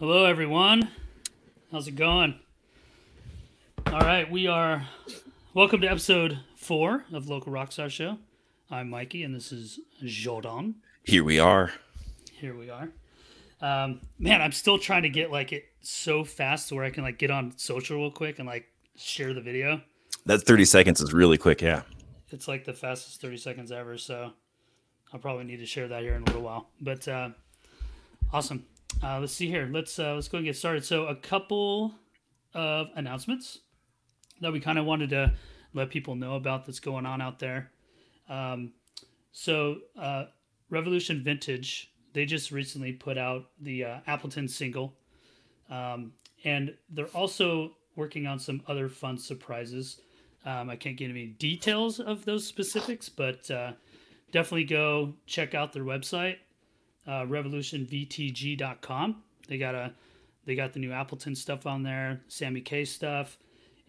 [0.00, 0.90] Hello, everyone.
[1.70, 2.34] How's it going?
[3.86, 4.88] All right, we are.
[5.54, 8.18] Welcome to episode four of Local Rockstar Show.
[8.68, 10.74] I'm Mikey, and this is Jordan.
[11.04, 11.72] Here we are.
[12.32, 12.88] Here we are.
[13.60, 17.04] Um, man, I'm still trying to get like it so fast to where I can
[17.04, 18.66] like get on social real quick and like
[18.96, 19.80] share the video.
[20.26, 21.82] That 30 seconds is really quick, yeah.
[22.30, 24.32] It's like the fastest 30 seconds ever, so
[25.12, 26.68] I'll probably need to share that here in a little while.
[26.80, 27.28] But uh,
[28.32, 28.66] awesome.
[29.04, 29.68] Uh, let's see here.
[29.70, 30.82] Let's uh, let's go and get started.
[30.82, 31.94] So a couple
[32.54, 33.58] of announcements
[34.40, 35.34] that we kind of wanted to
[35.74, 37.70] let people know about that's going on out there.
[38.30, 38.72] Um,
[39.30, 40.24] so uh,
[40.70, 44.94] Revolution Vintage, they just recently put out the uh, Appleton single,
[45.68, 46.12] um,
[46.44, 50.00] and they're also working on some other fun surprises.
[50.46, 53.72] Um, I can't get any details of those specifics, but uh,
[54.32, 56.36] definitely go check out their website,
[57.06, 59.22] uh, revolutionvtg.com.
[59.48, 59.92] They got a
[60.46, 63.38] they got the new Appleton stuff on there, Sammy K stuff,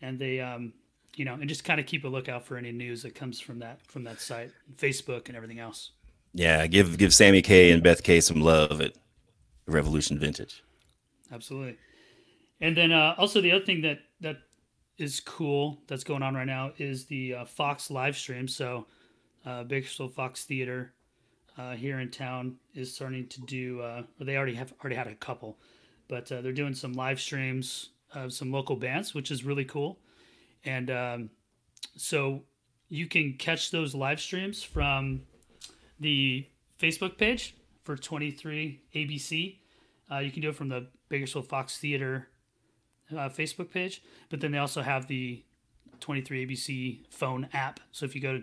[0.02, 0.74] and they um,
[1.16, 3.60] you know, and just kind of keep a lookout for any news that comes from
[3.60, 5.92] that from that site, Facebook, and everything else.
[6.34, 8.94] Yeah, give give Sammy K and Beth K some love at
[9.68, 10.64] Revolution Vintage.
[11.32, 11.78] Absolutely,
[12.62, 14.38] and then uh, also the other thing that that
[14.98, 18.48] is cool that's going on right now is the uh, Fox live stream.
[18.48, 18.88] So,
[19.46, 20.94] uh, Bakersfield Fox Theater
[21.58, 23.82] uh, here in town is starting to do.
[23.82, 25.58] Uh, or they already have already had a couple,
[26.08, 30.00] but uh, they're doing some live streams of some local bands, which is really cool.
[30.64, 31.30] And um,
[31.96, 32.44] so
[32.90, 35.22] you can catch those live streams from
[36.00, 36.48] the
[36.80, 39.58] Facebook page for 23 ABC.
[40.12, 42.28] Uh, you can do it from the Bakersfield Fox Theater
[43.12, 45.44] uh, Facebook page, but then they also have the
[46.00, 47.80] 23 ABC phone app.
[47.92, 48.42] So if you go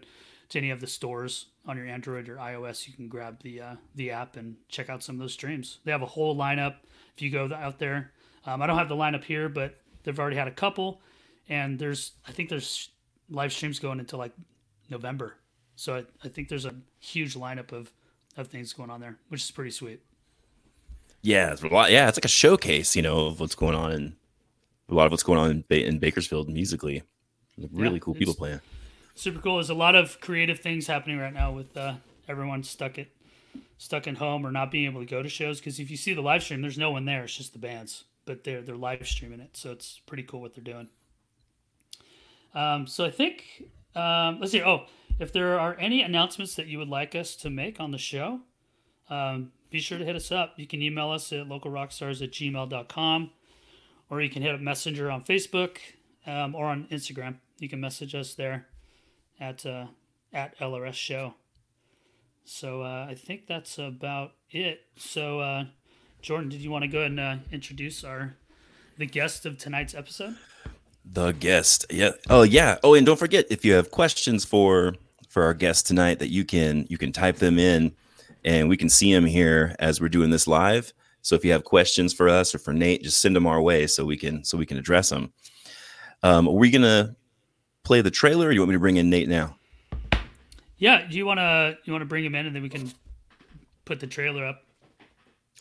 [0.48, 3.74] to any of the stores on your Android or iOS, you can grab the uh,
[3.94, 5.78] the app and check out some of those streams.
[5.84, 6.76] They have a whole lineup.
[7.16, 8.12] If you go out there,
[8.46, 11.00] um, I don't have the lineup here, but they've already had a couple,
[11.48, 12.90] and there's I think there's
[13.30, 14.32] live streams going until like
[14.90, 15.36] November.
[15.76, 17.92] So I, I think there's a huge lineup of
[18.36, 20.00] of things going on there, which is pretty sweet.
[21.22, 21.92] Yeah, it's a lot.
[21.92, 24.16] Yeah, it's like a showcase, you know, of what's going on in
[24.88, 27.02] a lot of what's going on in, ba- in Bakersfield musically.
[27.70, 28.60] Really Yeah, cool people playing.
[29.14, 29.56] Super cool.
[29.56, 31.94] There's a lot of creative things happening right now with uh,
[32.28, 33.08] everyone stuck at
[33.78, 35.58] stuck at home or not being able to go to shows.
[35.58, 37.24] Because if you see the live stream, there's no one there.
[37.24, 40.54] It's just the bands, but they're they're live streaming it, so it's pretty cool what
[40.54, 40.88] they're doing.
[42.54, 43.64] Um, so I think
[43.94, 44.62] um, let's see.
[44.62, 44.86] Oh,
[45.18, 48.40] if there are any announcements that you would like us to make on the show,
[49.10, 50.54] um, be sure to hit us up.
[50.56, 53.30] You can email us at localrockstars at gmail.com
[54.10, 55.78] or you can hit up Messenger on Facebook
[56.26, 57.36] um, or on Instagram.
[57.58, 58.66] You can message us there
[59.42, 59.86] at uh,
[60.32, 61.34] at LRS Show.
[62.44, 64.82] So uh, I think that's about it.
[64.96, 65.64] So uh,
[66.22, 68.36] Jordan, did you want to go ahead and uh, introduce our
[68.98, 70.36] the guest of tonight's episode?
[71.04, 71.86] The guest.
[71.90, 72.12] Yeah.
[72.30, 72.78] Oh yeah.
[72.84, 74.94] Oh, and don't forget if you have questions for
[75.28, 77.92] for our guest tonight that you can you can type them in
[78.44, 80.92] and we can see them here as we're doing this live.
[81.22, 83.86] So if you have questions for us or for Nate, just send them our way
[83.86, 85.32] so we can so we can address them.
[86.22, 87.16] Um, are we gonna
[87.84, 89.56] play the trailer or you want me to bring in Nate now?
[90.78, 92.92] Yeah, do you want to you want to bring him in and then we can
[93.84, 94.64] put the trailer up?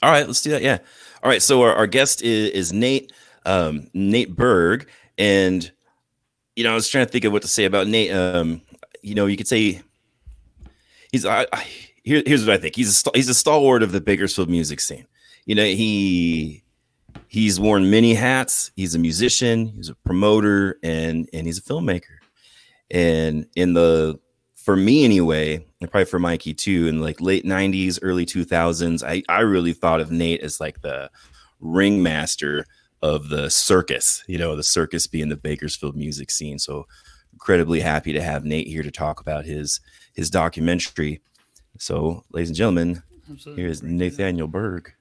[0.04, 0.64] All right, let's do that.
[0.64, 0.80] Yeah.
[1.24, 1.42] All right.
[1.42, 3.12] So our, our guest is, is Nate,
[3.46, 5.72] um, Nate Berg, and
[6.56, 8.12] you know I was trying to think of what to say about Nate.
[8.12, 8.62] Um,
[9.04, 9.82] you know, you could say
[11.12, 11.26] he's.
[11.26, 11.68] I, I,
[12.04, 12.76] here, here's what I think.
[12.76, 15.06] He's a he's a stalwart of the Bakersfield music scene.
[15.46, 16.61] You know, he
[17.28, 18.72] he's worn many hats.
[18.76, 19.68] He's a musician.
[19.68, 22.18] He's a promoter, and and he's a filmmaker.
[22.90, 24.20] And in the
[24.56, 29.24] for me anyway, and probably for Mikey too, in like late '90s, early 2000s, I
[29.30, 31.10] I really thought of Nate as like the
[31.60, 32.66] ringmaster
[33.02, 34.24] of the circus.
[34.28, 36.60] You know, the circus being the Bakersfield music scene.
[36.60, 36.88] So
[37.34, 39.80] incredibly happy to have Nate here to talk about his
[40.14, 41.22] his documentary.
[41.78, 43.64] So, ladies and gentlemen, Absolutely.
[43.64, 44.94] here is Nathaniel Berg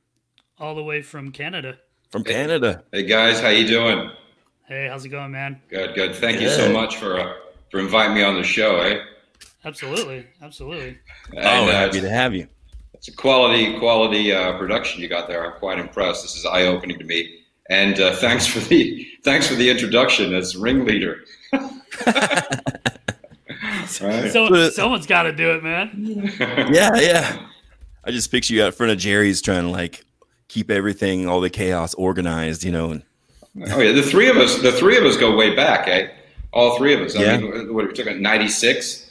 [0.61, 1.79] all the way from Canada.
[2.11, 2.83] From Canada.
[2.93, 4.11] Hey guys, how you doing?
[4.67, 5.61] Hey, how's it going, man?
[5.69, 6.15] Good, good.
[6.15, 7.35] Thank you so much for uh,
[7.71, 8.81] for inviting me on the show.
[8.81, 9.01] Eh?
[9.65, 10.99] Absolutely, absolutely.
[11.37, 12.49] And, oh, uh, happy to have you.
[12.95, 15.45] it's a quality quality uh, production you got there.
[15.45, 16.23] I'm quite impressed.
[16.23, 17.37] This is eye opening to me.
[17.69, 21.21] And uh, thanks for the thanks for the introduction as ringleader.
[24.01, 24.31] Right?
[24.31, 25.91] So But- someone's got to do it, man.
[26.73, 27.47] yeah, yeah.
[28.05, 30.05] I just picture you out front of Jerry's trying to like
[30.51, 32.91] keep everything, all the chaos organized, you know.
[32.91, 33.03] And
[33.71, 34.61] Oh yeah, the three of us.
[34.61, 36.09] The three of us go way back, eh?
[36.53, 37.17] All three of us.
[37.17, 37.37] I Yeah.
[37.39, 38.21] mean, what are we talking about?
[38.21, 39.07] Ninety six.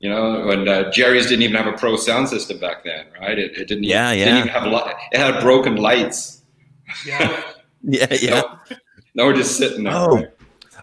[0.00, 3.38] You know, when uh, Jerry's didn't even have a pro sound system back then, right?
[3.38, 3.84] It, it didn't.
[3.84, 4.24] Yeah, Even, yeah.
[4.24, 6.42] Didn't even have li- It had broken lights.
[7.06, 7.42] Yeah.
[7.82, 8.30] Yeah, yeah.
[8.42, 8.76] No,
[9.14, 9.94] no, we're just sitting there.
[9.94, 10.22] Oh.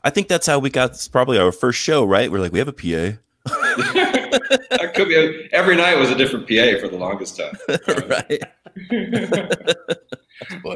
[0.03, 2.31] I think that's how we got probably our first show, right?
[2.31, 3.19] We're like, we have a PA.
[4.71, 7.57] that could be a, every night was a different PA for the longest time.
[8.07, 8.43] right.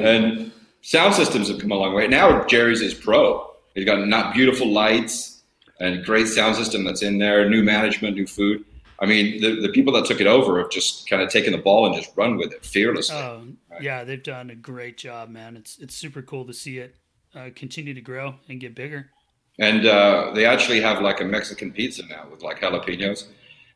[0.02, 2.06] and sound systems have come a long way.
[2.06, 3.50] Now Jerry's is pro.
[3.74, 5.42] He's got not beautiful lights
[5.80, 7.48] and great sound system that's in there.
[7.48, 8.64] New management, new food.
[9.00, 11.58] I mean, the, the people that took it over have just kind of taken the
[11.58, 13.16] ball and just run with it fearlessly.
[13.16, 13.42] Oh,
[13.80, 15.56] yeah, they've done a great job, man.
[15.56, 16.94] It's it's super cool to see it
[17.34, 19.10] uh, continue to grow and get bigger.
[19.58, 23.26] And uh, they actually have like a Mexican pizza now with like jalapenos.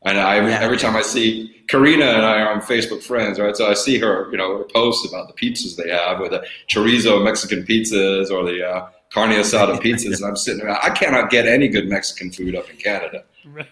[0.05, 0.59] And I Yeah.
[0.61, 3.55] every time I see Karina and I are on Facebook friends, right?
[3.55, 6.45] So I see her, you know, her posts about the pizzas they have, or the
[6.69, 10.71] chorizo Mexican pizzas, or the uh, carne asada pizzas, and I'm sitting there.
[10.81, 13.23] I cannot get any good Mexican food up in Canada,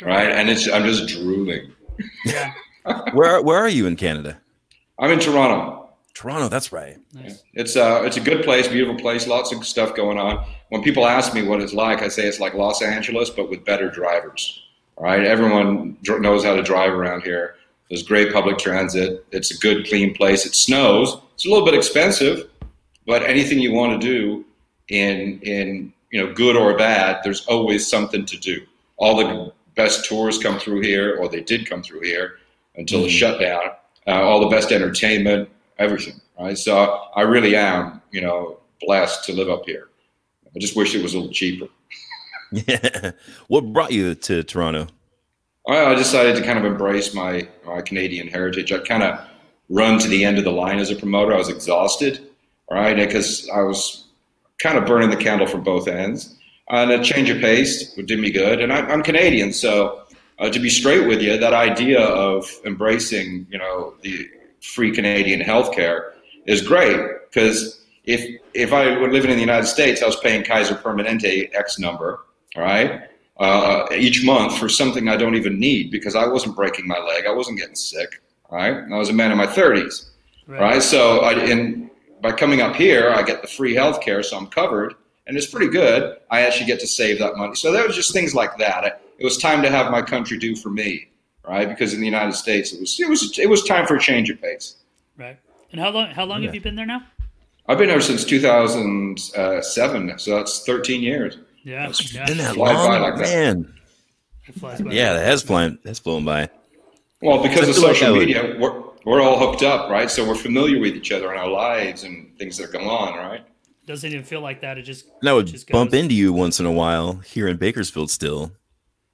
[0.02, 0.30] right?
[0.32, 1.72] And it's I'm just drooling.
[2.26, 2.52] Yeah.
[3.14, 4.38] Where where are you in Canada?
[5.00, 5.90] I'm in Toronto.
[6.14, 6.98] Toronto, that's right.
[7.14, 7.44] Nice.
[7.56, 10.46] It's uh, it's a good place, beautiful place, lots of stuff going on.
[10.70, 13.66] When people ask me what it's like, I say it's like Los Angeles, but with
[13.66, 14.62] better drivers.
[14.98, 17.56] All right, everyone dr- knows how to drive around here.
[17.90, 19.26] There's great public transit.
[19.32, 20.46] It's a good, clean place.
[20.46, 21.18] It snows.
[21.34, 22.50] It's a little bit expensive,
[23.06, 24.46] but anything you want to do
[24.90, 28.62] in in you know good or bad, there's always something to do.
[28.98, 32.38] All the best tours come through here, or they did come through here
[32.76, 33.20] until the Mm.
[33.20, 33.62] shutdown.
[34.08, 36.22] Uh, all the best entertainment, everything.
[36.40, 36.58] Right.
[36.58, 39.90] So I really am, you know, blessed to live up here.
[40.56, 41.68] I just wish it was a little cheaper.
[42.68, 43.12] Yeah.
[43.48, 44.88] What brought you to Toronto?
[45.68, 48.72] I decided to kind of embrace my, my Canadian heritage.
[48.72, 49.20] I kind of
[49.70, 51.34] run to the end of the line as a promoter.
[51.34, 52.20] I was exhausted,
[52.70, 52.96] right?
[52.96, 54.06] Because I was
[54.60, 56.38] kind of burning the candle from both ends.
[56.70, 58.62] And a change of pace would do me good.
[58.62, 60.04] And I, I'm Canadian, so
[60.40, 64.28] uh, to be straight with you, that idea of embracing, you know, the
[64.62, 66.12] free Canadian healthcare
[66.46, 67.00] is great
[67.30, 71.50] because if if I were living in the United States, I was paying Kaiser Permanente
[71.54, 72.25] X number,
[72.56, 73.02] all right,
[73.38, 77.26] uh, each month for something I don't even need because I wasn't breaking my leg,
[77.28, 78.84] I wasn't getting sick, all right.
[78.92, 80.12] I was a man in my 30s,
[80.48, 80.62] Right.
[80.62, 80.82] right?
[80.84, 81.90] So I, in
[82.22, 84.96] by coming up here, I get the free health care, so I'm covered,
[85.28, 86.18] and it's pretty good.
[86.32, 87.56] I actually get to save that money.
[87.56, 89.02] So there was just things like that.
[89.20, 91.08] It was time to have my country do for me,
[91.48, 91.68] right?
[91.68, 94.30] Because in the United States, it was it was it was time for a change
[94.30, 94.76] of pace.
[95.18, 95.38] Right.
[95.72, 96.08] And how long?
[96.12, 96.48] How long Yeah.
[96.48, 97.04] have you been there now?
[97.68, 101.38] I've been here since 2007, so that's 13 years.
[101.66, 101.90] Yeah.
[101.90, 102.26] It's yeah.
[102.26, 103.22] been that Fly by long, like that.
[103.24, 103.74] man.
[104.48, 104.92] It flies by.
[104.92, 105.78] Yeah, that has flown.
[105.84, 106.48] That's flown by.
[107.22, 110.10] Well, because of feel like social would- media, we're, we're all hooked up, right?
[110.10, 113.44] So we're familiar with each other and our lives and things that go on, right?
[113.88, 114.78] Doesn't even feel like that.
[114.78, 115.06] It just.
[115.22, 116.00] And I would Just bump goes.
[116.00, 118.10] into you once in a while here in Bakersfield.
[118.12, 118.52] Still,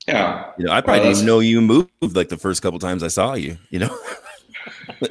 [0.08, 0.52] Yeah.
[0.58, 3.02] you know, I probably Well, didn't even know you moved like the first couple times
[3.04, 3.58] I saw you.
[3.70, 3.98] You know,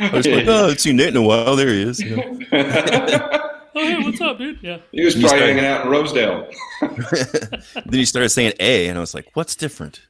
[0.00, 1.56] I was like, oh, I haven't seen Nate in a while.
[1.56, 2.00] There he is.
[2.00, 3.44] You know?
[3.78, 4.58] Oh, hey, what's up, dude?
[4.60, 4.78] Yeah.
[4.90, 6.50] he was You probably started- hanging out in Rosedale.
[7.86, 10.00] then you started saying A, and I was like, what's different?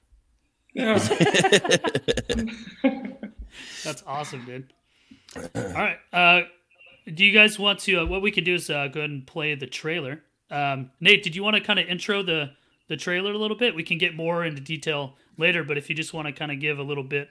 [0.72, 0.98] Yeah.
[3.84, 4.72] That's awesome, dude.
[5.54, 5.98] All right.
[6.12, 6.42] Uh,
[7.12, 8.00] do you guys want to?
[8.00, 10.22] Uh, what we could do is uh, go ahead and play the trailer.
[10.50, 12.50] Um, Nate, did you want to kind of intro the
[12.88, 13.74] the trailer a little bit?
[13.74, 16.58] We can get more into detail later, but if you just want to kind of
[16.60, 17.28] give a little bit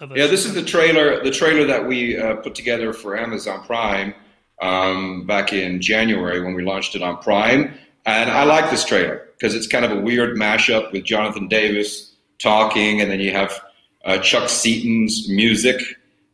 [0.00, 1.22] of a Yeah, this is the trailer.
[1.24, 4.12] The trailer that we uh, put together for Amazon Prime
[4.62, 7.74] um, back in January when we launched it on Prime,
[8.06, 12.12] and I like this trailer because it's kind of a weird mashup with Jonathan Davis
[12.38, 13.60] talking, and then you have
[14.04, 15.80] uh, Chuck Seaton's music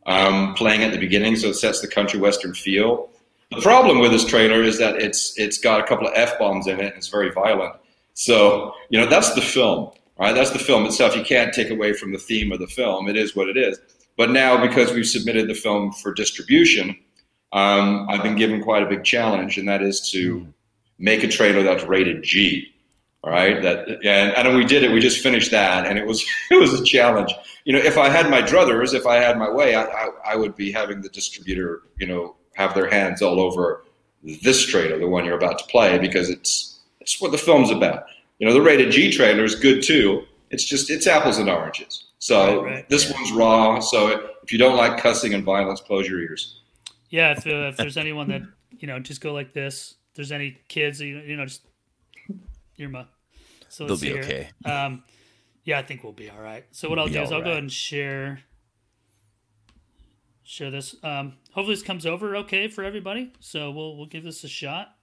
[0.05, 3.09] um, playing at the beginning, so it sets the country western feel.
[3.51, 6.67] The problem with this trailer is that it's it's got a couple of f bombs
[6.67, 6.85] in it.
[6.85, 7.75] and It's very violent.
[8.13, 10.33] So you know that's the film, right?
[10.33, 11.15] That's the film itself.
[11.15, 13.07] You can't take away from the theme of the film.
[13.07, 13.79] It is what it is.
[14.17, 16.95] But now, because we've submitted the film for distribution,
[17.51, 20.47] um, I've been given quite a big challenge, and that is to
[20.97, 22.73] make a trailer that's rated G.
[23.23, 24.91] All right, that and, and we did it.
[24.91, 27.33] We just finished that, and it was it was a challenge.
[27.65, 30.35] You know, if I had my druthers, if I had my way, I, I, I
[30.35, 33.83] would be having the distributor, you know, have their hands all over
[34.43, 38.03] this trailer, the one you're about to play, because it's it's what the film's about.
[38.37, 40.23] You know, the rated G trailer is good too.
[40.51, 42.05] It's just it's apples and oranges.
[42.19, 42.89] So Right, right.
[42.89, 43.79] this one's raw.
[43.79, 46.59] So if you don't like cussing and violence, close your ears.
[47.09, 47.31] Yeah.
[47.31, 48.41] If, uh, if there's anyone that
[48.77, 49.95] you know, just go like this.
[50.11, 51.61] If there's any kids, you know, you know just
[52.77, 53.05] ear my.
[53.69, 54.23] So They'll be here.
[54.23, 54.49] okay.
[54.65, 55.03] Um,
[55.63, 56.65] yeah, I think we'll be all right.
[56.71, 58.39] So what I'll do is I'll go ahead and share
[60.43, 60.95] share this.
[61.03, 63.31] Um, hopefully this comes over okay for everybody.
[63.39, 64.95] So we'll we'll give this a shot.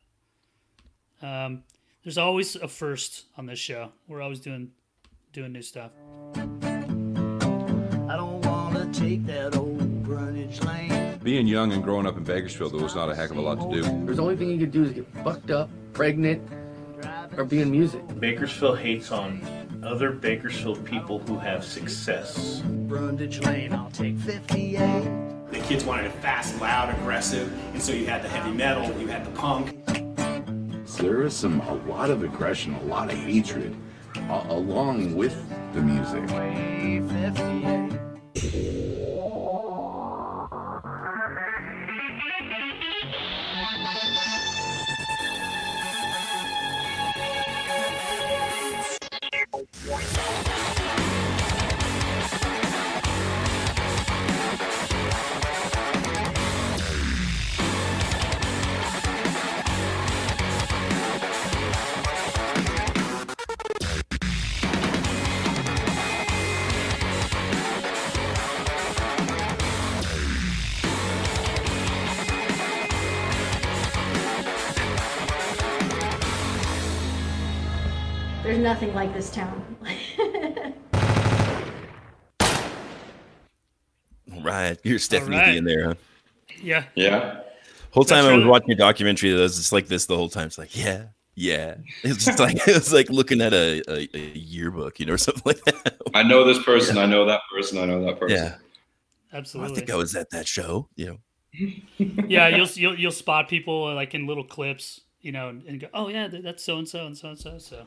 [1.23, 1.63] Um,
[2.03, 3.93] there's always a first on this show.
[4.09, 4.73] We're always doing
[5.33, 5.93] doing new stuff.
[6.35, 6.41] I
[8.17, 10.86] don't wanna take that old Greenwich Lane.
[11.27, 13.61] Being young and growing up in Bakersfield, there was not a heck of a lot
[13.61, 13.83] to do.
[14.05, 16.41] There's the only thing you could do is get fucked up, pregnant,
[17.37, 18.01] or be in music.
[18.21, 19.43] Bakersfield hates on
[19.83, 22.63] other Bakersfield people who have success.
[22.65, 25.51] Brundage Lane, I'll take 58.
[25.51, 29.09] The kids wanted it fast, loud, aggressive, and so you had the heavy metal, you
[29.09, 29.85] had the punk.
[30.99, 33.75] There is some a lot of aggression, a lot of hatred,
[34.31, 35.35] uh, along with
[35.73, 36.23] the music.
[78.97, 79.77] Like this town.
[84.43, 85.53] Right, you're Stephanie right.
[85.53, 85.95] B in there, huh?
[86.63, 86.85] Yeah.
[86.95, 87.41] Yeah.
[87.91, 90.17] Whole time That's I was really- watching a documentary that was just like this the
[90.17, 90.47] whole time.
[90.49, 91.77] It's like, yeah, yeah.
[92.03, 95.43] It's just like it's like looking at a, a, a yearbook, you know, or something
[95.47, 95.97] like that.
[96.15, 96.99] I know this person.
[96.99, 97.79] I know that person.
[97.79, 98.37] I know that person.
[98.37, 98.57] Yeah,
[99.33, 99.73] Absolutely.
[99.73, 100.89] I think I was at that show.
[100.97, 101.19] You know,
[102.29, 105.89] yeah, you'll, you'll you'll spot people like in little clips, you know, and, and go,
[105.95, 107.87] "Oh yeah, that's so and so and so and so." So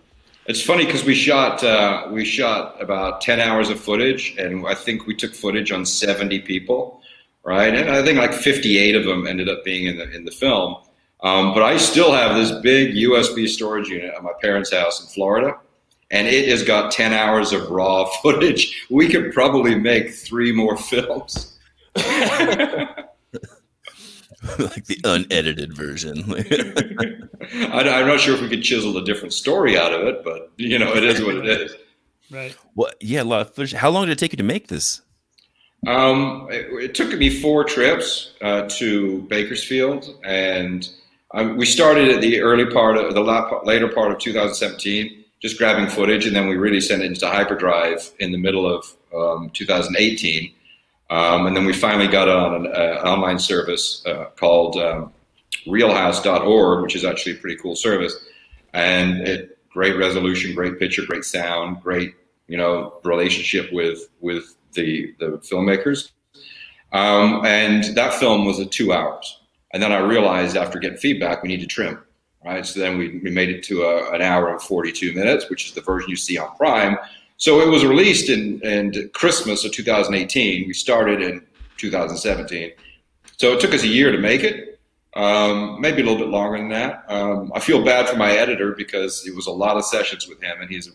[0.50, 4.74] It's funny because we shot uh, we shot about ten hours of footage, and I
[4.74, 7.04] think we took footage on seventy people,
[7.44, 7.72] right?
[7.72, 10.78] And I think like fifty-eight of them ended up being in the in the film.
[11.22, 15.08] Um, but I still have this big USB storage unit at my parents' house in
[15.10, 15.56] Florida,
[16.10, 18.88] and it has got ten hours of raw footage.
[18.90, 21.60] We could probably make three more films.
[24.60, 26.24] like the unedited version.
[27.52, 30.52] I, I'm not sure if we could chisel a different story out of it, but
[30.58, 31.76] you know, it is what it is.
[32.32, 33.74] right, well, yeah, a lot of footage.
[33.74, 35.02] How long did it take you to make this?
[35.88, 40.90] Um, it, it took me four trips uh, to Bakersfield, and
[41.34, 45.58] um, we started at the early part of the la- later part of 2017, just
[45.58, 49.50] grabbing footage, and then we really sent it into hyperdrive in the middle of um,
[49.52, 50.54] 2018,
[51.10, 55.12] um, and then we finally got on an, uh, online service uh, called um,
[55.66, 58.16] Realhouse.org, which is actually a pretty cool service,
[58.74, 62.14] and it great resolution, great picture, great sound, great
[62.48, 66.12] you know relationship with with the the filmmakers.
[66.92, 69.40] Um, and that film was a two hours.
[69.72, 72.02] And then I realized after getting feedback, we need to trim,
[72.44, 72.66] right?
[72.66, 75.74] So then we, we made it to a, an hour and 42 minutes, which is
[75.74, 76.98] the version you see on Prime.
[77.40, 80.68] So it was released in, in Christmas of 2018.
[80.68, 81.44] We started in
[81.78, 82.72] 2017.
[83.38, 84.80] So it took us a year to make it,
[85.16, 87.06] um, maybe a little bit longer than that.
[87.08, 90.42] Um, I feel bad for my editor because it was a lot of sessions with
[90.44, 90.92] him, and he's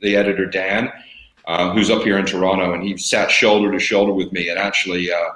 [0.00, 0.90] the editor, Dan
[1.46, 4.48] uh, who's up here in Toronto, and he sat shoulder to shoulder with me.
[4.48, 5.30] And actually, uh,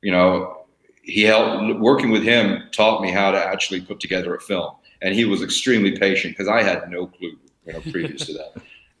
[0.00, 0.64] you know,
[1.02, 4.74] he helped working with him taught me how to actually put together a film.
[5.02, 7.36] And he was extremely patient because I had no clue,
[7.66, 8.54] you know, previous to that.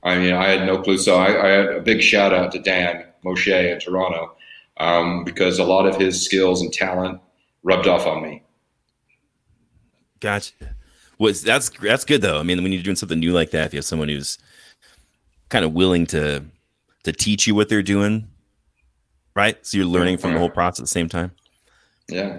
[0.04, 0.98] I mean, I had no clue.
[0.98, 4.36] So I, I had a big shout out to Dan Moshe in Toronto
[4.76, 7.20] um, because a lot of his skills and talent
[7.62, 8.42] rubbed off on me.
[10.20, 10.52] Gotcha.
[11.18, 12.38] Was that's that's good though.
[12.38, 14.38] I mean, when you're doing something new like that, if you have someone who's
[15.48, 16.44] kind of willing to
[17.04, 18.28] to teach you what they're doing,
[19.36, 19.64] right?
[19.64, 21.32] So you're learning from the whole process at the same time.
[22.08, 22.38] Yeah.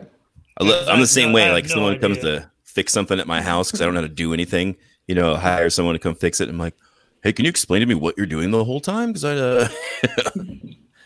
[0.59, 1.49] I lo- I'm the same way.
[1.51, 4.07] Like no someone comes to fix something at my house because I don't know how
[4.07, 4.75] to do anything.
[5.07, 6.49] You know, hire someone to come fix it.
[6.49, 6.75] I'm like,
[7.25, 9.11] hey, can you explain to me what you're doing the whole time?
[9.11, 9.67] Because I uh,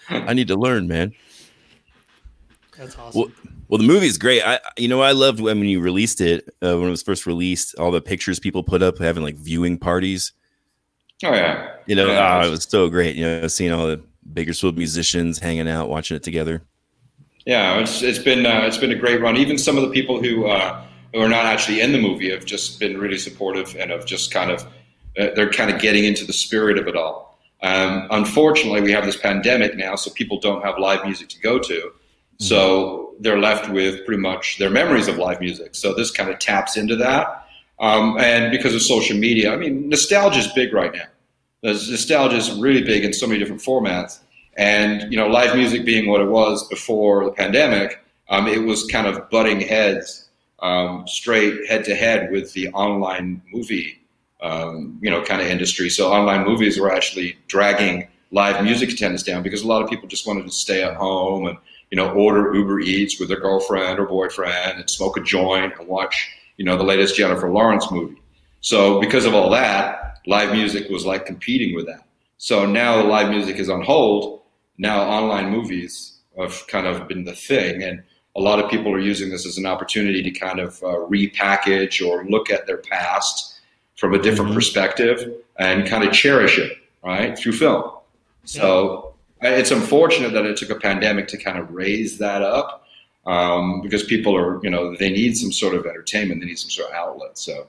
[0.29, 1.13] I need to learn, man.
[2.77, 3.19] that's awesome.
[3.21, 3.31] Well,
[3.67, 4.41] well, the movie is great.
[4.43, 7.75] I, you know, I loved when you released it uh, when it was first released.
[7.79, 10.33] All the pictures people put up having like viewing parties.
[11.23, 11.75] Oh yeah.
[11.85, 13.15] You know, Yeah, ah, it's- it was so great.
[13.15, 14.01] You know, seeing all the
[14.33, 16.63] Bakersfield musicians hanging out, watching it together.
[17.45, 19.37] Yeah, it's it's been uh, it's been a great run.
[19.37, 20.83] Even some of the people who uh,
[21.13, 24.31] who are not actually in the movie have just been really supportive and have just
[24.31, 24.65] kind of
[25.35, 27.37] they're kind of getting into the spirit of it all.
[27.61, 31.59] Um, unfortunately, we have this pandemic now, so people don't have live music to go
[31.59, 31.91] to.
[32.41, 35.75] So they're left with pretty much their memories of live music.
[35.75, 37.45] So this kind of taps into that.
[37.79, 41.07] Um, and because of social media, I mean, nostalgia is big right now.
[41.63, 44.19] Nostalgia is really big in so many different formats.
[44.55, 47.99] And, you know, live music being what it was before the pandemic,
[48.29, 50.29] um, it was kind of butting heads
[50.61, 53.98] um, straight head to head with the online movie,
[54.41, 55.89] um, you know, kind of industry.
[55.89, 60.07] So online movies were actually dragging live music attendance down because a lot of people
[60.07, 61.57] just wanted to stay at home and
[61.89, 65.87] you know, order Uber Eats with their girlfriend or boyfriend and smoke a joint and
[65.87, 68.21] watch, you know, the latest Jennifer Lawrence movie.
[68.61, 72.05] So because of all that, live music was like competing with that.
[72.37, 74.41] So now live music is on hold.
[74.77, 78.03] Now online movies have kind of been the thing, and
[78.35, 82.05] a lot of people are using this as an opportunity to kind of uh, repackage
[82.05, 83.58] or look at their past
[83.99, 84.55] from a different mm-hmm.
[84.55, 87.91] perspective and kind of cherish it, right, through film.
[88.45, 89.13] So
[89.43, 89.57] yeah.
[89.57, 92.87] it's unfortunate that it took a pandemic to kind of raise that up
[93.25, 96.69] um, because people are, you know, they need some sort of entertainment, they need some
[96.69, 97.37] sort of outlet.
[97.37, 97.67] So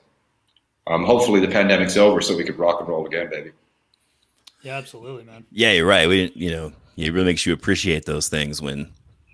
[0.87, 3.51] um, hopefully the pandemic's over so we could rock and roll again, baby.
[4.61, 5.45] Yeah, absolutely, man.
[5.51, 6.07] Yeah, you're right.
[6.07, 8.89] We, you know, it really makes you appreciate those things when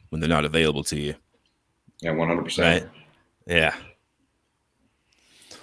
[0.09, 1.15] when they're not available to you.
[2.01, 2.83] Yeah, one hundred percent.
[2.83, 2.91] Right.
[3.45, 3.75] Yeah.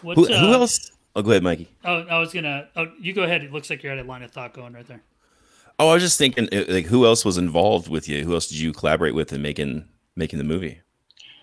[0.02, 0.90] Who, uh, who, else?
[1.16, 1.68] Oh, go ahead, Mikey.
[1.84, 2.68] Oh, I was gonna.
[2.76, 3.42] Oh, you go ahead.
[3.42, 5.02] It looks like you're at a line of thought going right there.
[5.78, 8.24] Oh, I was just thinking, uh, like, who else was involved with you?
[8.24, 10.80] Who else did you collaborate with in making making the movie?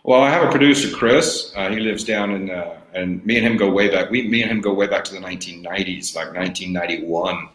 [0.04, 1.54] Well, I have a producer, Chris.
[1.56, 4.10] Uh, he lives down in, uh, and me and him go way back.
[4.10, 7.50] We, me and him go way back to the 1990s, like 1991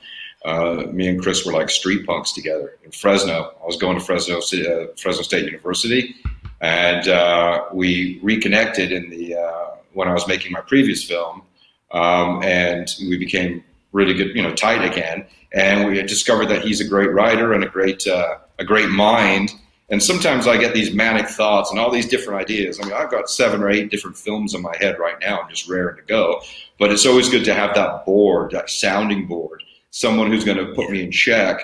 [0.46, 3.52] uh, me and Chris were like street punks together in Fresno.
[3.60, 6.14] I was going to Fresno, uh, Fresno State University,
[6.60, 11.42] and uh, we reconnected in the uh, when I was making my previous film,
[11.96, 15.26] um, and we became really good, you know, tight again.
[15.52, 19.52] And we discovered that he's a great writer and a great uh, a great mind.
[19.88, 22.80] And sometimes I get these manic thoughts and all these different ideas.
[22.80, 25.40] I mean, I've got seven or eight different films in my head right now.
[25.40, 26.42] I'm just raring to go.
[26.78, 29.62] But it's always good to have that board, that sounding board
[29.96, 31.58] someone who's going to put me in check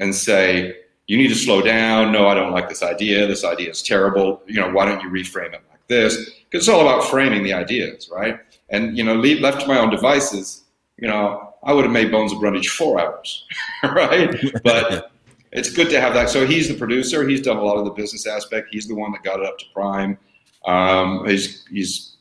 [0.00, 0.74] and say,
[1.06, 2.10] you need to slow down.
[2.10, 3.24] No, I don't like this idea.
[3.28, 4.42] This idea is terrible.
[4.48, 6.16] You know, why don't you reframe it like this?
[6.50, 8.40] Because it's all about framing the ideas, right?
[8.70, 10.64] And, you know, left to my own devices,
[10.96, 13.46] you know, I would have made Bones of Brundage four hours,
[13.82, 14.34] right?
[14.62, 15.10] But
[15.52, 16.28] it's good to have that.
[16.28, 17.26] So he's the producer.
[17.26, 18.68] He's done a lot of the business aspect.
[18.70, 20.18] He's the one that got it up to prime.
[20.64, 22.16] Um, he's, he's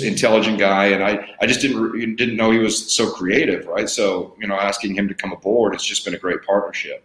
[0.00, 3.88] intelligent guy, and I, I just didn't didn't know he was so creative, right?
[3.88, 7.04] So you know, asking him to come aboard, it's just been a great partnership.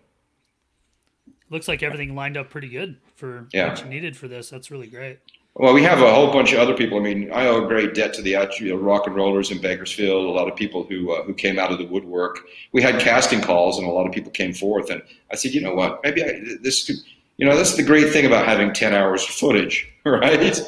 [1.49, 3.69] Looks like everything lined up pretty good for yeah.
[3.69, 4.49] what you needed for this.
[4.49, 5.19] That's really great.
[5.55, 6.97] Well, we have a whole bunch of other people.
[6.97, 9.61] I mean, I owe a great debt to the you know, rock and rollers in
[9.61, 10.25] Bakersfield.
[10.25, 12.39] A lot of people who uh, who came out of the woodwork.
[12.71, 14.89] We had casting calls, and a lot of people came forth.
[14.89, 15.99] And I said, you know what?
[16.03, 16.95] Maybe I, this could,
[17.37, 20.59] you know, that's the great thing about having ten hours of footage, right?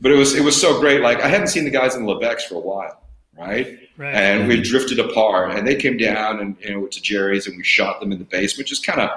[0.00, 1.02] but it was it was so great.
[1.02, 2.98] Like I hadn't seen the guys in Levex for a while,
[3.36, 3.78] right?
[3.98, 4.14] Right.
[4.14, 7.64] And we drifted apart, and they came down and you know to Jerry's, and we
[7.64, 9.10] shot them in the basement, just kind of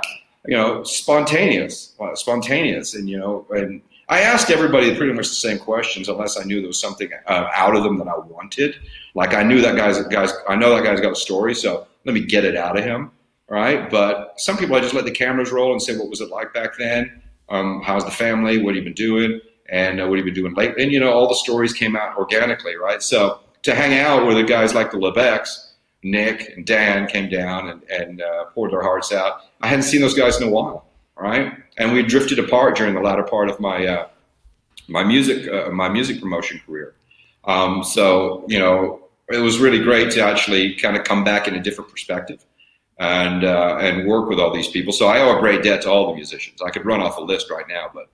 [0.46, 5.36] you know spontaneous, uh, spontaneous, and you know, and I asked everybody pretty much the
[5.36, 8.76] same questions, unless I knew there was something uh, out of them that I wanted.
[9.16, 12.14] Like I knew that guy's guys, I know that guy's got a story, so let
[12.14, 13.12] me get it out of him,
[13.48, 13.90] right?
[13.90, 16.54] But some people I just let the cameras roll and say, what was it like
[16.54, 17.22] back then?
[17.50, 18.62] Um, how's the family?
[18.62, 19.40] What have you been doing?
[19.70, 20.84] and uh, what have you been doing lately?
[20.84, 23.02] And you know, all the stories came out organically, right?
[23.02, 25.72] So to hang out with the guys like the Levex,
[26.04, 29.42] Nick and Dan came down and, and uh, poured their hearts out.
[29.62, 30.86] I hadn't seen those guys in a while,
[31.18, 31.54] right?
[31.78, 34.08] And we drifted apart during the latter part of my uh,
[34.88, 36.96] my music uh, my music promotion career.
[37.46, 41.56] Um, so you know, it was really great to actually kind of come back in
[41.56, 42.46] a different perspective
[43.00, 44.94] and uh, and work with all these people.
[44.94, 46.62] So I owe a great debt to all the musicians.
[46.62, 48.10] I could run off a list right now, but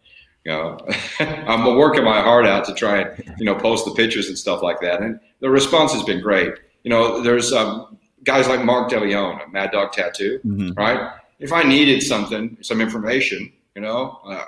[0.45, 0.77] you know,
[1.19, 4.61] I'm working my heart out to try and you know post the pictures and stuff
[4.61, 6.53] like that, and the response has been great.
[6.83, 10.71] You know, there's um, guys like Mark DeLeon, Mad Dog Tattoo, mm-hmm.
[10.73, 11.13] right?
[11.39, 14.43] If I needed something, some information, you know, uh,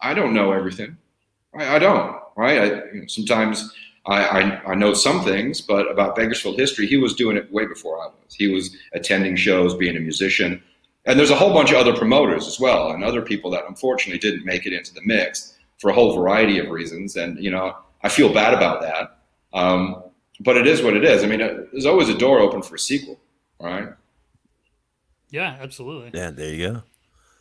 [0.00, 0.96] I don't know everything.
[1.54, 2.58] I, I don't, right?
[2.58, 3.72] I, you know, sometimes
[4.06, 7.66] I, I, I, know some things, but about Bakersfield history, he was doing it way
[7.66, 8.34] before I was.
[8.34, 10.62] He was attending shows, being a musician.
[11.04, 14.18] And there's a whole bunch of other promoters as well, and other people that unfortunately
[14.18, 17.16] didn't make it into the mix for a whole variety of reasons.
[17.16, 19.18] And you know, I feel bad about that.
[19.52, 20.02] Um,
[20.40, 21.22] but it is what it is.
[21.22, 23.20] I mean, uh, there's always a door open for a sequel,
[23.60, 23.88] right?
[25.32, 26.18] Yeah, absolutely.
[26.18, 26.82] Yeah, there you go.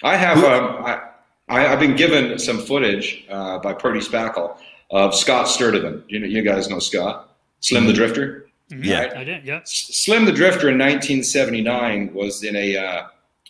[0.01, 0.43] I have.
[0.43, 1.01] Um, I,
[1.49, 4.57] I, have been given some footage uh, by Purdy Spackle
[4.89, 6.03] of Scott Sturdivant.
[6.07, 8.47] You know, you guys know Scott, Slim the Drifter.
[8.71, 8.83] Mm-hmm.
[8.85, 9.17] Yeah, right?
[9.17, 9.43] I did.
[9.43, 13.07] Yeah, Slim the Drifter in 1979 was in a uh,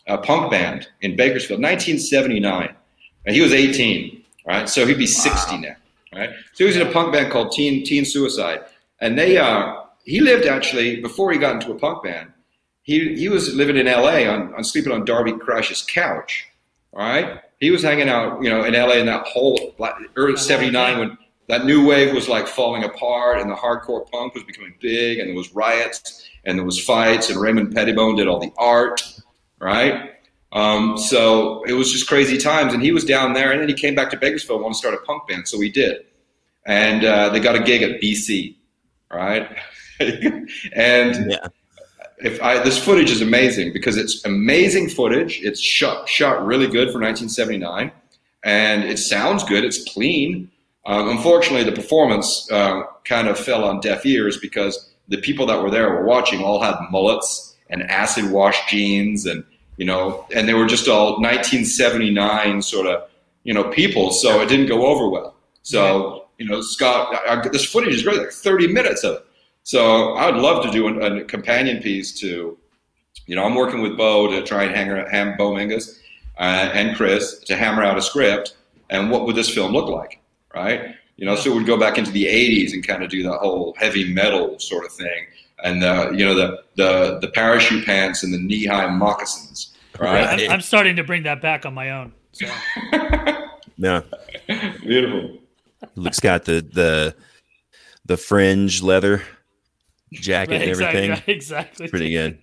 [0.07, 2.75] a punk band in Bakersfield, 1979.
[3.27, 4.67] And he was 18, right?
[4.67, 5.75] So he'd be 60 now,
[6.13, 6.31] right?
[6.53, 8.61] So he was in a punk band called Teen Teen Suicide,
[8.99, 12.31] and they uh, he lived actually before he got into a punk band.
[12.83, 14.27] He he was living in L.A.
[14.27, 16.47] on, on sleeping on Darby Crash's couch,
[16.91, 17.41] right?
[17.59, 18.99] He was hanging out, you know, in L.A.
[18.99, 19.75] in that whole
[20.15, 21.17] early '79 when
[21.47, 25.29] that new wave was like falling apart and the hardcore punk was becoming big and
[25.29, 29.01] there was riots and there was fights and Raymond Pettibon did all the art
[29.61, 30.11] right?
[30.51, 32.73] Um, so it was just crazy times.
[32.73, 34.79] And he was down there, and then he came back to Bakersfield and wanted to
[34.79, 35.47] start a punk band.
[35.47, 36.05] So he did.
[36.65, 38.55] And uh, they got a gig at BC,
[39.11, 39.55] right?
[39.99, 41.47] and Yeah.
[42.23, 45.41] If I, this footage is amazing because it's amazing footage.
[45.41, 47.91] It's shot shot really good for 1979,
[48.43, 49.63] and it sounds good.
[49.63, 50.49] It's clean.
[50.85, 55.61] Um, unfortunately, the performance uh, kind of fell on deaf ears because the people that
[55.61, 59.43] were there were watching all had mullets and acid wash jeans, and
[59.77, 63.09] you know, and they were just all 1979 sort of
[63.43, 64.11] you know people.
[64.11, 65.35] So it didn't go over well.
[65.63, 69.25] So you know, Scott, I, I, this footage is great, like 30 minutes of it.
[69.63, 72.57] So I'd love to do a, a companion piece to,
[73.27, 75.99] you know, I'm working with Bo to try and hang, ham Bo Mingus
[76.39, 78.55] uh, and Chris to hammer out a script
[78.89, 80.19] and what would this film look like,
[80.53, 80.95] right?
[81.17, 83.75] You know, so we'd go back into the '80s and kind of do that whole
[83.77, 85.27] heavy metal sort of thing,
[85.63, 90.41] and uh, you know the the the parachute pants and the knee high moccasins, right?
[90.41, 92.13] I'm, I'm starting to bring that back on my own.
[92.31, 92.47] So.
[93.81, 94.01] Yeah.
[94.81, 95.39] Beautiful.
[95.95, 97.15] Luke's got the the
[98.05, 99.23] the fringe leather
[100.11, 101.09] jacket Right, and exactly, everything.
[101.11, 101.87] right, exactly.
[101.87, 102.39] Pretty good.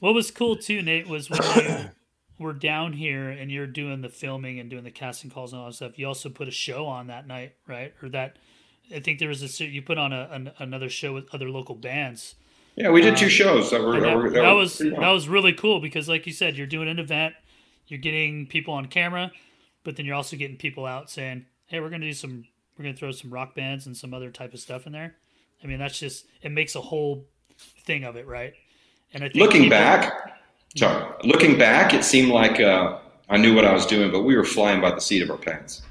[0.00, 1.90] What was cool too, Nate, was when you
[2.38, 5.68] were down here and you're doing the filming and doing the casting calls and all
[5.68, 5.98] that stuff.
[5.98, 7.94] You also put a show on that night, right?
[8.02, 8.38] Or that
[8.94, 11.74] I think there was a you put on a, an, another show with other local
[11.74, 12.34] bands.
[12.76, 14.96] Yeah, we did two um, shows that were that, that, were, that were was pretty
[14.96, 17.34] that was really cool because, like you said, you're doing an event,
[17.86, 19.32] you're getting people on camera,
[19.82, 22.44] but then you're also getting people out saying, "Hey, we're gonna do some,
[22.76, 25.16] we're gonna throw some rock bands and some other type of stuff in there."
[25.62, 27.26] I mean, that's just it makes a whole
[27.84, 28.54] thing of it, right?
[29.12, 30.12] And I think looking people- back,
[30.76, 34.36] sorry, looking back, it seemed like uh, I knew what I was doing, but we
[34.36, 35.82] were flying by the seat of our pants.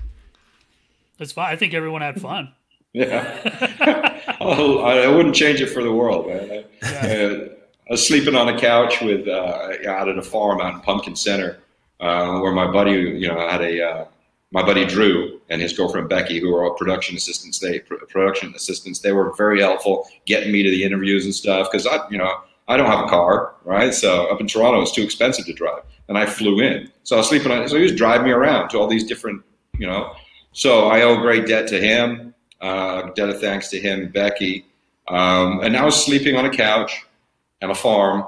[1.20, 1.52] it's fine.
[1.52, 2.54] I think everyone had fun.
[2.96, 6.64] Yeah, oh, I I wouldn't change it for the world, man.
[6.82, 6.88] I,
[7.26, 7.48] uh,
[7.90, 11.14] I was sleeping on a couch with uh, out at a farm out in Pumpkin
[11.18, 11.60] Center,
[12.00, 14.06] uh, where my buddy, you know, had a uh,
[14.52, 17.60] my buddy Drew and his girlfriend Becky, who are all production assistants.
[17.60, 19.00] They production assistants.
[19.00, 22.32] They were very helpful, getting me to the interviews and stuff because I, you know,
[22.68, 23.94] I don't have a car, right?
[23.94, 26.92] So up in Toronto, it's too expensive to drive, and I flew in.
[27.04, 27.68] So I was sleeping on.
[27.68, 29.44] So he was driving me around to all these different,
[29.78, 30.14] you know.
[30.52, 32.34] So I owe great debt to him.
[32.62, 34.66] Uh, debt of thanks to him and Becky.
[35.08, 37.06] Um, and I was sleeping on a couch
[37.62, 38.26] on a farm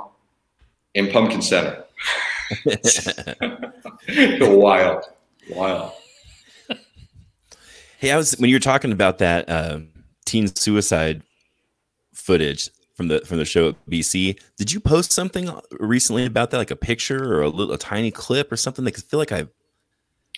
[0.94, 1.86] in Pumpkin Center.
[4.42, 5.06] wild,
[5.50, 5.94] wild.
[7.98, 9.90] Hey, I was when you were talking about that um,
[10.26, 11.24] teen suicide
[12.14, 14.40] footage from the from the show at BC.
[14.58, 18.12] Did you post something recently about that, like a picture or a little a tiny
[18.12, 18.86] clip or something?
[18.86, 19.40] Like, I feel like I,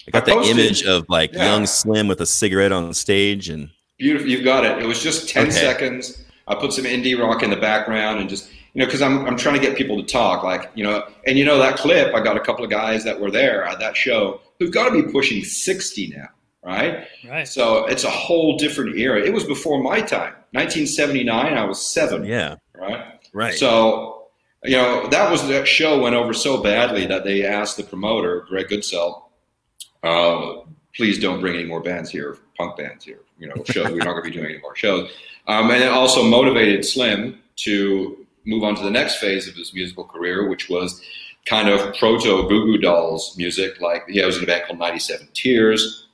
[0.08, 1.46] I got I that posted- image of like yeah.
[1.54, 4.30] young Slim with a cigarette on stage, and Beautiful.
[4.30, 4.82] You've got it.
[4.82, 5.52] It was just 10 Okay.
[5.56, 6.24] seconds.
[6.48, 9.36] I put some indie rock in the background and just, you know, because I'm, I'm
[9.36, 10.42] trying to get people to talk.
[10.42, 13.20] Like, you know, and you know, that clip, I got a couple of guys that
[13.20, 16.30] were there at that show who've got to be pushing 60 now,
[16.64, 17.08] right?
[17.28, 17.48] Right.
[17.48, 19.22] So it's a whole different era.
[19.22, 20.34] It was before my time.
[20.52, 23.20] 1979, I was seven, yeah, right?
[23.34, 23.54] right.
[23.54, 24.28] So,
[24.64, 28.46] you know, that was that show went over so badly that they asked the promoter,
[28.50, 29.24] Greg Goodsell,
[30.04, 30.62] uh,
[30.96, 33.22] please don't bring any more bands here, punk bands here.
[33.38, 33.90] You know, shows.
[33.90, 35.12] We're not going to be doing any more shows.
[35.48, 39.74] Um, and it also motivated Slim to move on to the next phase of his
[39.74, 41.02] musical career, which was
[41.46, 43.80] kind of proto Goo Goo Dolls music.
[43.80, 46.08] Like he was in a band called 97 Tears,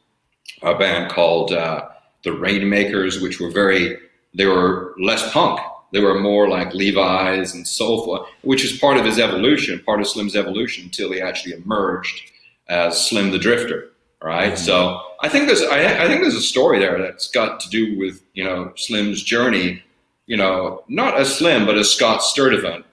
[0.65, 1.88] a band called uh,
[2.23, 3.97] the Rainmakers, which were very,
[4.34, 5.60] they were less punk.
[5.93, 10.08] They were more like Levi's and soulful, which was part of his evolution, part of
[10.08, 12.32] Slim's evolution until he actually emerged
[12.67, 14.58] as Slim the Drifter, right?
[14.58, 17.97] So I think there's, I, I think there's a story there that's got to do
[17.97, 19.84] with you know Slim's journey,
[20.25, 22.84] you know, not as Slim but as Scott Sturdivant,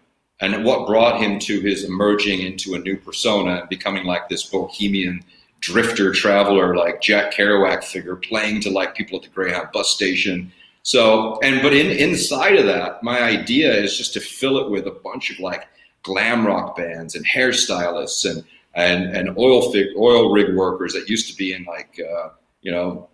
[0.41, 4.45] and what brought him to his emerging into a new persona and becoming like this
[4.45, 5.25] bohemian
[5.62, 10.53] drifter traveler, like Jack Kerouac figure, playing to like people at the Greyhound bus station.
[10.83, 14.87] So, and but in inside of that, my idea is just to fill it with
[14.87, 15.68] a bunch of like
[16.03, 18.44] glam rock bands and hairstylists and
[18.75, 22.70] and and oil fig, oil rig workers that used to be in like uh, you
[22.70, 23.09] know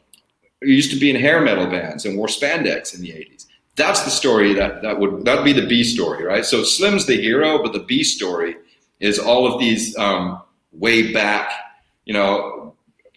[0.62, 3.46] used to be in hair metal bands and wore spandex in the 80s.
[3.76, 6.44] That's the story that that would that'd be the B story, right?
[6.44, 8.56] So Slim's the hero, but the B story
[8.98, 11.52] is all of these um, way back.
[12.08, 12.74] You know,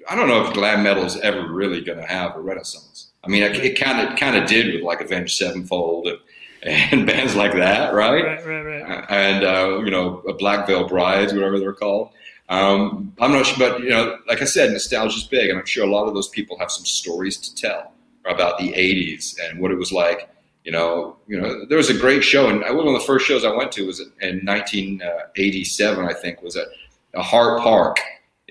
[0.10, 3.08] I don't know if glam metal is ever really going to have a renaissance.
[3.23, 6.19] I mean, it- kind of kind of did with like Avenged Sevenfold and,
[6.63, 8.23] and bands like that, right?
[8.23, 9.06] Right, right, right.
[9.10, 12.10] and uh, you know, Black Veil Brides, whatever they're called.
[12.49, 15.88] Um, I'm not sure, but you know, like I said, nostalgia's big, and I'm sure
[15.88, 17.93] a lot of those people have some stories to tell
[18.25, 20.27] about the '80s and what it was like.
[20.65, 23.45] You know, you know, there was a great show, and one of the first shows
[23.45, 26.67] I went to was in 1987, I think, was at
[27.13, 27.99] a Hart Park.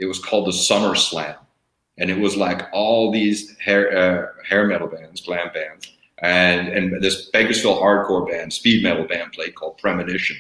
[0.01, 1.37] It was called the Summer Slam,
[1.99, 7.03] and it was like all these hair uh, hair metal bands, glam bands, and and
[7.03, 10.37] this Bakersfield hardcore band, speed metal band played called Premonition,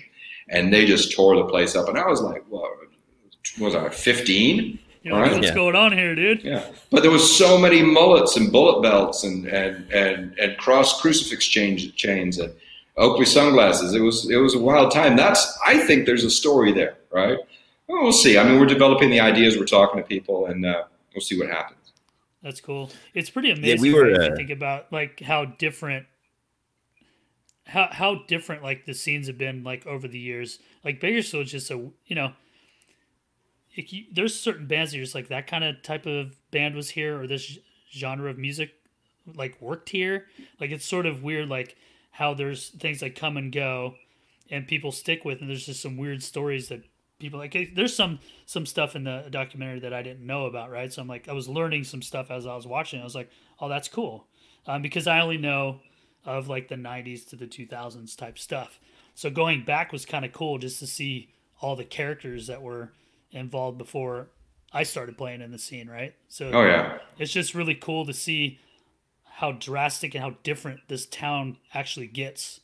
[0.49, 1.89] and they just tore the place up.
[1.89, 2.71] And I was like, what
[3.59, 4.79] was I, 15?
[5.03, 5.55] You know, what's Yeah.
[5.55, 6.43] going on here, dude?
[6.43, 11.01] Yeah, but there was so many mullets and bullet belts and and and, and cross
[11.01, 12.53] crucifix chains chains and
[12.97, 13.95] Oakley sunglasses.
[13.95, 15.17] It was it was a wild time.
[15.17, 17.39] That's I think there's a story there, right?
[17.91, 18.39] Well, we'll see.
[18.39, 19.59] I mean, we're developing the ideas.
[19.59, 21.93] We're talking to people, and uh, we'll see what happens.
[22.41, 22.91] That's cool.
[23.15, 26.07] It's pretty amazing yeah, we were, if you uh, think about like how different
[27.67, 30.61] how how different like the scenes have been like over the years.
[30.85, 32.33] Like Bakersfield's just a you know
[33.75, 36.77] if you, there's certain bands that are just like that kind of type of band
[36.77, 37.59] was here or this
[37.93, 38.71] genre of music
[39.35, 40.27] like worked here.
[40.61, 41.77] Like it's sort of weird like
[42.13, 43.97] how there's things that come and go
[44.49, 46.85] and people stick with and there's just some weird stories that
[47.21, 50.93] people like there's some some stuff in the documentary that I didn't know about, right?
[50.93, 53.01] So I'm like I was learning some stuff as I was watching.
[53.01, 53.31] I was like,
[53.61, 54.27] "Oh, that's cool."
[54.67, 55.81] Um, because I only know
[56.25, 58.79] of like the 90s to the 2000s type stuff.
[59.15, 61.31] So going back was kind of cool just to see
[61.63, 62.93] all the characters that were
[63.31, 64.29] involved before
[64.73, 66.15] I started playing in the scene, right?
[66.29, 68.59] So Oh yeah, it's just really cool to see
[69.25, 72.61] how drastic and how different this town actually gets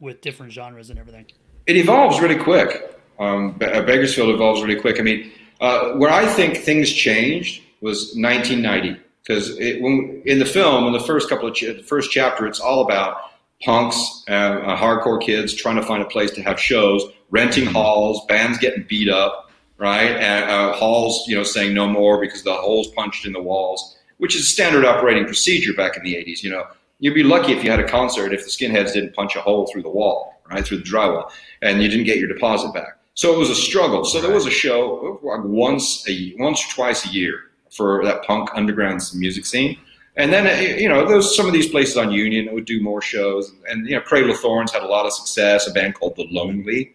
[0.00, 1.26] with different genres and everything.
[1.66, 2.97] it evolves really quick.
[3.18, 5.00] Um, uh, Bakersfield evolves really quick.
[5.00, 10.92] I mean, uh, where I think things changed was 1990 because in the film, in
[10.92, 13.18] the first couple of ch- the first chapter, it's all about
[13.62, 18.24] punks, uh, uh, hardcore kids trying to find a place to have shows, renting halls,
[18.26, 20.12] bands getting beat up, right?
[20.12, 23.96] And, uh, halls, you know, saying no more because the holes punched in the walls,
[24.18, 26.42] which is standard operating procedure back in the 80s.
[26.42, 26.64] You know,
[27.00, 29.66] you'd be lucky if you had a concert if the skinheads didn't punch a hole
[29.66, 32.97] through the wall, right, through the drywall, and you didn't get your deposit back.
[33.18, 34.04] So it was a struggle.
[34.04, 38.22] So there was a show like once a once or twice a year for that
[38.22, 39.76] punk underground music scene.
[40.14, 42.80] And then, uh, you know, there's some of these places on Union that would do
[42.80, 43.52] more shows.
[43.68, 46.28] And, you know, Cradle of Thorns had a lot of success, a band called The
[46.30, 46.94] Lonely.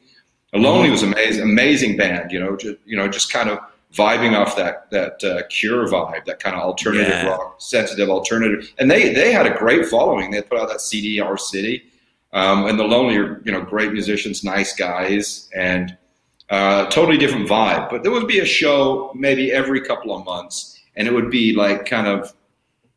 [0.54, 3.60] The Lonely was amazing, amazing band, you know, just, you know, just kind of
[3.94, 7.28] vibing off that, that uh, Cure vibe, that kind of alternative Yeah.
[7.28, 8.72] rock, sensitive alternative.
[8.80, 10.32] And they, they had a great following.
[10.32, 11.84] They put out that CD, Our City.
[12.32, 15.98] Um, and The Lonely are, you know, great musicians, nice guys, and
[16.54, 17.90] uh, totally different vibe.
[17.90, 21.56] But there would be a show maybe every couple of months, and it would be
[21.56, 22.32] like kind of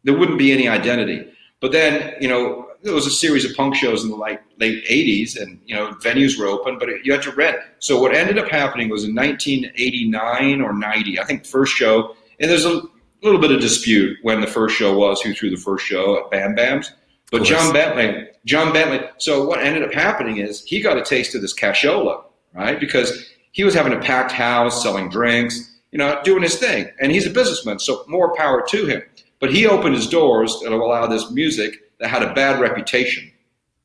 [0.05, 1.27] there wouldn't be any identity.
[1.61, 4.85] But then, you know, there was a series of punk shows in the like late
[4.85, 7.57] '80s, and you know, venues were open, but you had to rent.
[7.79, 12.51] So what ended up happening was in 1989 or '90, I think first show, and
[12.51, 12.83] there's a
[13.23, 16.31] little bit of dispute when the first show was, who threw the first show at
[16.31, 16.93] Bam Bam's.
[17.33, 17.43] But.
[17.43, 19.01] John Bentley, John Bentley.
[19.17, 22.23] So what ended up happening is he got a taste of this cashola,
[22.55, 22.79] right?
[22.79, 27.11] Because he was having a packed house, selling drinks, you know, doing his thing, and
[27.11, 29.03] he's a businessman, so more power to him.
[29.41, 33.33] But he opened his doors to allow this music that had a bad reputation,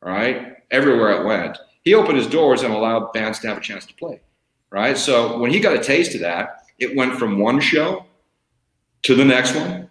[0.02, 0.58] right?
[0.72, 1.58] Everywhere it went.
[1.84, 4.20] He opened his doors and allowed bands to have a chance to play,
[4.72, 4.98] right?
[4.98, 8.06] So when he got a taste of that, it went from one show
[9.04, 9.90] to the next one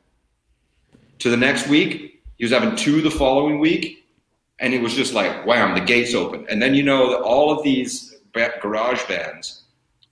[1.20, 2.22] to the next week.
[2.36, 4.04] He was having two the following week,
[4.58, 6.44] and it was just like wham, the gates open.
[6.50, 8.14] And then you know that all of these
[8.60, 9.60] garage bands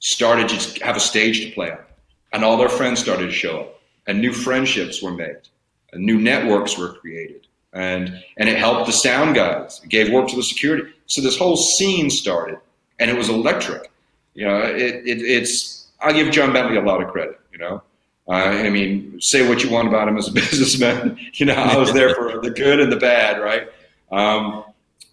[0.00, 1.78] started to have a stage to play on,
[2.32, 5.48] and all their friends started to show up, and new friendships were made,
[5.92, 9.80] and new networks were created, and and it helped the sound guys.
[9.82, 10.92] It gave work to the security.
[11.06, 12.58] So this whole scene started,
[12.98, 13.90] and it was electric.
[14.34, 15.88] You know, it, it it's.
[16.00, 17.40] I'll give John Bentley a lot of credit.
[17.52, 17.82] You know,
[18.28, 21.18] uh, I mean, say what you want about him as a businessman.
[21.34, 23.68] You know, I was there for the good and the bad, right?
[24.12, 24.64] Um,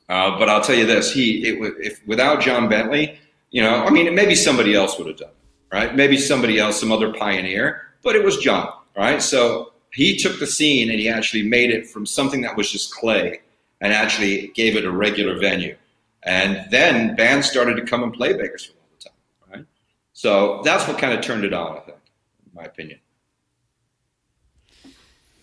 [0.07, 3.19] uh, but I'll tell you this: he, it, if without John Bentley,
[3.51, 5.95] you know, I mean, maybe somebody else would have done, it, right?
[5.95, 9.21] Maybe somebody else, some other pioneer, but it was John, right?
[9.21, 12.93] So he took the scene and he actually made it from something that was just
[12.93, 13.39] clay
[13.81, 15.75] and actually gave it a regular venue.
[16.23, 19.65] And then bands started to come and play Bakersfield all the time, right?
[20.13, 21.97] So that's what kind of turned it on, I think,
[22.45, 22.99] in my opinion.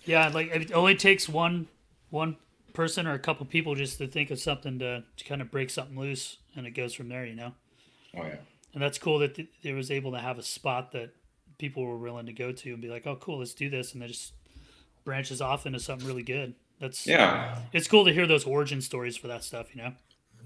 [0.05, 1.69] Yeah, like it only takes one
[2.11, 2.37] one
[2.73, 5.71] person or a couple people just to think of something to, to kind of break
[5.71, 7.25] something loose, and it goes from there.
[7.25, 7.53] You know,
[8.17, 8.37] Oh yeah.
[8.75, 11.11] and that's cool that th- they was able to have a spot that
[11.59, 14.03] people were willing to go to and be like, "Oh, cool, let's do this," and
[14.03, 14.33] it just
[15.05, 16.55] branches off into something really good.
[16.81, 17.59] That's Yeah.
[17.73, 19.75] It's cool to hear those origin stories for that stuff.
[19.75, 19.93] You know.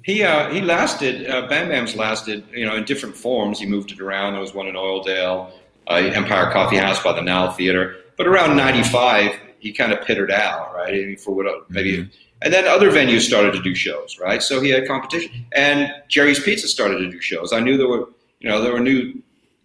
[0.04, 1.28] He uh, he lasted.
[1.28, 2.44] Uh, Bam Bam's lasted.
[2.52, 3.58] You know, in different forms.
[3.58, 4.34] He moved it around.
[4.34, 5.50] There was one in Oildale,
[5.88, 7.96] uh, Empire Coffee House by the Nile Theater.
[8.18, 10.88] But around '95, he kind of pittered out, right?
[10.92, 12.10] I mean, For what maybe,
[12.42, 14.42] and then other venues started to do shows, right?
[14.42, 17.52] So he had competition, and Jerry's Pizza started to do shows.
[17.52, 18.08] I knew there were,
[18.40, 19.22] you know, there were new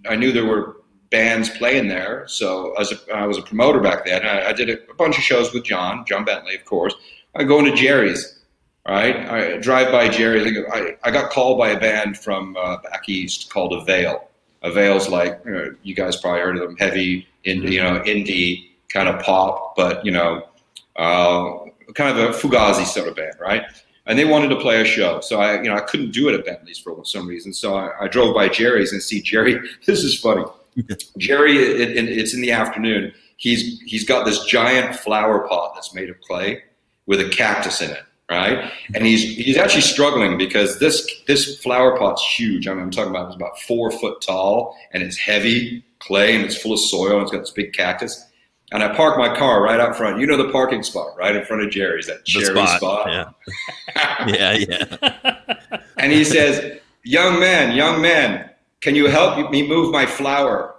[0.08, 0.78] I knew there were
[1.10, 2.26] bands playing there.
[2.28, 5.18] So as a, I was a promoter back then, I, I did a, a, bunch
[5.18, 6.96] of shows with John, John Bentley, of course.
[7.36, 8.40] I go into Jerry's,
[8.88, 9.16] right?
[9.16, 10.58] I drive by Jerry's.
[10.72, 14.28] I, I got called by a band from uh, back east called Avail.
[14.64, 18.70] Avail's like you, know, you guys probably heard of them, heavy, in, you know, indie
[18.90, 20.48] kind of pop, but you know,
[20.96, 21.58] uh,
[21.96, 23.64] kind of a Fugazi sort of band, right?
[24.06, 26.34] And they wanted to play a show, so I, you know, I couldn't do it
[26.34, 27.54] at Bentley's for some reason.
[27.54, 29.60] So I, I drove by Jerry's and see Jerry.
[29.86, 30.44] This is funny.
[31.18, 33.14] Jerry, it, it, it's in the afternoon.
[33.38, 36.64] He's he's got this giant flower pot that's made of clay
[37.06, 38.72] with a cactus in it, right?
[38.94, 42.68] And he's he's actually struggling because this this flower pot's huge.
[42.68, 46.46] I mean, I'm talking about it's about four foot tall and it's heavy clay and
[46.46, 48.28] it's full of soil and it's got this big cactus.
[48.74, 50.20] And I park my car right out front.
[50.20, 53.08] You know the parking spot right in front of Jerry's, that The cherry spot, spot.
[53.12, 54.28] yeah.
[54.28, 55.82] yeah, yeah.
[55.98, 60.76] And he says, "Young man, young man, can you help me move my flower?"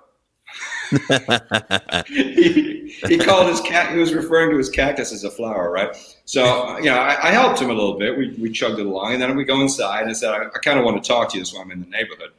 [2.07, 3.93] he, he called his cat.
[3.93, 5.95] He was referring to his cactus as a flower, right?
[6.25, 8.17] So you know, I, I helped him a little bit.
[8.17, 10.59] We we chugged it along, and then we go inside and I said, "I, I
[10.63, 12.33] kind of want to talk to you, so I'm in the neighborhood."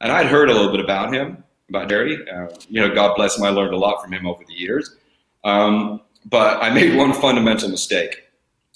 [0.00, 2.18] And I'd heard a little bit about him, about Jerry.
[2.28, 3.44] Uh, you know, God bless him.
[3.44, 4.96] I learned a lot from him over the years.
[5.44, 8.24] Um, but I made one fundamental mistake.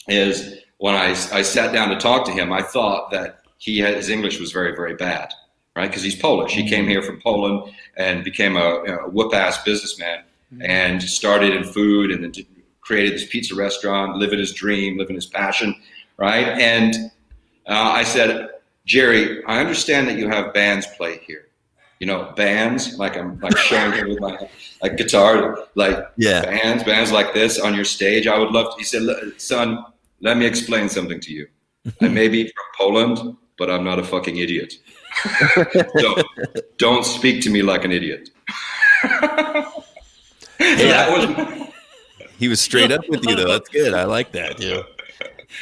[0.08, 3.96] Is when I I sat down to talk to him, I thought that he had,
[3.96, 5.32] his English was very very bad
[5.76, 5.88] right?
[5.88, 6.52] Because he's Polish.
[6.52, 10.24] He came here from Poland and became a, a whoop ass businessman
[10.60, 12.32] and started in food and then
[12.80, 15.74] created this pizza restaurant, living his dream, living his passion,
[16.16, 16.46] right?
[16.46, 16.94] And
[17.66, 18.50] uh, I said,
[18.84, 21.48] Jerry, I understand that you have bands play here.
[22.00, 24.36] You know, bands like I'm like showing here with my
[24.82, 26.42] like guitar, like Yeah.
[26.42, 28.26] bands, bands like this on your stage.
[28.26, 28.78] I would love to.
[28.78, 29.02] He said,
[29.38, 29.84] son,
[30.20, 31.46] let me explain something to you.
[32.02, 34.74] I may be from Poland, but I'm not a fucking idiot.
[35.98, 36.16] so
[36.78, 38.30] don't speak to me like an idiot.
[40.58, 41.68] So that was
[42.38, 43.48] He was straight up with you though.
[43.48, 43.92] That's good.
[43.94, 44.60] I like that.
[44.60, 44.82] Yeah.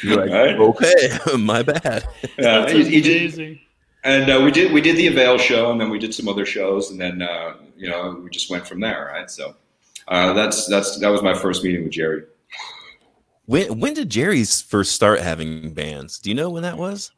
[0.01, 0.55] You're like, Right.
[0.55, 2.03] okay, my bad.
[2.37, 3.59] yeah, That's he, he did, amazing.
[4.03, 6.45] And uh, we did we did the Avail show, and then we did some other
[6.45, 9.29] shows, and then uh, you know we just went from there, right?
[9.29, 9.55] So
[10.07, 12.23] uh, that's that's that was my first meeting with Jerry.
[13.45, 16.19] When when did Jerry's first start having bands?
[16.19, 17.11] Do you know when that was?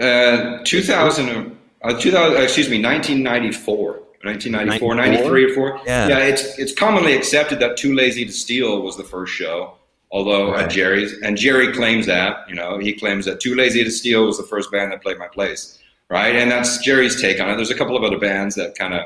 [0.00, 4.02] Uh, 2000, uh, 2000, excuse me, 1994.
[4.22, 4.94] 1994, 94?
[4.94, 5.80] 93 or 4.
[5.86, 6.08] Yeah.
[6.08, 9.74] yeah, it's it's commonly accepted that Too Lazy to Steal was the first show,
[10.10, 10.64] although Right.
[10.64, 14.26] at Jerry's, and Jerry claims that, you know, he claims that Too Lazy to Steal
[14.26, 15.78] was the first band that played my place,
[16.10, 16.34] right?
[16.36, 17.56] And that's Jerry's take on it.
[17.56, 19.02] There's a couple of other bands that kind of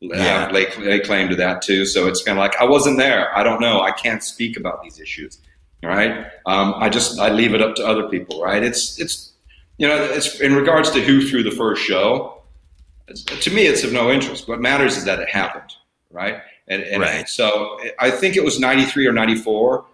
[0.00, 0.16] Yeah.
[0.22, 1.84] have lay, lay claim to that too.
[1.86, 3.36] So it's kind of like, I wasn't there.
[3.36, 3.80] I don't know.
[3.80, 5.38] I can't speak about these issues,
[5.82, 6.26] right?
[6.46, 8.62] Um, I just, I leave it up to other people, right?
[8.62, 9.32] It's, it's,
[9.78, 12.42] you know, it's in regards to who threw the first show.
[13.08, 14.46] It's, to me, it's of no interest.
[14.48, 15.72] What matters is that it happened,
[16.10, 16.36] right?
[16.68, 17.28] And, and Right.
[17.28, 19.84] so I think it was 93 or 94,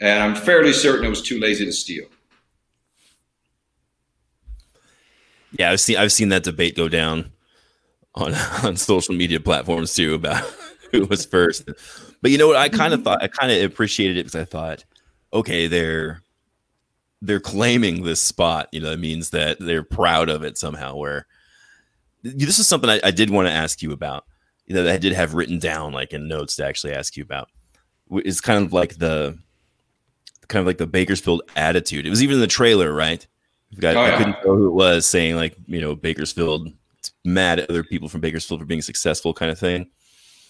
[0.00, 2.06] and I'm fairly certain it was too lazy to steal.
[5.58, 7.32] Yeah, I've seen I've seen that debate go down
[8.14, 10.44] on on social media platforms too about
[10.92, 11.68] who was first.
[12.22, 12.56] But you know what?
[12.56, 13.04] I kind of mm-hmm.
[13.04, 14.84] thought I kind of appreciated it because I thought,
[15.32, 16.22] okay, they're
[17.20, 18.68] they're claiming this spot.
[18.72, 20.96] You know, it means that they're proud of it somehow.
[20.96, 21.26] Where
[22.22, 24.24] this is something I, I did want to ask you about.
[24.66, 27.22] You know, that I did have written down like in notes to actually ask you
[27.22, 27.48] about.
[28.10, 29.38] It's kind of like the
[30.48, 32.06] kind of like the Bakersfield attitude.
[32.06, 33.26] It was even in the trailer, right?
[33.78, 36.72] Got, Oh, I couldn't know who it was saying like you know Bakersfield
[37.24, 39.88] mad at other people from Bakersfield for being successful, kind of thing.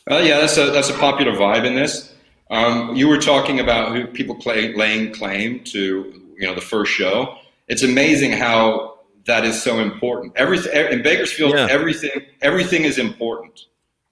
[0.09, 2.15] Well, yeah, that's a that's a popular vibe in this.
[2.51, 6.93] Um, you were talking about who people claim, laying claim to, you know, the first
[6.93, 7.39] show.
[7.69, 10.35] It's amazing how that is so important.
[10.37, 11.67] Everything in Bakersfield, Yeah.
[11.71, 12.11] everything
[12.43, 13.61] everything is important,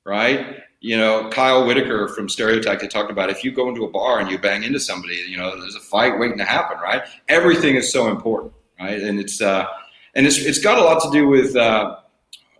[0.04, 0.60] right?
[0.80, 4.18] You know, Kyle Whitaker from Stereotype they talked about if you go into a bar
[4.18, 7.02] and you bang into somebody, you know, there's a fight waiting to happen, right?
[7.28, 9.00] Everything is so important, right?
[9.00, 9.66] And it's uh,
[10.14, 11.56] and it's it's got a lot to do with.
[11.56, 11.96] Uh,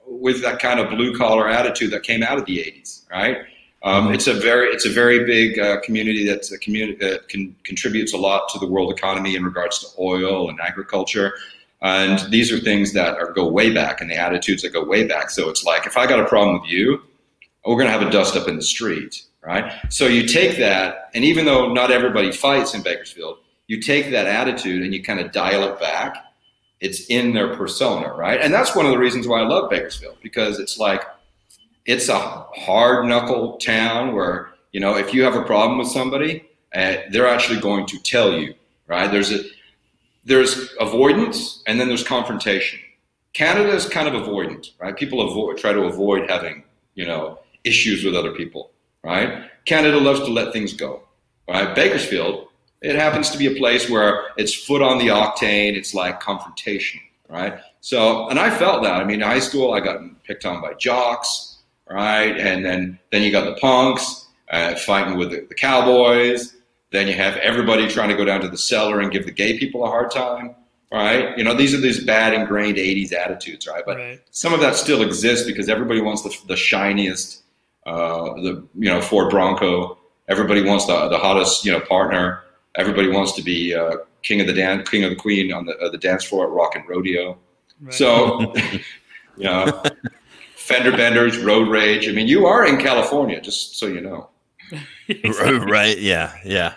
[0.05, 3.38] with that kind of blue collar attitude that came out of the 80s, right?
[3.83, 7.54] Um, It's a very it's a very big uh, community that's a community that can,
[7.65, 11.35] contributes a lot to the world economy in regards to oil and agriculture.
[11.81, 15.04] And these are things that are go way back and the attitudes that go way
[15.04, 15.31] back.
[15.31, 17.02] So it's like if I got a problem with you,
[17.67, 19.73] we're going to have a dust up in the street, right?
[19.88, 23.38] So you take that, and even though not everybody fights in Bakersfield,
[23.73, 26.16] you take that attitude and you kind of dial it back.
[26.81, 28.40] It's in their persona, right?
[28.40, 31.02] And that's one of the reasons why I love Bakersfield because it's like
[31.87, 36.44] it's a hard knuckle town where you know if you have a problem with somebody,
[36.75, 38.54] uh, they're actually going to tell you,
[38.88, 39.10] right?
[39.10, 39.40] There's a
[40.25, 42.79] there's avoidance and then there's confrontation.
[43.33, 44.94] Canada is kind of avoidant, right?
[44.94, 46.62] People avoid try to avoid having
[46.94, 48.70] you know, issues with other people,
[49.02, 49.44] right?
[49.64, 51.02] Canada loves to let things go,
[51.48, 51.75] right?
[51.75, 52.48] Bakersfield,
[52.83, 55.77] it happens to be a place where it's foot on the octane.
[55.77, 57.59] It's like confrontation, right?
[57.81, 58.95] So, and I felt that.
[59.01, 61.59] I mean, in high school, I got picked on by jocks,
[61.89, 62.37] right?
[62.39, 66.57] And then then you got the punks uh, fighting with the, the cowboys.
[66.91, 69.59] Then you have everybody trying to go down to the cellar and give the gay
[69.59, 70.55] people a hard time,
[70.93, 71.37] right?
[71.39, 73.83] You know, these are these bad ingrained '80s attitudes, right?
[73.87, 74.21] But Right.
[74.31, 77.43] some of that still exists because everybody wants the, the shiniest,
[77.87, 79.99] uh, the you know Ford Bronco.
[80.29, 82.42] Everybody wants the the hottest you know partner.
[82.75, 85.77] Everybody wants to be uh, king of the dance, king of the queen on the
[85.79, 87.38] uh, the dance floor at Rock and Rodeo.
[87.81, 87.94] Right.
[87.94, 88.54] So,
[89.37, 89.83] you know,
[90.54, 92.08] fender benders, road rage.
[92.08, 94.31] I mean, you are in California, just so you know.
[95.66, 95.98] right?
[95.98, 96.75] Yeah, yeah.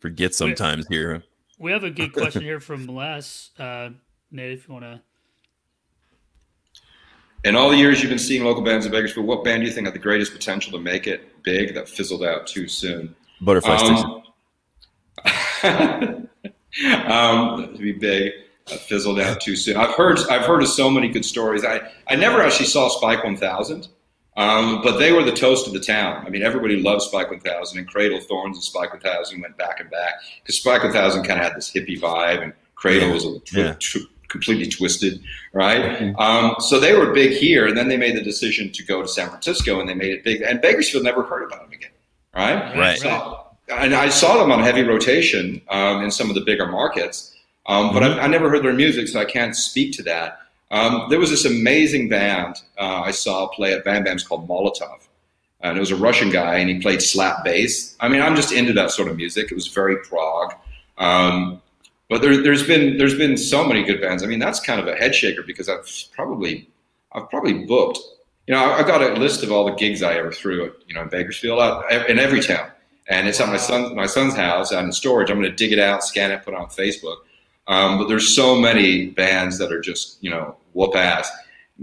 [0.00, 1.24] Forget sometimes here.
[1.58, 3.50] we have a good question here from Les.
[3.58, 3.90] Uh,
[4.30, 5.00] Nate, if you want to.
[7.42, 9.72] In all the years you've been seeing local bands in Bakersfield, what band do you
[9.72, 13.14] think had the greatest potential to make it big that fizzled out too soon?
[13.40, 13.96] Butterfly Station.
[13.96, 14.22] Um,
[17.06, 18.32] um, to be big,
[18.70, 19.76] uh, fizzled out too soon.
[19.76, 21.64] I've heard I've heard of so many good stories.
[21.64, 23.88] I, I never actually saw Spike 1000,
[24.36, 26.24] um, but they were the toast of the town.
[26.26, 29.90] I mean, everybody loved Spike 1000, and Cradle Thorns and Spike 1000 went back and
[29.90, 33.52] back because Spike 1000 kind of had this hippie vibe, and Cradle was a tw-
[33.52, 33.74] Yeah.
[33.74, 35.20] tw- completely twisted,
[35.52, 36.14] right?
[36.16, 39.08] Um, so they were big here, and then they made the decision to go to
[39.08, 40.40] San Francisco, and they made it big.
[40.42, 41.90] And Bakersfield never heard about them again,
[42.32, 42.78] right?
[42.78, 42.98] Right.
[43.00, 47.34] So, and I saw them on heavy rotation um, in some of the bigger markets,
[47.66, 50.38] um, but I, I never heard their music, so I can't speak to that.
[50.70, 55.00] Um, there was this amazing band uh, I saw play at Bam Bam's called Molotov,
[55.60, 57.96] and it was a Russian guy, and he played slap bass.
[58.00, 59.50] I mean, I'm just into that sort of music.
[59.50, 60.54] It was very prog.
[60.98, 61.60] Um,
[62.08, 64.22] but there, there's been there's been so many good bands.
[64.22, 66.68] I mean, that's kind of a head shaker because I've probably
[67.12, 67.98] I've probably booked.
[68.46, 70.72] You know, I- I've got a list of all the gigs I ever threw at
[70.86, 71.58] you know in Bakersfield,
[72.08, 72.68] in every town,
[73.10, 75.30] and it's at my son my son's house out in storage.
[75.30, 77.16] I'm going to dig it out, scan it, put it on Facebook.
[77.68, 81.30] Um, but there's so many bands that are just you know whoop ass.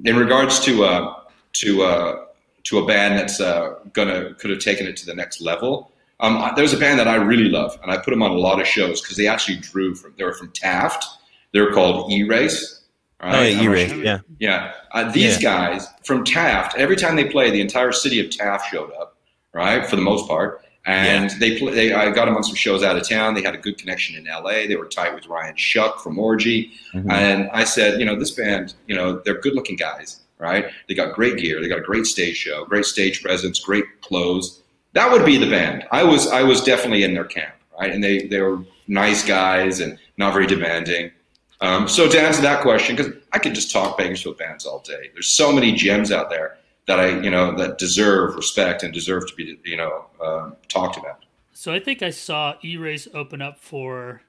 [0.05, 1.13] In regards to uh,
[1.53, 2.25] to uh,
[2.63, 5.91] to a band that's uh, gonna could have taken it to the next level.
[6.19, 8.59] Um, there's a band that I really love, and I put them on a lot
[8.59, 10.15] of shows because they actually drew from.
[10.17, 11.05] They were from Taft.
[11.53, 12.82] They're called E-Race.
[13.21, 14.01] Oh, yeah, E-Ray.
[14.01, 14.19] Yeah.
[14.39, 14.71] Yeah.
[14.91, 15.41] Uh, these Yeah.
[15.41, 19.15] guys from Taft, every time they play, the entire city of Taft showed up,
[19.53, 20.65] right, for the most part.
[20.88, 21.74] And they play.
[21.76, 23.34] They, I got them on some shows out of town.
[23.34, 24.68] They had a good connection in L.A.
[24.68, 26.72] They were tight with Ryan Shuck from Orgy.
[26.94, 27.12] Mhm.
[27.12, 30.66] And I said, you know, this band, you know, they're good-looking guys, right?
[30.88, 31.62] They got great gear.
[31.62, 34.62] They got a great stage show, great stage presence, great clothes.
[34.94, 35.84] That would be the band.
[35.92, 37.92] I was, I was definitely in their camp, right?
[37.92, 41.12] And they, they were nice guys and not very demanding.
[41.60, 45.10] Um, so to answer that question, because I could just talk Bakersfield bands all day.
[45.14, 46.58] There's so many gems out there
[46.88, 50.98] that I, you know, that deserve respect and deserve to be, you know, um, talked
[50.98, 51.26] about.
[51.54, 54.22] So I think I saw E-Race open up for.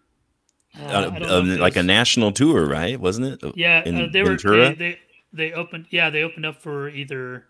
[0.79, 3.01] Uh, Uh, I don't know um, like a national tour, right?
[3.01, 3.57] Wasn't it?
[3.57, 4.31] Yeah, in uh, they were.
[4.31, 4.69] Ventura?
[4.69, 4.99] They, they
[5.33, 5.87] they opened.
[5.91, 7.47] Yeah, they opened up for either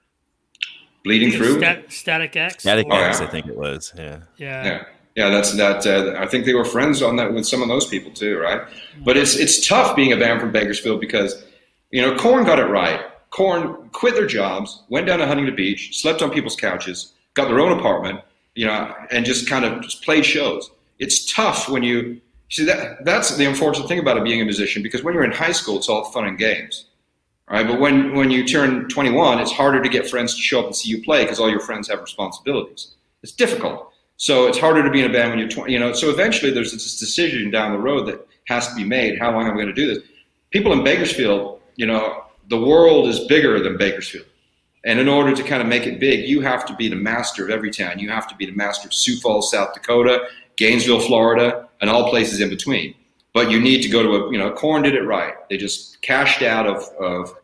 [1.04, 1.58] Bleeding through.
[1.58, 2.62] Stat, Static X.
[2.62, 3.26] Static or- X, yeah.
[3.26, 3.92] I think it was.
[3.96, 4.20] Yeah.
[4.36, 4.64] Yeah.
[4.64, 4.84] Yeah,
[5.16, 5.86] yeah, that's that.
[5.86, 8.62] Uh, I think they were friends on that with some of those people too, right?
[9.04, 11.44] But it's it's tough being a band from Bakersfield because
[11.90, 13.00] you know Korn got it right.
[13.30, 17.60] Korn quit their jobs, went down to Huntington Beach, slept on people's couches, got their
[17.60, 18.20] own apartment,
[18.54, 20.70] you know, and just kind of just played shows.
[20.98, 22.20] It's tough when you
[22.50, 23.04] see that.
[23.04, 25.76] That's the unfortunate thing about it being a musician because when you're in high school,
[25.76, 26.86] it's all fun and games.
[27.50, 30.66] Right, but when, when you turn 21, it's harder to get friends to show up
[30.66, 32.94] and see you play because all your friends have responsibilities.
[33.22, 33.90] It's difficult.
[34.18, 35.72] So it's harder to be in a band when you're 20.
[35.72, 39.18] You know, so eventually there's this decision down the road that has to be made.
[39.18, 40.04] How long am I going to do this?
[40.50, 44.26] People in Bakersfield, you know, the world is bigger than Bakersfield.
[44.84, 47.44] And in order to kind of make it big, you have to be the master
[47.44, 47.98] of every town.
[47.98, 52.08] You have to be the master of Sioux Falls, South Dakota, Gainesville, Florida, and all
[52.10, 52.94] places in between.
[53.34, 55.34] But you need to go to a, you know, Korn did it right.
[55.50, 57.34] They just cashed out of, of,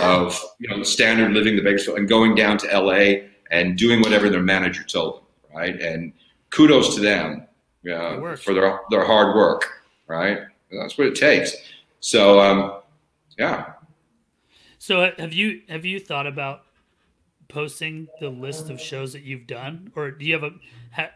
[0.00, 4.28] of you know, standard living the Bakersfield and going down to LA and doing whatever
[4.28, 5.80] their manager told them, right?
[5.80, 6.12] And
[6.50, 7.46] kudos to them
[7.92, 10.40] uh, for their, their hard work, right?
[10.70, 11.54] That's what it takes.
[12.00, 12.80] So, um,
[13.38, 13.71] yeah,
[14.82, 16.62] So uh, have you have you thought about
[17.46, 20.50] posting the list of shows that you've done, or do you have a?
[20.96, 21.10] Ha,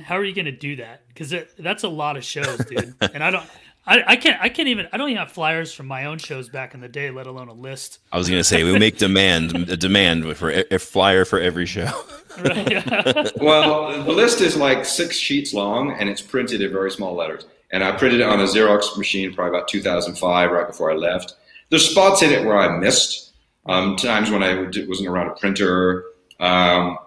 [0.00, 1.02] how are you going to do that?
[1.08, 2.94] Because that's a lot of shows, dude.
[3.12, 3.44] and I don't.
[3.88, 4.40] I, I can't.
[4.40, 4.86] I can't even.
[4.92, 7.48] I don't even have flyers from my own shows back in the day, let alone
[7.48, 7.98] a list.
[8.12, 11.66] I was gonna say we make demand a demand for a, a flyer for every
[11.66, 11.90] show.
[12.38, 13.32] Right?
[13.40, 17.46] well, the list is like six sheets long, and it's printed in very small letters.
[17.72, 21.34] And I printed it on a Xerox machine probably about 2005, right before I left.
[21.70, 23.24] There's spots in it where I missed,
[23.68, 26.04] Um, times when I wasn't around a printer,
[26.38, 26.98] um,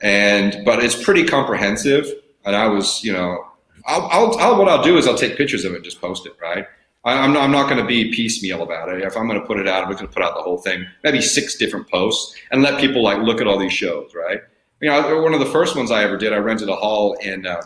[0.00, 2.06] and but it's pretty comprehensive.
[2.46, 3.44] And I was, you know,
[3.84, 6.24] I'll, I'll, I'll what I'll do is I'll take pictures of it and just post
[6.24, 6.64] it, right?
[7.04, 9.02] I, I'm not, I'm not going to be piecemeal about it.
[9.02, 10.86] If I'm going to put it out, I'm going to put out the whole thing,
[11.04, 14.40] maybe six different posts, and let people like look at all these shows, right?
[14.80, 17.44] You know, one of the first ones I ever did, I rented a hall in
[17.44, 17.60] uh,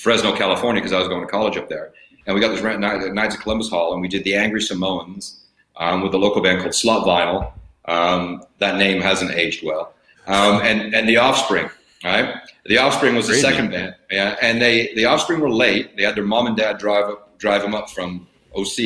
[0.00, 1.92] Fresno, California, because I was going to college up there,
[2.26, 5.39] and we got this rent, Knights of Columbus Hall, and we did the Angry Samoans
[5.80, 7.52] um, with a local band called Slot Vinyl.
[7.86, 9.94] Um, that name hasn't aged well,
[10.28, 11.68] um, and and the Offspring,
[12.04, 12.36] right?
[12.66, 13.42] The Offspring was the Crazy.
[13.48, 15.96] second band, yeah, and they the Offspring were late.
[15.96, 18.78] They had their mom and dad drive up, drive them up from OC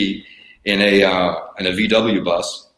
[0.64, 2.68] in a uh, in a VW bus,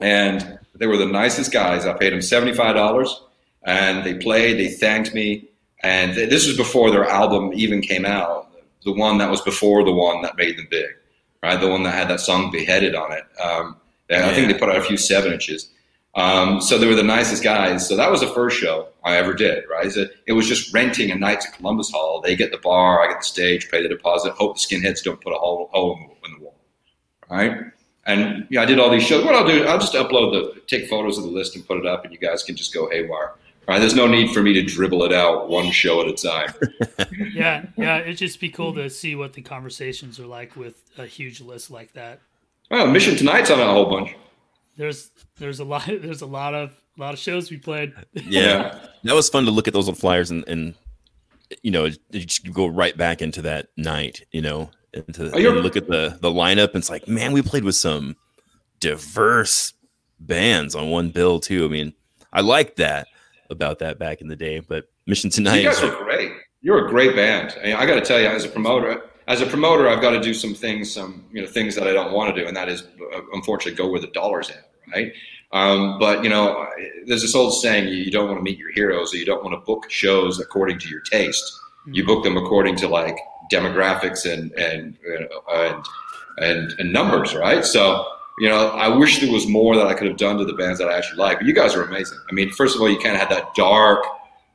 [0.00, 1.86] and they were the nicest guys.
[1.86, 3.22] I paid them seventy five dollars,
[3.62, 4.58] and they played.
[4.58, 5.48] They thanked me,
[5.82, 8.50] and th- this was before their album even came out.
[8.84, 10.90] The one that was before the one that made them big,
[11.44, 11.60] right?
[11.60, 13.24] The one that had that song "Beheaded" on it.
[13.38, 13.76] Um,
[14.08, 15.70] and I think they put out a few seven inches.
[16.14, 17.86] Um, so they were the nicest guys.
[17.88, 19.92] So that was the first show I ever did, right?
[20.26, 22.20] It was just renting a night to Columbus Hall.
[22.20, 25.20] They get the bar, I get the stage, pay the deposit, hope the skinheads don't
[25.20, 26.56] put a hole, hole in the wall,
[27.28, 27.52] right?
[28.06, 29.24] And yeah, I did all these shows.
[29.24, 31.86] What I'll do, I'll just upload the, take photos of the list and put it
[31.86, 33.34] up, and you guys can just go haywire.
[33.66, 33.78] Right?
[33.78, 36.52] There's no need for me to dribble it out one show at a time.
[37.32, 37.98] yeah, yeah.
[37.98, 41.70] It'd just be cool to see what the conversations are like with a huge list
[41.70, 42.20] like that.
[42.70, 44.14] Well, Mission Tonight's on a whole bunch.
[44.76, 47.92] There's there's a lot there's a lot of a lot of shows we played.
[48.12, 50.74] Yeah, that was fun to look at those little flyers and, and
[51.62, 55.54] you know, you just go right back into that night, you know, into Oh, you're-
[55.54, 56.68] and look at the the lineup.
[56.68, 58.16] And it's like, man, we played with some
[58.80, 59.72] diverse
[60.20, 61.64] bands on one bill too.
[61.64, 61.94] I mean,
[62.32, 63.06] I like that
[63.54, 64.60] about that back in the day.
[64.60, 66.32] But Mission Tonight, You guys is- are great.
[66.60, 67.56] You're a great band.
[67.62, 70.20] I, I got to tell you, as a promoter, as a promoter, I've got to
[70.20, 72.68] do some things, some you know things that I don't want to do, and that
[72.68, 72.82] is
[73.14, 75.12] uh, unfortunately go where the dollars at, right?
[75.52, 76.66] Um, but you know,
[77.06, 79.54] there's this old saying: you don't want to meet your heroes, or you don't want
[79.54, 81.44] to book shows according to your taste.
[81.86, 83.18] You book them according to like
[83.52, 85.84] demographics and and and
[86.38, 87.62] and, and numbers, right?
[87.64, 88.06] So
[88.38, 90.78] you know, I wish there was more that I could have done to the bands
[90.80, 91.38] that I actually like.
[91.38, 92.18] But you guys are amazing.
[92.28, 94.04] I mean, first of all, you kind of had that dark,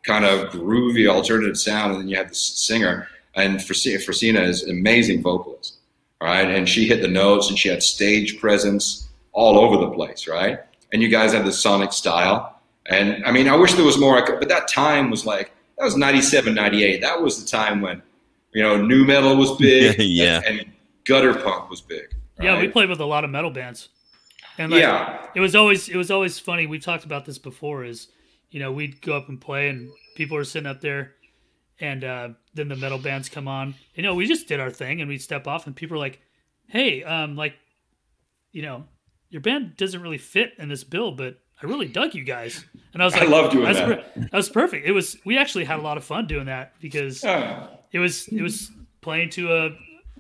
[0.04, 3.08] kind of groovy alternative sound, and then you had the singer.
[3.36, 5.78] And Frasina is an amazing vocalist,
[6.22, 6.50] right?
[6.50, 10.60] And she hit the notes, and she had stage presence all over the place, right?
[10.92, 12.60] And you guys had the sonic style.
[12.88, 14.18] And I mean, I wish there was more.
[14.18, 17.00] I could, but that time was like that was 97, 98.
[17.02, 18.02] That was the time when
[18.54, 20.42] you know nu metal was big, Yeah.
[20.46, 20.72] and, and
[21.06, 22.14] gutter punk was big.
[22.42, 23.90] Yeah, we played with a lot of metal bands.
[24.58, 25.26] And like, Yeah.
[25.36, 26.68] it was always it was always funny.
[26.68, 27.84] We've talked about this before.
[27.86, 28.08] Is
[28.50, 31.14] you know we'd go up and play, and people are sitting up there,
[31.80, 33.76] and uh, then the metal bands come on.
[33.96, 36.20] You know, we just did our thing, and we'd step off, and people are like,
[36.68, 37.54] "Hey, um, like,
[38.52, 38.84] you know,
[39.30, 43.02] your band doesn't really fit in this bill, but I really dug you guys." And
[43.02, 44.14] I was like, I love doing that's that.
[44.16, 44.86] per- that was perfect.
[44.88, 48.42] It was we actually had a lot of fun doing that because it was it
[48.42, 48.72] was
[49.02, 49.70] playing to a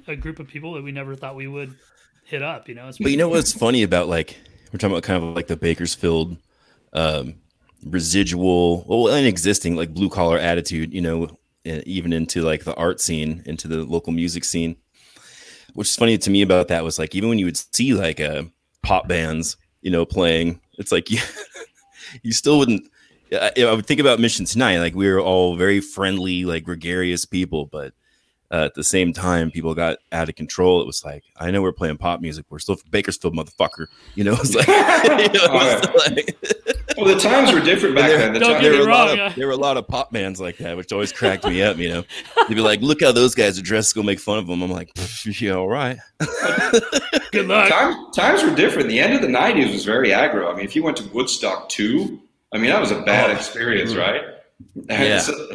[0.07, 1.75] a group of people that we never thought we would
[2.29, 2.69] hit up.
[2.69, 4.37] You know, it's But you know what's funny about like
[4.71, 6.37] we're talking about kind of like the Bakersfield
[6.93, 7.35] um,
[7.85, 11.27] residual, well, and existing like blue collar attitude, you know,
[11.65, 14.75] even into like the art scene, into the local music scene.
[15.73, 18.19] Which is funny to me about that was like even when you would see like
[18.19, 18.43] uh,
[18.83, 21.19] pop bands, you know, playing, it's like you
[22.23, 22.89] you still wouldn't.
[23.31, 27.25] I, I would think about Mission Tonight, like we were all very friendly, like gregarious
[27.25, 27.93] people, but
[28.51, 30.81] uh, at the same time, people got out of control.
[30.81, 32.45] It was like, I know we're playing pop music.
[32.49, 33.85] We're still Bakersfield, motherfucker.
[34.15, 34.67] You know, it's like,
[35.33, 38.33] you know, it was like- Well, the times were different back there, then.
[38.33, 39.33] The Don't time- get there me were a lot wrong, of yeah.
[39.35, 41.77] there were a lot of pop bands like that, which always cracked me up.
[41.77, 42.03] You know,
[42.47, 43.93] they'd be like, "Look how those guys are dressed.
[43.95, 44.91] Go make fun of them." I'm like,
[45.25, 45.97] "Yeah, all right."
[47.31, 47.69] good luck.
[47.69, 48.89] Times, times were different.
[48.89, 50.51] The end of the '90s was very aggro.
[50.51, 52.19] I mean, if you went to Woodstock too,
[52.53, 54.21] I mean, that was a bad experience, right?
[54.75, 55.19] Yeah.
[55.19, 55.47] so-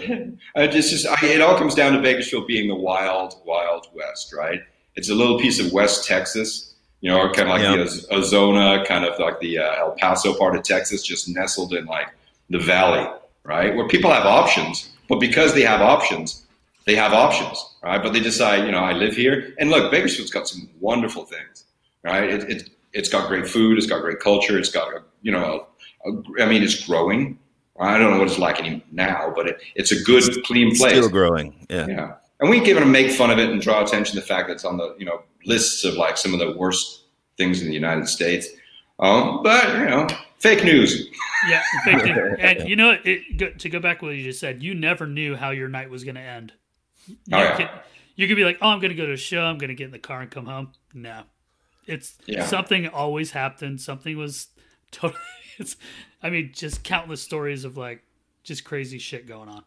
[0.57, 4.32] I just, just I, it all comes down to Bakersfield being the wild, wild west,
[4.32, 4.61] right?
[4.96, 7.76] It's a little piece of West Texas, you know, kind of like Yeah.
[7.76, 11.84] the Ozona, kind of like the uh, El Paso part of Texas, just nestled in
[11.86, 12.09] like
[12.50, 13.07] the valley,
[13.44, 13.74] right?
[13.74, 16.46] Where people have options, but because they have options,
[16.86, 18.02] they have options, right?
[18.02, 21.64] But they decide, you know, I live here, and look, Bakersfield's got some wonderful things,
[22.05, 22.30] right?
[22.30, 24.92] It, it, it's got great food, it's got great culture, it's got,
[25.22, 25.66] you know,
[26.07, 27.38] a, a, I mean, it's growing.
[27.79, 30.93] I don't know what it's like any now, but it, it's a good, clean place.
[30.93, 31.66] Still growing.
[31.68, 31.87] Yeah.
[31.89, 34.27] Yeah, and we give it a make fun of it and draw attention to the
[34.27, 37.03] fact that it's on the you know lists of like some of the worst
[37.37, 38.49] things in the United States.
[39.01, 40.07] Um, but you know,
[40.39, 41.09] fake news.
[41.47, 42.37] Yeah, fake news.
[42.41, 45.07] and you know, it, go, to go back to what you just said, you never
[45.07, 46.55] knew how your night was going to end.
[47.07, 47.57] You, Oh, yeah.
[47.59, 47.68] could,
[48.16, 49.43] you could be like, "Oh, I'm going to go to a show.
[49.43, 51.25] I'm going to get in the car and come home." No,
[51.87, 52.47] it's Yeah.
[52.47, 53.83] something always happened.
[53.83, 54.47] Something was
[54.95, 55.20] totally.
[55.57, 55.76] It's,
[56.20, 58.03] I mean, just countless stories of like
[58.42, 59.62] just crazy shit going on.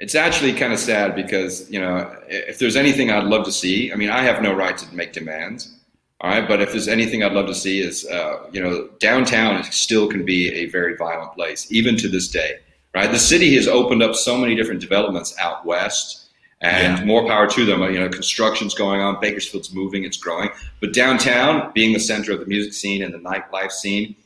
[0.00, 3.92] It's actually kind of sad because you know if there's anything I'd love to see,
[3.92, 5.76] I mean, I have no right to make demands.
[6.20, 9.62] All right, but if there's anything I'd love to see is, uh, you know, downtown
[9.70, 12.58] still can be a very violent place, even to this day.
[12.92, 16.30] Right, the city has opened up so many different developments out west,
[16.62, 17.04] and Yeah.
[17.04, 17.80] more power to them.
[17.82, 20.50] You know, construction's going on, Bakersfield's moving, it's growing.
[20.80, 24.16] But downtown, being the center of the music scene and the nightlife scene,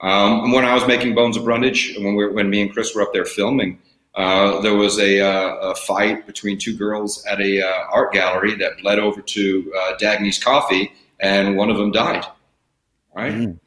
[0.00, 2.72] um, and when I was making Bones of Brundage, when we were, when me and
[2.72, 3.78] Chris were up there filming,
[4.14, 8.54] uh, there was a, uh, a fight between two girls at a uh, art gallery
[8.56, 12.24] that bled over to uh, Dagny's Coffee, and one of them died.
[13.14, 13.32] Right.
[13.32, 13.58] Mm.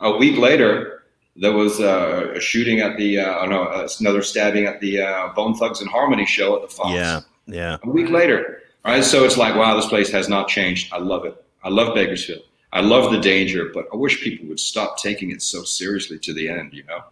[0.00, 1.04] A week later,
[1.36, 5.00] there was uh, a shooting at the uh, oh no, uh, another stabbing at the
[5.00, 6.92] uh, Bone Thugs-n-Harmony show at the Fox.
[6.92, 7.76] Yeah, yeah.
[7.82, 9.02] A week later, right?
[9.02, 10.92] So it's like, wow, this place has not changed.
[10.92, 11.42] I love it.
[11.62, 12.42] I love Bakersfield.
[12.72, 16.32] I love the danger, but I wish people would stop taking it so seriously to
[16.32, 16.72] the end.
[16.72, 17.02] You know,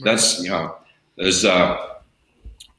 [0.00, 0.76] that's you know,
[1.16, 1.98] there's uh,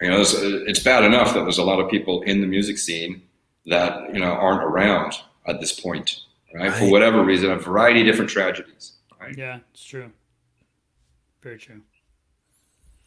[0.02, 2.78] you know, there's, it's bad enough that there's a lot of people in the music
[2.78, 3.22] scene
[3.66, 5.14] that you know aren't around
[5.48, 6.22] at this point,
[6.54, 6.74] right?
[6.74, 8.94] For whatever reason, a variety of different tragedies.
[9.20, 9.38] Right?
[9.38, 10.12] Yeah, it's true.
[11.42, 11.82] Very true.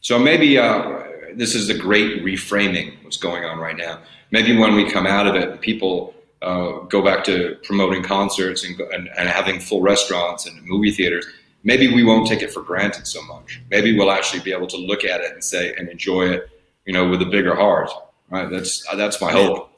[0.01, 1.03] So maybe uh,
[1.35, 4.03] this is a great reframing what's going on right now.
[4.31, 8.79] Maybe when we come out of it, people uh, go back to promoting concerts and,
[8.81, 11.27] and, and having full restaurants and movie theaters.
[11.65, 13.61] Maybe we won't take it for granted so much.
[13.71, 16.49] Maybe we'll actually be able to look at it and say and enjoy it,
[16.85, 17.91] you know, with a bigger heart.
[18.31, 18.49] Right?
[18.51, 19.73] That's that's my hope.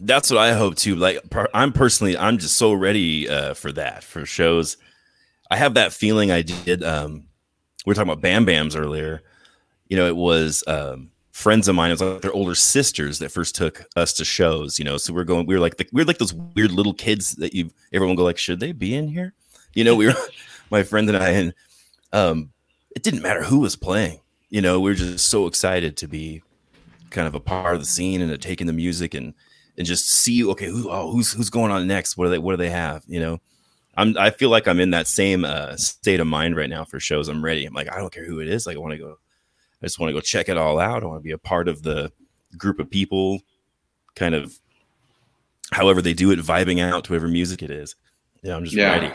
[0.00, 0.94] That's what I hope too.
[0.94, 4.76] Like per- I'm personally, I'm just so ready uh, for that for shows.
[5.50, 6.82] I have that feeling I did.
[6.82, 7.24] Um,
[7.84, 9.22] we were talking about Bam Bams earlier.
[9.88, 11.90] You know, it was um, friends of mine.
[11.90, 14.78] It was like their older sisters that first took us to shows.
[14.78, 15.46] You know, so we're going.
[15.46, 18.24] We were like the, we are like those weird little kids that you everyone go
[18.24, 19.34] like, should they be in here?
[19.74, 20.14] You know, we were
[20.70, 21.54] my friend and I, and
[22.12, 22.50] um,
[22.96, 24.20] it didn't matter who was playing.
[24.48, 26.42] You know, we were just so excited to be
[27.10, 29.34] kind of a part of the scene and to take in the music and
[29.76, 32.52] and just see okay who oh who's who's going on next what do they what
[32.52, 33.40] do they have you know
[33.96, 36.98] i'm i feel like i'm in that same uh state of mind right now for
[36.98, 38.98] shows i'm ready i'm like i don't care who it is like i want to
[38.98, 39.16] go
[39.84, 41.68] i just want to go check it all out i want to be a part
[41.68, 42.10] of the
[42.56, 43.40] group of people
[44.14, 44.58] kind of
[45.72, 47.94] however they do it vibing out to whatever music it is
[48.42, 48.92] yeah i'm just Yeah.
[48.92, 49.12] ready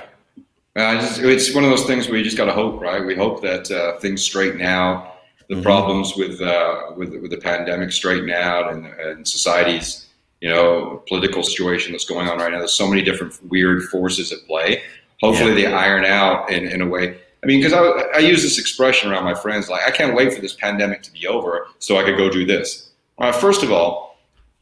[0.76, 3.04] Uh, just, it's one of those things where you just got to hope, right?
[3.04, 5.16] We hope that uh, things straighten out,
[5.50, 5.64] the Mhm.
[5.64, 10.06] problems with, uh, with with the pandemic straighten out, and, and society's
[10.42, 12.60] you know political situation that's going on right now.
[12.60, 14.84] There's so many different weird forces at play.
[15.22, 17.18] Hopefully, they iron out in, in a way.
[17.44, 20.34] I mean, because I, I use this expression around my friends, like I can't wait
[20.34, 22.90] for this pandemic to be over so I could go do this.
[23.18, 24.18] All right, first of all,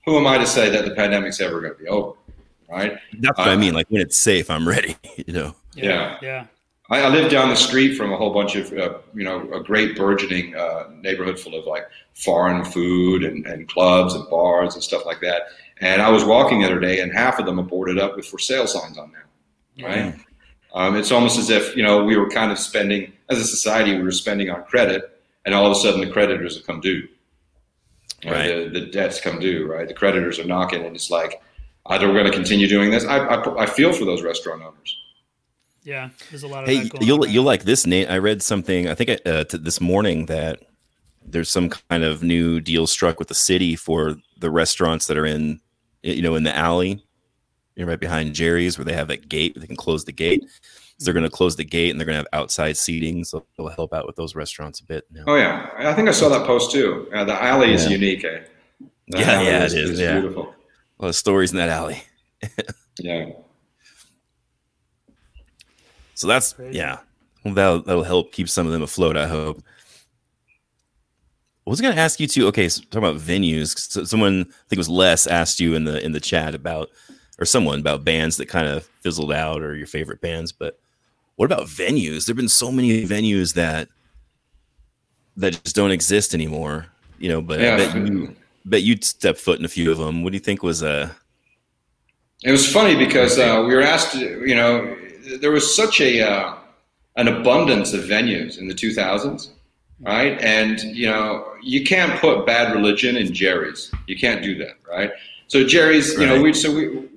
[0.05, 2.13] who am I to say that the pandemic's ever going to be over?
[2.69, 2.97] Right?
[3.19, 6.17] that's what i mean like when it's safe i'm ready you know Yeah.
[6.21, 6.47] Yeah.
[6.89, 9.61] I, I live down the street from a whole bunch of, uh, you know, a
[9.61, 14.83] great burgeoning uh, neighborhood full of like foreign food and, and clubs and bars and
[14.83, 15.43] stuff like that.
[15.79, 18.25] And I was walking the other day, and half of them are boarded up with
[18.25, 19.85] for sale signs on them.
[19.85, 20.15] Right?
[20.77, 23.95] Um, it's almost as if you know we were kind of spending as a society,
[23.97, 27.07] we were spending on credit, and all of a sudden the creditors have come due.
[28.23, 28.71] Right.
[28.71, 29.65] The, the debts come due.
[29.65, 29.87] Right.
[29.87, 31.41] The creditors are knocking, and it's like,
[31.87, 33.05] either we're going to continue doing this.
[33.05, 34.97] I, I, I feel for those restaurant owners.
[35.83, 36.09] Yeah.
[36.29, 37.31] There's a lot of Hey, you'll on.
[37.31, 38.09] you'll like this, Nate.
[38.09, 38.87] I read something.
[38.87, 40.63] I think uh, t- this morning that
[41.25, 45.25] there's some kind of new deal struck with the city for the restaurants that are
[45.25, 45.59] in,
[46.03, 47.03] you know, in the alley,
[47.77, 49.55] you know, right behind Jerry's, where they have that gate.
[49.57, 50.43] They can close the gate.
[50.97, 53.23] So they're going to close the gate and they're going to have outside seating.
[53.23, 55.05] So it'll help out with those restaurants a bit.
[55.11, 55.23] Now.
[55.27, 57.07] Oh yeah, I think I saw that post too.
[57.13, 57.91] Uh, the alley is Yeah.
[57.91, 58.25] unique.
[58.25, 58.39] Eh?
[59.09, 60.19] The Yeah, alley yeah, it is, yeah.
[60.19, 60.55] beautiful.
[60.99, 62.01] A lot of stories in that alley.
[62.99, 63.29] Yeah.
[66.15, 66.77] So that's Crazy.
[66.77, 66.97] yeah.
[67.45, 69.15] Well, that'll that'll help keep some of them afloat.
[69.15, 69.61] I hope.
[71.65, 72.47] I was going to ask you too.
[72.47, 73.77] Okay, so talking about venues.
[73.77, 76.89] So someone, I think it was Les, asked you in the in the chat about,
[77.39, 80.51] or someone about bands that kind of fizzled out, or your favorite bands.
[80.51, 80.79] But
[81.35, 82.25] what about venues?
[82.25, 83.89] There've been so many venues that
[85.37, 86.87] that just don't exist anymore.
[87.19, 87.75] You know, but Yeah.
[87.75, 88.35] I bet you
[88.65, 90.23] bet you'd step foot in a few of them.
[90.23, 91.09] What do you think was uh
[92.43, 94.15] It was funny because uh, we were asked.
[94.15, 94.97] You know,
[95.39, 96.55] there was such a uh,
[97.15, 99.49] an abundance of venues in the 2000s,
[100.01, 100.39] right?
[100.41, 103.91] And you know, you can't put Bad Religion in Jerry's.
[104.07, 105.11] You can't do that, right?
[105.47, 107.07] So Jerry's, you know, we so we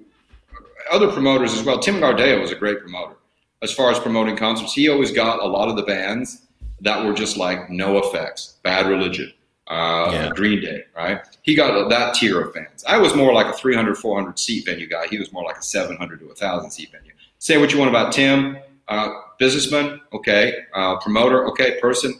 [0.90, 1.78] other promoters as well.
[1.78, 3.16] Tim Gardea was a great promoter
[3.62, 4.72] as far as promoting concerts.
[4.72, 6.42] He always got a lot of the bands
[6.80, 9.32] that were just like NOFX, Bad Religion,
[9.68, 10.30] uh, Yeah.
[10.30, 11.20] Green Day, right?
[11.42, 12.84] He got that tier of fans.
[12.86, 15.06] I was more like a 300, 400 seat venue guy.
[15.08, 17.12] He was more like a 700 to 1,000 seat venue.
[17.38, 18.58] Say what you want about Tim.
[18.88, 22.18] Uh, businessman, okay, uh, promoter, okay, person.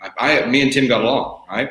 [0.00, 1.70] I, I, me and Tim got along, right?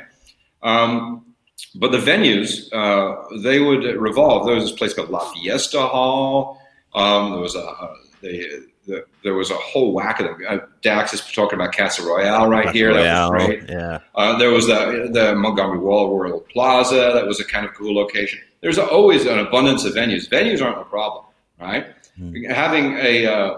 [0.62, 1.27] Um,
[1.76, 4.46] but the venues, uh, they would revolve.
[4.46, 6.62] There was this place called La Fiesta Hall.
[6.94, 8.46] Um, there was a, a they,
[8.88, 10.40] the, there was a whole whack of them.
[10.48, 12.90] Uh, Dax is talking about Casa Royale right here.
[12.90, 13.70] Royale, that was great.
[13.70, 14.00] yeah.
[14.16, 17.12] Uh, there was the, the Montgomery Wall Royal Plaza.
[17.14, 18.40] That was a kind of cool location.
[18.62, 20.30] There's always an abundance of venues.
[20.30, 21.26] Venues aren't a problem,
[21.60, 21.88] right?
[22.50, 23.58] Having a uh,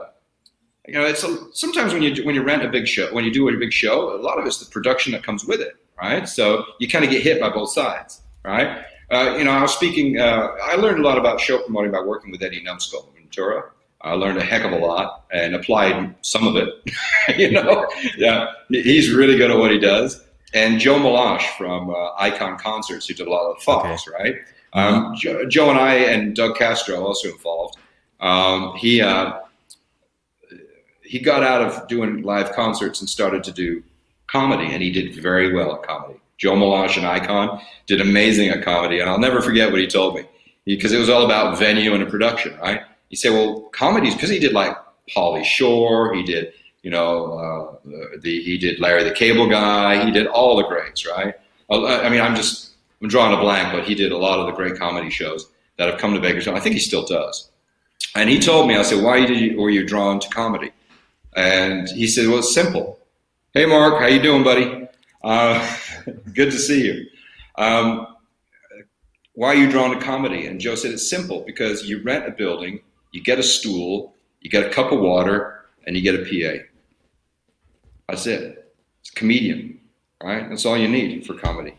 [0.90, 3.32] you know, it's a, sometimes when you when you rent a big show, when you
[3.32, 6.28] do a big show, a lot of it's the production that comes with it, right?
[6.28, 8.86] So you kind of get hit by both sides, right?
[9.12, 10.20] Uh, you know, I was speaking.
[10.20, 13.64] Uh, I learned a lot about show promoting by working with Eddie Numbskull in Ventura.
[14.02, 16.70] I learned a heck of a lot and applied some of it.
[17.38, 17.88] you know,
[18.18, 20.26] yeah, he's really good at what he does.
[20.54, 24.36] And Joe Malash from uh, Icon Concerts, who did a lot of the Fox, right?
[24.74, 27.78] Um, Joe, Joe, and I and Doug Castro also involved.
[28.20, 29.40] Um, he uh,
[31.04, 33.84] he got out of doing live concerts and started to do
[34.32, 36.20] comedy, and he did very well at comedy.
[36.38, 40.16] Joe Malash and Icon did amazing at comedy, and I'll never forget what he told
[40.16, 40.24] me
[40.66, 42.82] because it was all about venue and a production, right?
[43.10, 44.76] He said, "Well, comedies because he did like
[45.16, 46.54] Pauly Shore, he did,
[46.84, 51.06] you know, uh, the he did Larry the Cable Guy, he did all the greats,
[51.06, 51.34] right?
[51.72, 52.72] I mean, I'm just
[53.02, 55.90] I'm drawing a blank, but he did a lot of the great comedy shows that
[55.90, 56.58] have come to Bakersfield.
[56.58, 57.50] I think he still does.
[58.16, 60.72] And he told me, I said, "Why did you, were you drawn to comedy?"
[61.36, 62.99] And he said, "Well, it's simple.
[63.54, 64.88] Hey, Mark, how you doing, buddy?
[65.24, 65.78] Uh,
[66.34, 67.06] good to see you.
[67.58, 68.08] Um,
[69.34, 72.32] why are you drawn to comedy?" And Joe said, "It's simple because you rent a
[72.32, 72.80] building,
[73.12, 76.64] you get a stool, you get a cup of water, and you get a PA.
[78.08, 78.74] That's it.
[79.02, 79.80] It's a comedian,
[80.24, 80.48] right?
[80.50, 81.76] That's all you need for comedy,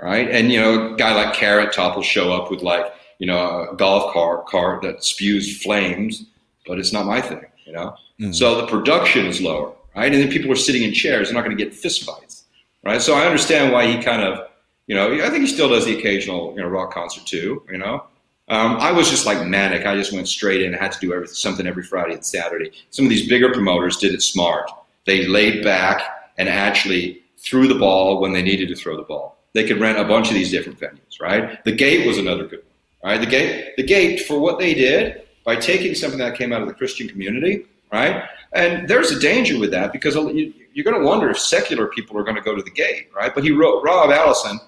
[0.00, 0.28] right?
[0.30, 2.86] And you know, a guy like Carrot Top will show up with like."
[3.18, 6.24] You know, a golf cart cart that spews flames,
[6.66, 7.44] but it's not my thing.
[7.64, 8.34] You know, Mhm.
[8.34, 10.12] so the production is lower, right?
[10.12, 12.44] And then people are sitting in chairs; they're not going to get fist fights,
[12.84, 13.00] right?
[13.00, 14.48] So I understand why he kind of,
[14.86, 17.62] you know, I think he still does the occasional, you know, rock concert too.
[17.70, 18.06] You know,
[18.48, 19.86] um, I was just like manic.
[19.86, 20.74] I just went straight in.
[20.74, 22.72] I had to do everything, something every Friday and Saturday.
[22.90, 24.70] Some of these bigger promoters did it smart.
[25.06, 26.02] They laid back
[26.38, 29.38] and actually threw the ball when they needed to throw the ball.
[29.52, 31.62] They could rent a bunch of these different venues, right?
[31.64, 32.68] The Gate was another good one.
[33.04, 36.62] Right, the gate, the gate for what they did by taking something that came out
[36.62, 38.22] of the Christian community, right?
[38.54, 42.18] And there's a danger with that because you, you're going to wonder if secular people
[42.18, 43.34] are going to go to the gate, right?
[43.34, 44.60] But he wrote Rob Allison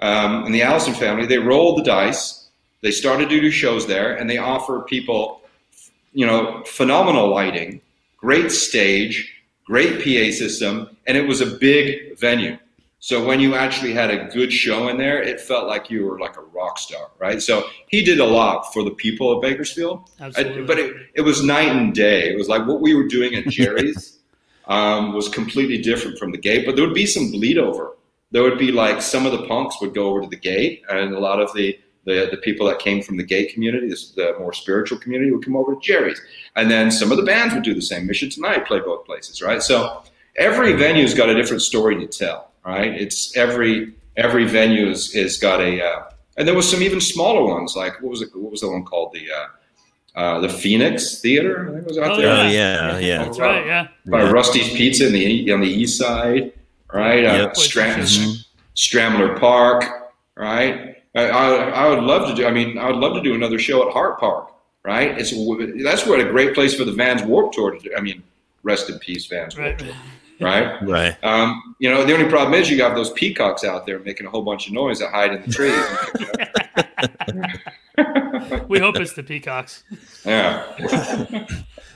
[0.00, 1.26] um, and the Allison family.
[1.26, 2.48] They rolled the dice.
[2.82, 5.42] They started to do shows there, and they offer people,
[6.12, 7.80] you know, phenomenal lighting,
[8.16, 9.34] great stage,
[9.64, 12.58] great PA system, and it was a big venue.
[13.02, 16.20] So when you actually had a good show in there, it felt like you were
[16.20, 17.40] like a rock star, right?
[17.40, 20.62] So he did a lot for the people of Bakersfield, Absolutely.
[20.62, 22.30] I- but it, it was night and day.
[22.30, 24.18] It was like what we were doing at Jerry's
[24.66, 27.96] um, was completely different from the gate, but there would be some bleed over.
[28.32, 31.14] There would be like some of the punks would go over to the gate, and
[31.14, 34.54] a lot of the the, the people that came from the gay community, the more
[34.54, 36.20] spiritual community, would come over to Jerry's,
[36.56, 38.06] and then some of the bands would do the same.
[38.06, 39.62] Mission Tonight play both places, right?
[39.62, 40.02] So
[40.36, 42.92] every venue's got a different story to tell, right?
[42.92, 46.02] It's every every venue is, is got a, uh,
[46.36, 48.30] and there was some even smaller ones, like what was it?
[48.34, 49.46] What was the one called the uh,
[50.18, 51.68] uh, the Phoenix Theater?
[51.68, 53.24] I think it was out Oh, there Oh yeah, yeah.
[53.24, 53.64] That's right.
[53.66, 53.88] Yeah.
[54.06, 56.52] by Rusty's Pizza in the on the east side,
[56.92, 57.24] right?
[57.24, 57.54] Uh, Yep.
[57.54, 58.44] Stram- Mhm.
[58.76, 59.84] Stramler Park,
[60.36, 60.96] right?
[61.14, 61.54] I, I,
[61.84, 62.46] I would love to do.
[62.46, 64.52] I mean, I would love to do another show at Hart Park,
[64.84, 65.16] right?
[65.18, 65.30] It's
[65.84, 67.72] that's where a great place for the Vans Warp Tour.
[67.72, 67.90] To do.
[67.96, 68.22] I mean,
[68.62, 69.88] rest in peace, Vans Warp Tour,
[70.40, 70.82] right?
[70.82, 71.24] Right.
[71.24, 74.30] Um, you know, the only problem is you got those peacocks out there making a
[74.30, 75.84] whole bunch of noise that hide in the trees.
[78.68, 79.84] We hope it's the peacocks.
[80.24, 80.64] yeah.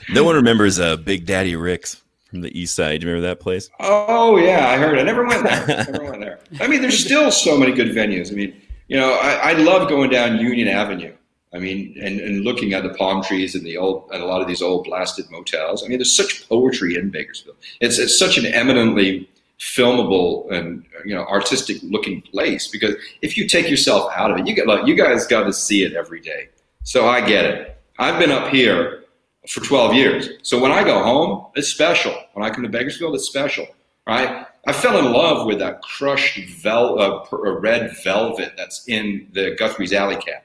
[0.09, 3.01] No one remembers uh, Big Daddy Rick's from the East Side.
[3.01, 3.69] Do you remember that place?
[3.79, 4.97] Oh yeah, I heard.
[4.97, 5.01] It.
[5.01, 5.65] I never went there.
[5.67, 6.39] never went there.
[6.59, 8.31] I mean, there's still so many good venues.
[8.31, 11.15] I mean, you know, I, I love going down Union Avenue.
[11.55, 14.41] I mean, and, and looking at the palm trees and the old and a lot
[14.41, 15.83] of these old blasted motels.
[15.83, 17.55] I mean, there's such poetry in Bakersfield.
[17.79, 19.29] It's it's such an eminently
[19.59, 24.47] filmable and you know artistic looking place because if you take yourself out of it,
[24.47, 26.49] you get like you guys got to see it every day.
[26.83, 27.77] So I get it.
[27.97, 29.05] I've been up here
[29.47, 30.29] for 12 years.
[30.41, 32.15] So when I go home, it's special.
[32.33, 33.67] When I come to Bakersfield, it's special,
[34.07, 34.45] right?
[34.67, 39.55] I fell in love with that crushed vel- uh, uh, red velvet that's in the
[39.57, 40.44] Guthrie's Alley Cat,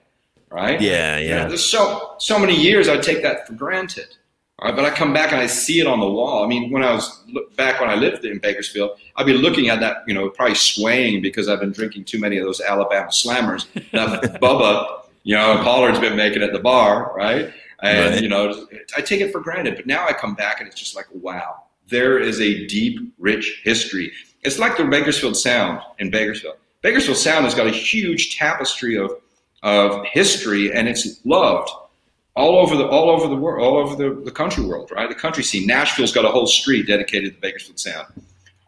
[0.51, 0.80] right?
[0.80, 1.46] Yeah, You know, yeah.
[1.46, 4.16] there's so so many years I take that for granted.
[4.59, 6.44] All right, but I come back and I see it on the wall.
[6.44, 9.68] I mean, when I was look, back when I lived in Bakersfield, I'd be looking
[9.70, 13.09] at that, you know, probably swaying because I've been drinking too many of those Alabama
[13.09, 17.51] Slammers that Bubba, you know, Pollard's been making at the bar, right?
[17.82, 18.22] and Right.
[18.22, 19.76] you know, I take it for granted.
[19.76, 23.62] But now I come back and it's just like, wow, there is a deep, rich
[23.64, 24.12] history.
[24.42, 26.57] It's like the Bakersfield Sound in Bakersfield.
[26.82, 29.11] Bakersfield Sound has got a huge tapestry of
[29.62, 31.70] of history, and it's loved
[32.36, 35.08] all over the all over the world, all over the, the country world, right?
[35.08, 35.66] The country scene.
[35.66, 38.06] Nashville's got a whole street dedicated to the Bakersfield Sound.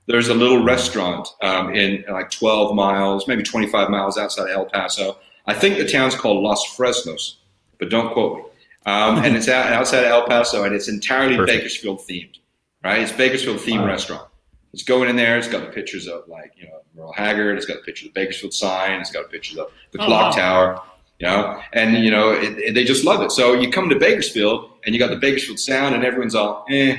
[0.07, 4.67] There's a little restaurant um, in like 12 miles, maybe 25 miles outside of El
[4.67, 5.17] Paso.
[5.47, 7.37] I think the town's called Los Fresnos,
[7.79, 8.45] but don't quote me.
[8.85, 11.59] Um, and it's out, outside of El Paso, and it's entirely Perfect.
[11.59, 12.39] Bakersfield themed,
[12.83, 13.01] right?
[13.01, 14.29] It's Bakersfield themed restaurant.
[14.73, 15.37] It's going in there.
[15.39, 17.57] It's got the pictures of like you know Merle Haggard.
[17.57, 19.01] It's got the picture of the Bakersfield sign.
[19.01, 20.43] It's got pictures of the Oh, clock wow.
[20.43, 20.83] tower.
[21.19, 23.31] You know, and you know it, it- they just love it.
[23.33, 26.97] So you come to Bakersfield and you got the Bakersfield sound, and everyone's all eh,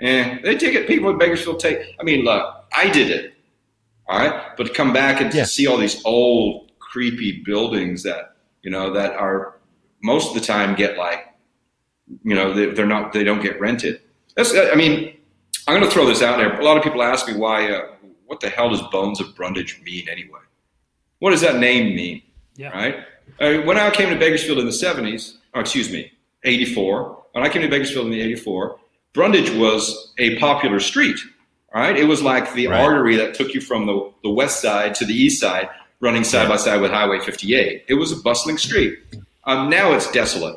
[0.00, 0.38] eh.
[0.42, 0.86] They take it.
[0.86, 1.78] People in Bakersfield take.
[2.00, 2.44] I mean, look,
[2.76, 3.34] I did it.
[4.08, 5.44] All right, but to come back and to Yeah.
[5.44, 9.58] see all these old creepy buildings that you know that are
[10.02, 11.26] most of the time get like
[12.24, 14.00] you know they, they're not they don't get rented.
[14.34, 15.17] That's I mean
[15.66, 16.58] I'm going to throw this out there.
[16.58, 17.88] A lot of people ask me why uh,
[18.26, 20.40] what the hell does Bones of Brundage mean anyway?
[21.18, 22.22] What does that name mean?
[22.56, 22.70] Yeah.
[22.70, 22.96] Right.
[23.40, 26.10] Uh, when I came to Bakersfield in the 70s, or excuse me,
[26.44, 27.24] 84.
[27.32, 28.78] When I came to Bakersfield in the 84,
[29.12, 31.18] Brundage was a popular street.
[31.74, 31.96] Right.
[31.96, 32.80] It was like the Right.
[32.80, 35.68] artery that took you from the, the west side to the east side,
[36.00, 37.84] running side by side with Highway 58.
[37.88, 38.98] It was a bustling street.
[39.44, 40.56] Um, now it's desolate.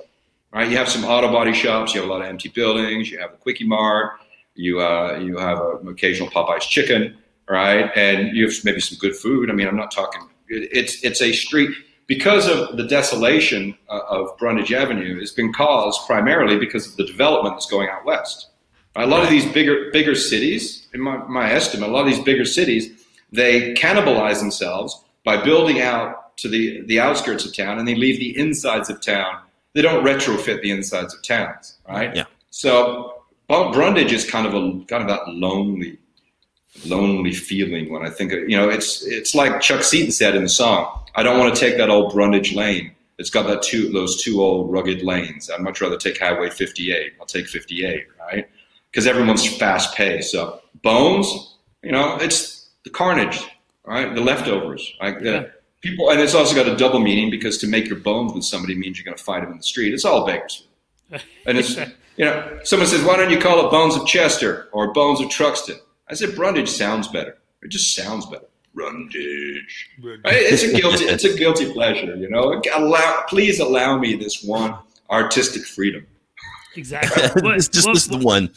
[0.53, 0.69] Right.
[0.69, 1.93] You have some auto body shops.
[1.93, 3.09] You have a lot of empty buildings.
[3.11, 4.13] You have a quickie mart.
[4.55, 7.17] You uh, you have an occasional Popeye's chicken.
[7.49, 7.91] Right.
[7.95, 9.49] And you have maybe some good food.
[9.49, 10.21] I mean, I'm not talking.
[10.47, 11.71] It's it's a street
[12.07, 17.05] because of the desolation uh, of Brundage Avenue has been caused primarily because of the
[17.05, 18.49] development that's going out west.
[18.95, 22.23] A lot of these bigger bigger cities, in my, my estimate, a lot of these
[22.23, 22.89] bigger cities,
[23.31, 28.19] they cannibalize themselves by building out to the, the outskirts of town and they leave
[28.19, 29.39] the insides of town.
[29.73, 32.13] They don't retrofit the insides of towns, right?
[32.13, 32.25] Yeah.
[32.49, 33.20] So
[33.73, 35.97] Brundage is kind of a kind of that lonely,
[36.85, 40.43] lonely feeling when I think of you know it's it's like Chuck Seaton said in
[40.43, 40.99] the song.
[41.15, 42.91] I don't want to take that old Brundage lane.
[43.17, 45.49] It's got that two those two old rugged lanes.
[45.49, 47.13] I'd much rather take Highway 58.
[47.19, 48.49] I'll take 58, right?
[48.89, 50.31] Because everyone's fast paced.
[50.31, 53.43] So Bones, you know, it's the carnage,
[53.85, 54.15] right?
[54.15, 55.43] The leftovers, like the Yeah.
[55.81, 58.73] people, and it's also got a double meaning because to make your bones with somebody
[58.75, 59.93] means you're going to fight them in the street.
[59.93, 60.69] It's all Bakersfield,
[61.45, 61.75] and it's
[62.17, 65.27] you know, someone says, why don't you call it Bones of Chester or Bones of
[65.27, 65.77] Truxtun?
[66.09, 67.37] I said Brundage sounds better.
[67.63, 68.45] It just sounds better.
[68.73, 69.89] Brundage.
[70.03, 70.21] Right?
[70.25, 71.05] It's a guilty.
[71.05, 72.15] It's a guilty pleasure.
[72.15, 72.61] You know.
[72.73, 74.75] Allow, please allow me this one
[75.09, 76.05] artistic freedom.
[76.75, 77.23] Exactly.
[77.43, 78.53] What- it's just what- this is the what- one.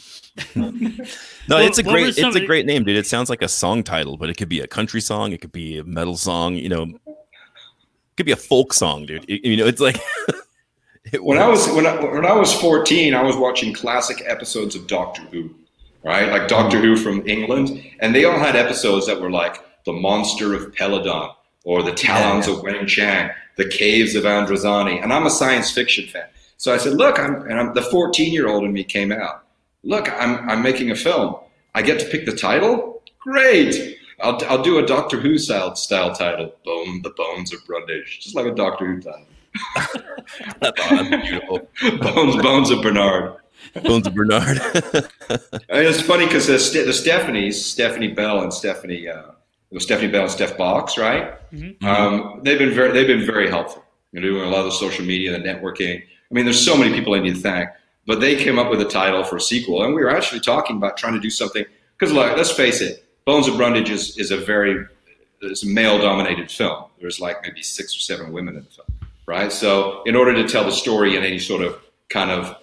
[1.48, 2.96] no, What- it's a great it's of a great name, dude.
[2.96, 5.52] It sounds like a song title, but it could be a country song, it could
[5.52, 6.82] be a metal song, you know.
[7.06, 9.24] It could be a folk song, dude.
[9.28, 10.43] It- you know, it's like it
[11.20, 14.86] When I was when I, when I was 14, I was watching classic episodes of
[14.86, 15.54] Doctor Who,
[16.02, 16.30] right?
[16.30, 20.54] Like Doctor Who from England, and they all had episodes that were like the Monster
[20.54, 21.34] of Peladon
[21.64, 26.26] or the Talons of Weng-Chiang, the Caves of Androzani, and I'm a science fiction fan.
[26.56, 29.44] So I said, look, I'm and I'm the 14 year old in me came out.
[29.82, 31.36] Look, I'm I'm making a film.
[31.74, 33.02] I get to pick the title.
[33.18, 33.98] Great.
[34.20, 36.54] I'll, I'll do a Doctor Who style style title.
[36.64, 39.26] Bone, the Bones of Brundage, just like a Doctor Who title.
[39.76, 41.68] I thought beautiful.
[42.00, 43.36] Bones, Bones of Bernard.
[43.82, 44.60] Bones of Bernard.
[45.30, 49.30] I mean, it's funny because the, Ste- the Stephanies, Stephanie Bell and Stephanie, uh,
[49.70, 51.34] it was Stephanie Bell and Steph Box, right?
[51.82, 53.84] Um, they've been very, they've been very helpful.
[54.12, 56.00] You're doing a lot of the social media, the networking.
[56.00, 57.70] I mean, there's so many people I need to thank,
[58.06, 60.76] but they came up with a title for a sequel, and we were actually talking
[60.76, 61.64] about trying to do something.
[61.98, 64.86] Because look, let's face it, Bones of Brundage is, is a very
[65.50, 66.84] it's a male-dominated film.
[67.00, 68.86] There's like maybe six or seven women in the film,
[69.26, 69.50] right?
[69.52, 72.56] So, in order to tell the story in any sort of kind of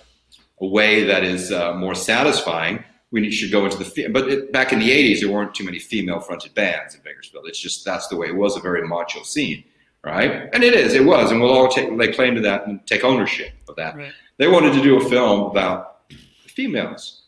[0.61, 3.85] a way that is uh, more satisfying, we should go into the.
[3.85, 7.45] Fe- but it, back in the '80s, there weren't too many female-fronted bands in Bakersfield.
[7.47, 8.55] It's just that's the way it was.
[8.55, 9.63] A very macho scene,
[10.03, 10.49] right?
[10.53, 10.93] And it is.
[10.93, 13.95] It was, and we'll all take lay claim to that and take ownership of that.
[13.97, 14.13] Right.
[14.37, 16.01] They wanted to do a film about
[16.47, 17.23] females,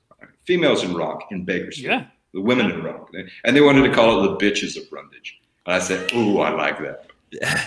[0.45, 2.05] females in rock in Bakersfield, Yeah.
[2.33, 3.11] the women in rock,
[3.43, 5.39] and they wanted to call it the bitches of Brundage.
[5.65, 7.07] And I said, "Ooh, I like that.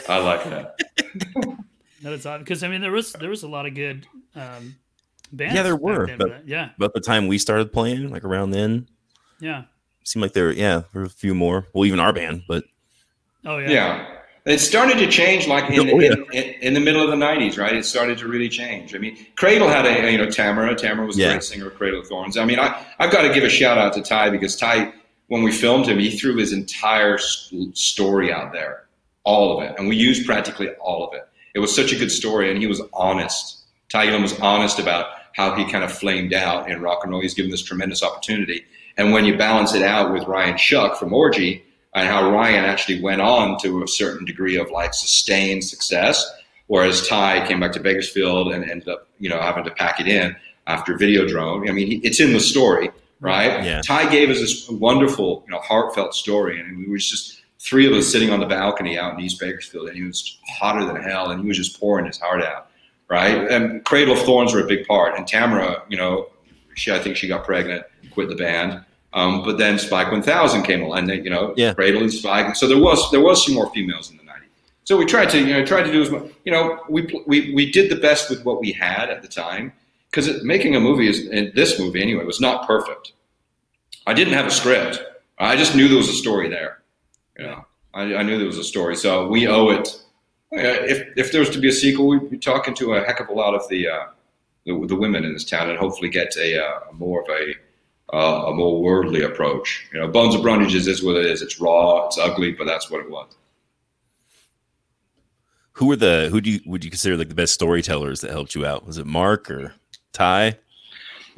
[0.09, 0.77] I like that."
[2.03, 4.77] That is odd because I mean there was there was a lot of good um,
[5.33, 5.55] bands.
[5.55, 8.51] Yeah, there were, then for but- yeah, About the time we started playing, like around
[8.51, 8.87] then,
[9.41, 9.64] yeah.
[10.05, 11.67] seemed like there, yeah, there were a few more.
[11.73, 12.64] Well, even our band, but
[13.45, 13.71] Oh yeah.
[13.71, 14.07] Yeah.
[14.45, 16.12] It started to change like in, Oh, yeah.
[16.12, 17.75] in, in, in the middle of the 90s, right?
[17.75, 18.95] It started to really change.
[18.95, 20.77] I mean, Cradle had a, you know, Tamara.
[20.77, 21.31] Tamara was a Yeah.
[21.33, 22.37] great singer of Cradle of Thorns.
[22.37, 24.93] I mean, I, I've got to give a shout out to Ty because Ty,
[25.27, 28.86] when we filmed him, he threw his entire story out there,
[29.27, 29.74] all of it.
[29.77, 31.29] And we used practically all of it.
[31.55, 33.59] It was such a good story and he was honest.
[33.91, 37.20] Ty Gillen was honest about how he kind of flamed out in rock and roll.
[37.20, 38.64] He's given this tremendous opportunity.
[38.97, 41.62] And when you balance it out with Ryan Shuck from Orgy
[41.95, 46.24] and how Ryan actually went on to a certain degree of like sustained success,
[46.68, 50.09] whereas Ty came back to Bakersfield and ended up, you know, having to pack it
[50.09, 50.35] in
[50.66, 51.68] after Videodrome.
[51.68, 53.64] I mean, it's in the story, right?
[53.64, 53.83] Yeah.
[53.83, 57.93] Ty gave us this wonderful, you know, heartfelt story, and we were just three of
[57.93, 61.31] us sitting on the balcony out in East Bakersfield, and he was hotter than hell,
[61.31, 62.71] and he was just pouring his heart out,
[63.09, 63.51] right?
[63.51, 66.29] And Cradle of Thorns were a big part, and Tamara, you know,
[66.75, 68.85] she I think she got pregnant, quit the band.
[69.13, 71.73] Um, but then Spike 1000 came along, and they, you know, Yeah.
[71.73, 72.55] Cradle and Spike.
[72.55, 74.27] So there was there was some more females in the 90s.
[74.85, 76.25] So we tried to you know tried to do as much.
[76.45, 79.73] You know, we we we did the best with what we had at the time
[80.11, 83.13] because making a movie is in this movie anyway was not perfect.
[84.07, 85.03] I didn't have a script.
[85.39, 86.83] I just knew there was a story there.
[87.39, 88.97] You know, I, I knew there was a story.
[88.97, 89.89] So we owe it.
[90.53, 93.20] uh, If if there was to be a sequel, we'd be talking to a heck
[93.20, 94.07] of a lot of the uh,
[94.64, 97.55] the, the women in this town, and hopefully get a uh, more of a
[98.16, 99.87] uh, a more worldly approach.
[99.93, 101.43] You know, Bones of Brundages is what it is.
[101.43, 103.34] It's raw, it's ugly, but that's what it was.
[105.72, 108.55] Who were the who do you would you consider like the best storytellers that helped
[108.55, 108.87] you out?
[108.87, 109.74] Was it Mark or
[110.12, 110.59] Ty?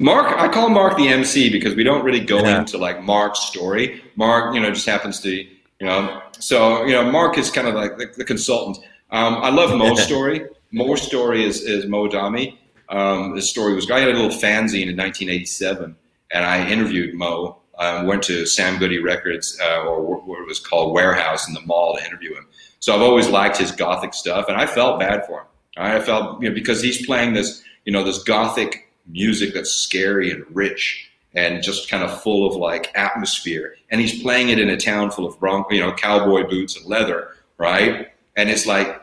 [0.01, 2.59] Mark, I call Mark the MC because we don't really go Yeah.
[2.59, 4.01] into like Mark's story.
[4.15, 5.45] Mark, you know, just happens to,
[5.79, 8.85] you know, so you know, Mark is kind of like the, the consultant.
[9.11, 10.45] Um, I love Mo's story.
[10.71, 12.57] Mo's story is is Mo Dami.
[12.89, 15.95] Um, his story was I had a little fanzine in 1987,
[16.31, 17.57] and I interviewed Mo.
[17.77, 21.53] Um, went to Sam Goody Records uh, or what what it was called Warehouse in
[21.53, 22.47] the mall to interview him.
[22.79, 25.47] So I've always liked his gothic stuff, and I felt bad for him.
[25.77, 30.29] I felt you know because he's playing this you know this gothic music that's scary
[30.29, 34.69] and rich and just kind of full of like atmosphere, and he's playing it in
[34.69, 38.09] a town full of bron- you know cowboy boots and leather, right?
[38.35, 39.01] And it's like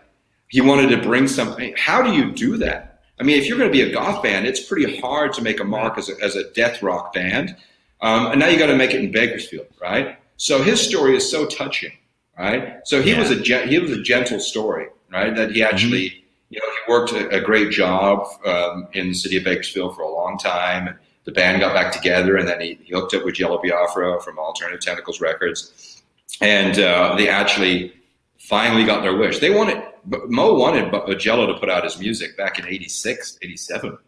[0.49, 1.75] he wanted to bring something.
[1.77, 3.01] How do you do that?
[3.19, 5.59] I mean, if you're going to be a goth band, it's pretty hard to make
[5.61, 7.57] a mark as a, as a death rock band.
[8.03, 10.19] Um, and now you got to make it in Bakersfield, right?
[10.37, 11.93] So his story is so touching,
[12.39, 12.81] right?
[12.85, 13.21] So he Yeah.
[13.21, 15.35] was a gen- he was a gentle story, right?
[15.35, 19.39] That he actually, you know, he worked a, a great job um, in the city
[19.39, 20.99] of Bakersfield for a long time.
[21.27, 24.39] The band got back together, and then he, he hooked up with Jello Biafra from
[24.39, 26.03] Alternative Tentacles Records,
[26.41, 27.93] and uh, they actually
[28.39, 29.39] finally got their wish.
[29.41, 33.99] They wanted Mo wanted Jello to put out his music back in 86, 87,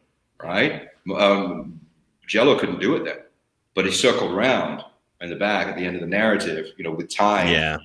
[0.43, 0.89] right?
[1.16, 1.81] Um,
[2.29, 3.16] Jello couldn't do it then,
[3.75, 4.85] but he circled around
[5.21, 7.79] in the back at the end of the narrative, you know, with time, Yeah.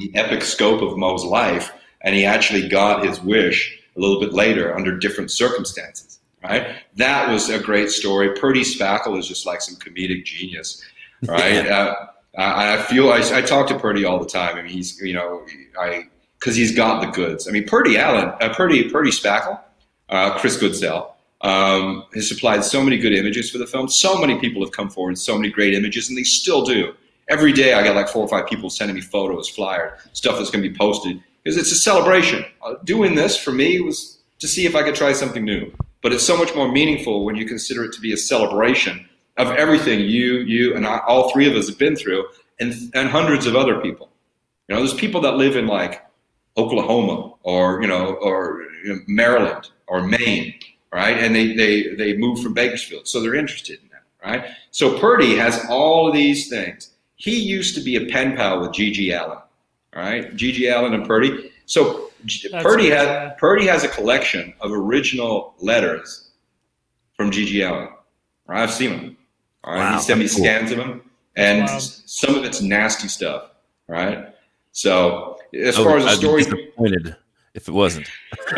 [0.00, 1.70] the epic scope of Mo's life,
[2.00, 6.11] and he actually got his wish a little bit later under different circumstances,
[6.42, 6.76] right?
[6.96, 8.34] That was a great story.
[8.34, 10.82] Purdy Spackle is just like some comedic genius,
[11.26, 11.66] right?
[11.66, 11.94] uh,
[12.36, 14.56] I, I feel I, I talk to Purdy all the time.
[14.56, 15.46] I mean, he's you know
[15.78, 16.04] I
[16.38, 17.46] because he's got the goods.
[17.46, 19.60] I mean, Purdy Allen, uh, Purdy Purdy Spackle,
[20.08, 21.12] uh, Chris Goodsell
[21.42, 23.88] um, has supplied so many good images for the film.
[23.88, 26.94] So many people have come forward, so many great images, and they still do.
[27.28, 30.50] Every day, I get like four or five people sending me photos, flyers, stuff that's
[30.50, 32.44] going to be posted because it's a celebration.
[32.64, 35.72] Uh, doing this for me was to see if I could try something new.
[36.02, 39.48] But it's so much more meaningful when you consider it to be a celebration of
[39.52, 42.26] everything you, you, and I, all three of us have been through,
[42.60, 44.10] and and hundreds of other people.
[44.68, 46.04] You know, there's people that live in like
[46.56, 48.62] Oklahoma or you know or
[49.06, 50.54] Maryland or Maine,
[50.92, 51.16] right?
[51.16, 54.50] And they they they move from Bakersfield, so they're interested in that, right?
[54.70, 56.90] So Purdy has all of these things.
[57.16, 59.46] He used to be a pen pal with GG Allin, all
[59.94, 60.34] right?
[60.36, 61.52] GG Allin and Purdy.
[61.66, 63.30] So That's Purdy has yeah.
[63.38, 66.30] Purdy has a collection of original letters
[67.16, 67.88] from GG Allin.
[67.88, 67.94] All
[68.48, 69.16] right, I've seen them.
[69.64, 70.44] All right, Wow, he sent me that's cool.
[70.44, 71.78] scans of them, and Wow.
[71.78, 73.50] some of it's nasty stuff.
[73.88, 74.28] Right,
[74.72, 77.16] so as I far as the I'd be story, disappointed
[77.54, 78.08] if it wasn't.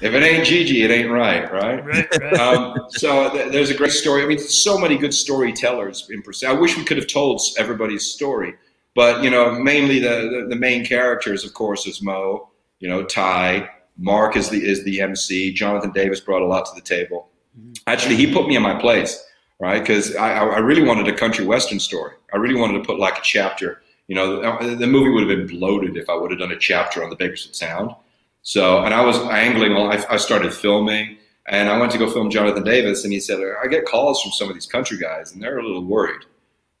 [0.00, 1.84] if it ain't GG, it ain't right, right?
[1.84, 2.32] right, right.
[2.40, 4.22] um, so th- there's a great story.
[4.22, 6.48] I mean, so many good storytellers in pursuit.
[6.50, 8.54] I wish we could have told everybody's story,
[8.98, 12.50] but you know, mainly the, the the main characters, of course, is Mo.
[12.80, 13.70] You know, Ty.
[13.96, 15.52] Mark is the is the MC.
[15.52, 17.28] Jonathan Davis brought a lot to the table.
[17.56, 17.74] Mm-hmm.
[17.86, 19.24] Actually, he put me in my place,
[19.60, 19.78] right?
[19.78, 22.14] Because I, I really wanted a country western story.
[22.34, 23.82] I really wanted to put like a chapter.
[24.08, 26.50] You know, the, uh, the movie would have been bloated if I would have done
[26.50, 27.94] a chapter on the Bakersfield Sound.
[28.42, 29.76] So, and I was angling.
[29.76, 33.38] I, I started filming, and I went to go film Jonathan Davis, and he said,
[33.62, 36.22] "I get calls from some of these country guys, and they're a little worried."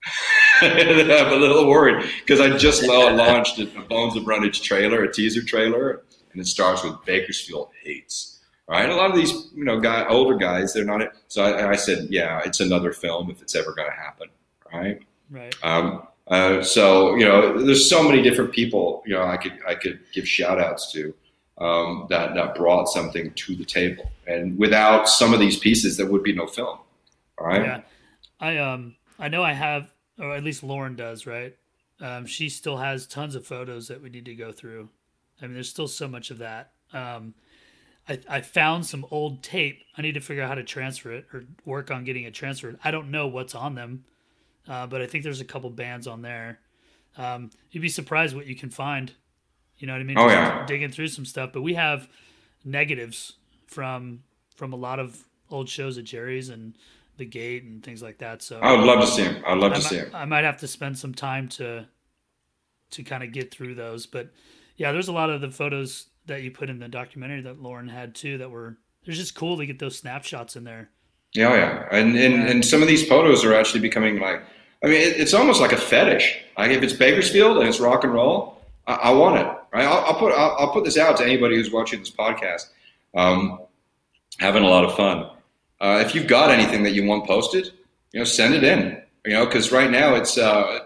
[0.60, 5.42] I'm a little worried because I just launched a Bones of Brundage trailer, a teaser
[5.42, 8.34] trailer, and it starts with Bakersfield hates.
[8.68, 11.00] Right, a lot of these, you know, guy, older guys, they're not.
[11.28, 14.28] So I, I said, yeah, it's another film if it's ever going to happen.
[14.70, 15.00] Right.
[15.30, 15.56] right.
[15.62, 19.02] Um, uh, so you know, there's so many different people.
[19.06, 21.14] You know, I could I could give shout outs to.
[21.60, 24.10] um, that that brought something to the table.
[24.26, 26.78] And without some of these pieces, there would be no film.
[27.38, 27.62] All right.
[27.62, 27.80] Yeah,
[28.40, 31.56] I um I know I have, or at least Lauren does, right?
[32.00, 34.88] Um, she still has tons of photos that we need to go through.
[35.40, 36.72] I mean, there's still so much of that.
[36.92, 37.34] Um,
[38.08, 39.82] I, I found some old tape.
[39.96, 42.78] I need to figure out how to transfer it or work on getting it transferred.
[42.82, 44.04] I don't know what's on them,
[44.68, 46.60] uh, but I think there's a couple bands on there.
[47.16, 49.12] Um, you'd be surprised what you can find.
[49.78, 50.18] You know what I mean?
[50.18, 50.66] Oh, Just yeah.
[50.66, 51.50] digging through some stuff.
[51.52, 52.08] But we have
[52.64, 53.34] negatives
[53.66, 54.22] from
[54.56, 56.76] from a lot of old shows at Jerry's and
[57.18, 58.42] the Gate and things like that.
[58.42, 59.42] So I would love to see him.
[59.46, 60.10] I'd love I to might, see him.
[60.14, 61.86] I might have to spend some time to
[62.90, 64.06] to kind of get through those.
[64.06, 64.30] But
[64.76, 67.88] yeah, there's a lot of the photos that you put in the documentary that Lauren
[67.88, 70.90] had too that were it's just cool to get those snapshots in there.
[71.34, 74.42] Yeah, oh, yeah, and and, and some of these photos are actually becoming like,
[74.82, 76.38] I mean, it, it's almost like a fetish.
[76.56, 79.46] Like if it's Bakersfield and it's rock and roll, I, I want it.
[79.72, 79.84] Right?
[79.84, 82.68] I'll, I'll put I'll, I'll put this out to anybody who's watching this podcast.
[83.14, 83.60] Um,
[84.38, 85.30] having a lot of fun.
[85.80, 87.70] Uh, if you've got anything that you want posted,
[88.12, 89.02] you know, send it in.
[89.24, 90.80] You know, because right now it's uh,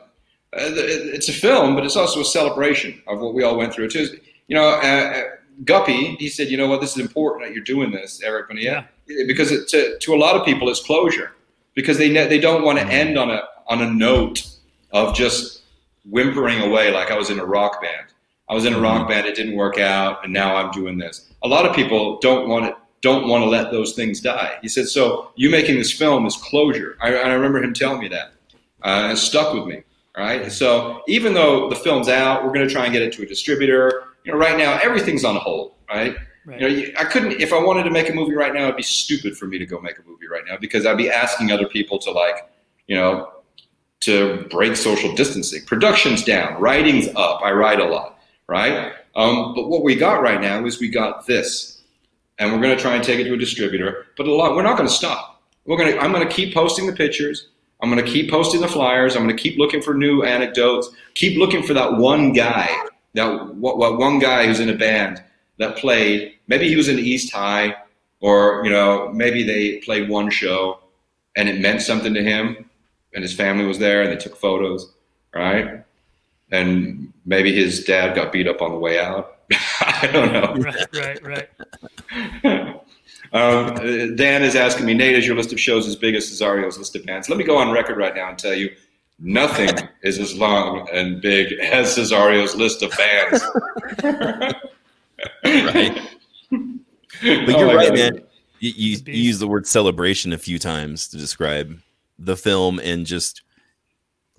[0.53, 3.89] it's a film, but it's also a celebration of what we all went through.
[3.89, 4.19] Too.
[4.49, 5.23] You know, uh,
[5.65, 8.89] Guppy, he said, you know what, this is important that you're doing this, Eric Bonilla,
[9.27, 11.33] because it, to, to a lot of people it's closure
[11.75, 14.47] because they ne- they don't want to end on a on a note
[14.93, 15.63] of just
[16.05, 18.07] whimpering away like I was in a rock band.
[18.49, 21.31] I was in a rock band, it didn't work out, and now I'm doing this.
[21.43, 24.59] A lot of people don't want it don't want to let those things die.
[24.63, 26.97] He said, so you making this film is closure.
[27.03, 28.33] I, I remember him telling me that.
[28.83, 29.83] Uh, it stuck with me.
[30.17, 30.51] Right.
[30.51, 33.27] So even though the film's out, we're going to try and get it to a
[33.27, 34.05] distributor.
[34.25, 35.75] You know, right now everything's on hold.
[35.89, 36.17] Right.
[36.45, 36.61] Right.
[36.61, 38.65] You know, I couldn't if I wanted to make a movie right now.
[38.65, 41.09] It'd be stupid for me to go make a movie right now because I'd be
[41.09, 42.51] asking other people to like,
[42.89, 43.31] you know,
[44.01, 45.65] to break social distancing.
[45.65, 47.41] Production's down, writing's up.
[47.43, 48.93] I write a lot, right?
[49.15, 51.82] Um, but what we got right now is we got this,
[52.43, 54.07] and we're going to try and take it to a distributor.
[54.17, 55.43] But a lot, we're not going to stop.
[55.65, 55.99] We're going to.
[55.99, 57.49] I'm going to keep posting the pictures.
[57.81, 59.15] I'm going to keep posting the flyers.
[59.15, 60.91] I'm going to keep looking for new anecdotes.
[61.15, 62.69] Keep looking for that one guy,
[63.15, 65.23] that what, what one guy who's in a band
[65.59, 66.35] that played.
[66.49, 67.77] Maybe he was in East High,
[68.21, 70.81] or you know, maybe they played one show,
[71.37, 72.69] and it meant something to him,
[73.15, 74.93] and his family was there, and they took photos,
[75.33, 75.85] right?
[76.51, 79.32] And maybe his dad got beat up on the way out.
[79.81, 80.55] I don't know.
[80.57, 81.49] Right, right,
[82.45, 82.77] right.
[83.35, 86.77] Um, Dan is asking me, Nate, is your list of shows as big as Cesario's
[86.77, 87.31] list of bands?
[87.31, 88.71] Let me go on record right now and tell you,
[89.19, 89.71] nothing
[90.03, 93.43] is as long and big as Cesario's list of bands.
[95.45, 95.99] right.
[96.51, 97.95] But Oh you're my right, God.
[97.95, 98.21] man.
[98.61, 101.79] You, you, you use the word celebration a few times to describe
[102.19, 103.41] the film and just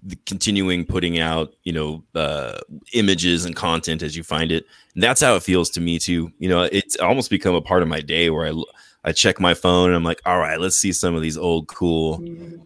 [0.03, 2.59] the continuing putting out, you know, uh,
[2.93, 4.66] images and content as you find it.
[4.93, 6.31] And that's how it feels to me too.
[6.39, 8.63] You know, it's almost become a part of my day where I
[9.05, 11.67] I check my phone and I'm like, all right, let's see some of these old
[11.67, 12.23] cool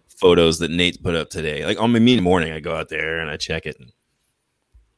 [0.08, 1.66] photos that Nate put up today.
[1.66, 3.78] Like on my meeting morning, I go out there and I check it.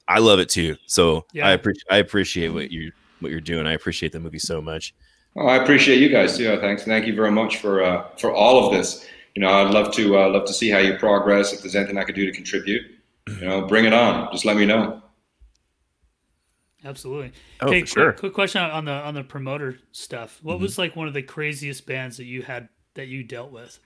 [0.08, 0.76] I love it too.
[0.88, 1.48] So Yeah.
[1.48, 3.68] I appreciate I appreciate what you what you're doing.
[3.68, 4.94] I appreciate the movie so much.
[5.36, 6.58] Oh, I appreciate you guys too.
[6.60, 9.08] Thanks, thank you very much for uh, for all of this.
[9.36, 11.54] You know, I'd love to uh, love to see how you progress.
[11.54, 12.82] If there's anything I could do to contribute,
[13.28, 14.30] you know, bring it on.
[14.32, 15.02] Just let me know.
[16.86, 17.34] Absolutely.
[17.62, 18.12] Oh, hey, for sure.
[18.14, 20.40] quick, quick question on the on the promoter stuff.
[20.42, 20.62] What Mm-hmm.
[20.64, 23.80] was like one of the craziest bands that you had that you dealt with?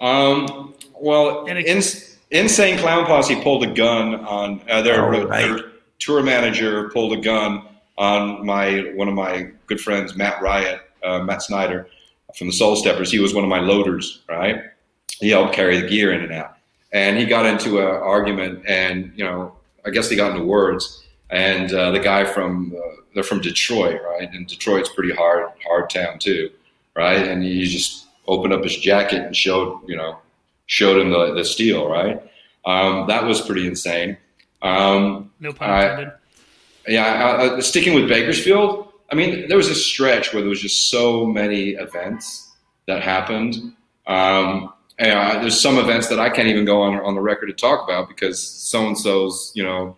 [0.00, 5.46] Um, well, And it- Insane Clown Posse pulled a gun on uh, their, Oh, right.
[5.46, 7.62] their tour manager pulled a gun
[7.98, 11.88] on my one of my good friends, Matt Riot, uh, Matt Snyder
[12.36, 13.10] from the Soul Steppers.
[13.10, 14.62] He was one of my loaders, right?
[15.18, 16.56] He helped carry the gear in and out,
[16.92, 20.99] and he got into an argument, and you know, I guess they got into words.
[21.30, 24.28] And uh, the guy from uh, they're from Detroit, right?
[24.32, 26.50] And Detroit's pretty hard, hard town too,
[26.96, 27.26] right?
[27.26, 30.18] And he just opened up his jacket and showed, you know,
[30.66, 32.20] showed him the, the steel, right?
[32.64, 34.16] Um, that was pretty insane.
[34.62, 36.12] Um, No pun I- intended.
[36.88, 40.60] yeah, I, I, sticking with Bakersfield, I mean, there was a stretch where there was
[40.60, 42.52] just so many events
[42.86, 43.72] that happened.
[44.06, 47.52] Um, and there's some events that I can't even go on on the record to
[47.54, 49.96] talk about because so and so's, you know,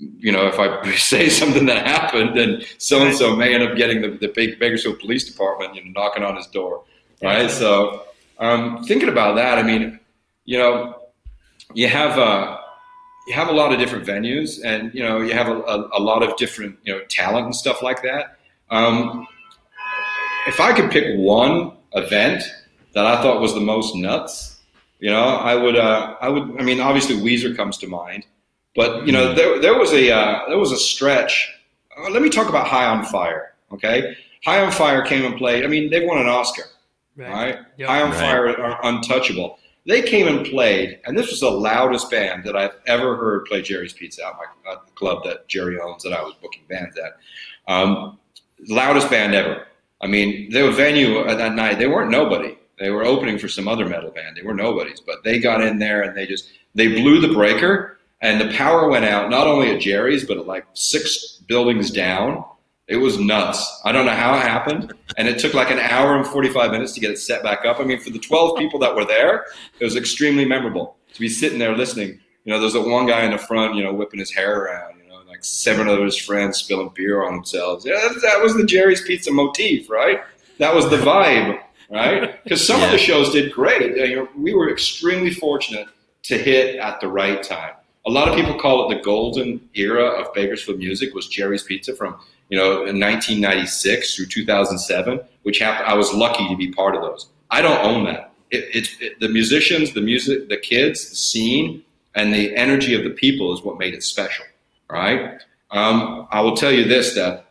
[0.00, 3.76] you know, if I say something that happened, then so and so may end up
[3.76, 6.84] getting the, the Bak- Bakersfield Police Department, you know, knocking on his door,
[7.22, 7.50] right?
[7.50, 8.04] So,
[8.38, 10.00] um, thinking about that, I mean,
[10.44, 10.96] you know,
[11.74, 12.58] you have uh,
[13.26, 16.00] you have a lot of different venues, and you know, you have a, a, a
[16.00, 18.38] lot of different you know talent and stuff like that.
[18.70, 19.26] Um,
[20.46, 22.42] if I could pick one event
[22.94, 24.60] that I thought was the most nuts,
[24.98, 26.60] you know, I would, uh, I would.
[26.60, 28.26] I mean, obviously Weezer comes to mind,
[28.76, 31.52] but you know, there there was a uh, there was a stretch
[31.98, 33.54] uh, let me talk about High on Fire.
[33.72, 35.64] Okay, High on Fire came and played.
[35.64, 36.64] I mean, they've won an Oscar,
[37.16, 37.30] Right.
[37.30, 37.58] right?
[37.76, 37.88] Yep.
[37.88, 38.18] High on Right.
[38.18, 39.58] Fire are untouchable.
[39.86, 43.62] They came and played, and this was the loudest band that I've ever heard play
[43.62, 46.96] Jerry's Pizza at my at the club that Jerry owns that I was booking bands
[46.98, 47.16] at.
[47.72, 48.18] Um,
[48.68, 49.66] loudest band ever.
[50.02, 52.56] I mean, the venue at that night, they weren't nobody.
[52.78, 54.36] They were opening for some other metal band.
[54.36, 57.98] They were nobodies, but they got in there and they just they blew the breaker,
[58.20, 62.44] and the power went out not only at Jerry's but at like six buildings down.
[62.86, 63.80] It was nuts.
[63.84, 66.72] I don't know how it happened, and it took like an hour and forty five
[66.72, 67.78] minutes to get it set back up.
[67.78, 69.46] I mean, for the twelve people that were there,
[69.78, 72.18] it was extremely memorable to be sitting there listening.
[72.44, 74.98] You know, there's that one guy in the front, you know, whipping his hair around.
[74.98, 77.86] You know, like seven of his friends spilling beer on themselves.
[77.86, 80.22] Yeah, that, that was the Jerry's Pizza motif, right?
[80.58, 81.60] That was the vibe,
[81.90, 82.42] right?
[82.42, 83.96] Because some of the shows did great.
[83.96, 85.86] You know, we were extremely fortunate
[86.24, 87.74] to hit at the right time.
[88.06, 91.94] A lot of people call it the golden era of Bakersfield music was Jerry's Pizza
[91.94, 92.18] from
[92.48, 95.88] you know 1996 through 2007, which happened.
[95.88, 97.28] I was lucky to be part of those.
[97.50, 98.32] I don't own that.
[98.50, 101.82] It, it's it, the musicians, the music, the kids, the scene,
[102.14, 104.44] and the energy of the people is what made it special,
[104.90, 105.40] right?
[105.70, 107.46] Um, I will tell you this that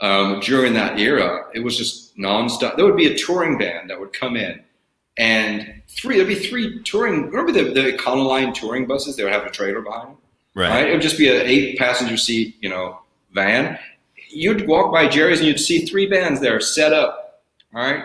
[0.00, 2.76] um, during that era, it was just nonstop.
[2.76, 4.62] There would be a touring band that would come in,
[5.18, 7.26] and three there'd be three touring.
[7.30, 9.16] Remember the the Econoline touring buses?
[9.16, 10.16] They would have a trailer behind them,
[10.54, 10.68] Right.
[10.70, 10.88] right?
[10.88, 12.98] It would just be an eight passenger seat, you know,
[13.32, 13.78] van.
[14.30, 17.42] You'd walk by Jerry's and you'd see three bands there set up,
[17.74, 18.04] all right,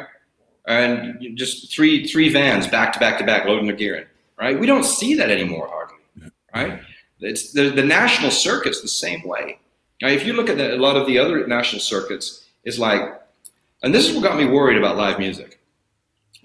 [0.66, 4.06] and just three three vans back to back to back loading their gear in,
[4.38, 4.60] right?
[4.60, 6.82] We don't see that anymore hardly, right?
[7.22, 9.60] It's the the national circuit's the same way.
[10.02, 13.02] Now, if you look at the, a lot of the other national circuits, it's like,
[13.82, 15.57] and this is what got me worried about live music,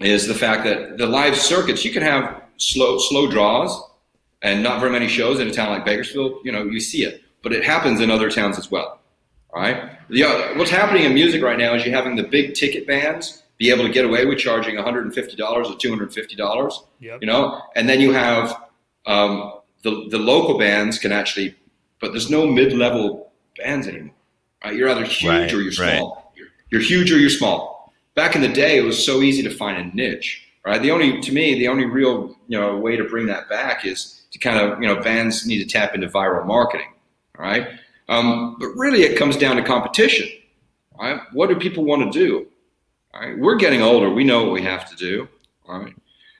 [0.05, 3.81] is the fact that the live circuits you can have slow slow draws
[4.41, 6.39] and not very many shows in a town like Bakersfield.
[6.43, 8.99] You know, you see it, but it happens in other towns as well.
[9.53, 9.91] All right.
[10.09, 13.43] The, uh, what's happening in music right now is you're having the big ticket bands
[13.57, 17.19] be able to get away with charging $150 or $250 Yep.
[17.21, 18.53] you know and then you have
[19.05, 19.53] um,
[19.83, 21.55] the, the local bands can actually
[22.01, 24.13] but there's no mid-level bands anymore
[24.63, 25.97] right you're either huge Right, or you're right.
[25.97, 27.72] small you're, you're huge or you're small
[28.15, 31.21] back in the day it was so easy to find a niche right the only
[31.21, 34.59] to me the only real you know way to bring that back is to kind
[34.59, 36.87] of you know bands need to tap into viral marketing
[37.37, 37.67] all right
[38.09, 40.27] um, but really it comes down to competition
[40.95, 42.47] all right what do people want to do
[43.13, 45.27] all right we're getting older we know what we have to do
[45.67, 45.93] all right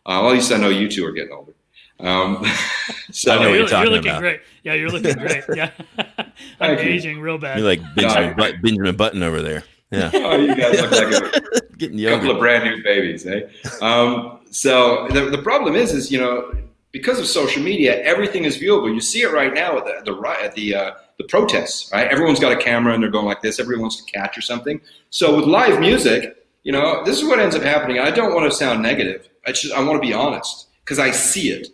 [0.05, 1.53] uh, well, at least I know you two are getting older.
[1.99, 2.45] Um,
[3.11, 4.19] so I know what you're, you're talking looking about.
[4.19, 4.41] great.
[4.63, 5.43] Yeah, you're looking great.
[5.55, 6.89] Yeah, I'm Thank you.
[6.89, 7.57] aging real bad.
[7.57, 9.63] You're like Benjamin, Benjamin Button over there.
[9.93, 10.09] Yeah.
[10.13, 13.41] oh, you guys look like a Getting couple of brand new babies, eh?
[13.81, 16.51] Um, so the, the problem is, is you know,
[16.91, 18.93] because of social media, everything is viewable.
[18.93, 22.07] You see it right now at the the at the uh, the protests, right?
[22.07, 23.59] Everyone's got a camera and they're going like this.
[23.59, 24.81] Everyone wants to catch or something.
[25.09, 27.99] So with live music, you know, this is what ends up happening.
[27.99, 29.29] I don't want to sound negative.
[29.45, 31.67] I just I want to be honest because I see it.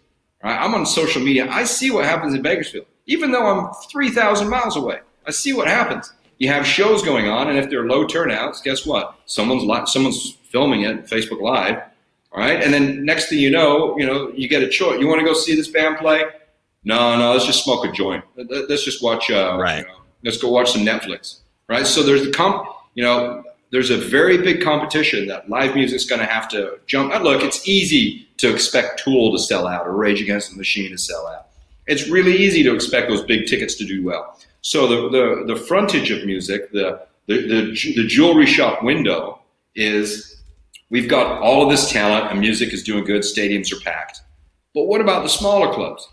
[0.44, 0.58] Right?
[0.58, 1.50] I'm on social media.
[1.50, 5.00] I see what happens in Bakersfield, even though I'm three thousand miles away.
[5.26, 6.12] I see what happens.
[6.40, 9.16] You have shows going on, and if they're low turnouts, guess what?
[9.26, 11.78] Someone's li- someone's filming it, Facebook Live,
[12.32, 12.64] all right?
[12.64, 15.00] And then next thing you know, you know, you get a choice.
[15.00, 16.24] You want to go see this band play?
[16.86, 18.24] No, no, let's just smoke a joint.
[18.38, 19.30] Let- let- Let's just watch.
[19.30, 19.80] Uh, Right.
[19.80, 21.86] you know, let's go watch some Netflix, right?
[21.86, 22.66] So there's a comp.
[22.96, 27.14] You know, there's a very big competition that live music's going to have to jump.
[27.14, 30.90] uh, Look, it's easy to expect Tool to sell out or Rage Against the Machine
[30.92, 31.48] to sell out.
[31.86, 34.40] It's really easy to expect those big tickets to do well.
[34.62, 39.42] So the the, the frontage of music, the, the the the jewelry shop window
[39.76, 40.42] is
[40.90, 43.22] we've got all of this talent and music is doing good.
[43.22, 44.22] Stadiums are packed.
[44.74, 46.08] But what about the smaller clubs?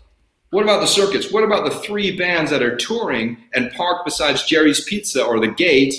[0.51, 1.31] What about the circuits?
[1.31, 5.49] What about the three bands that are touring and parked besides Jerry's Pizza or the
[5.49, 5.93] Gate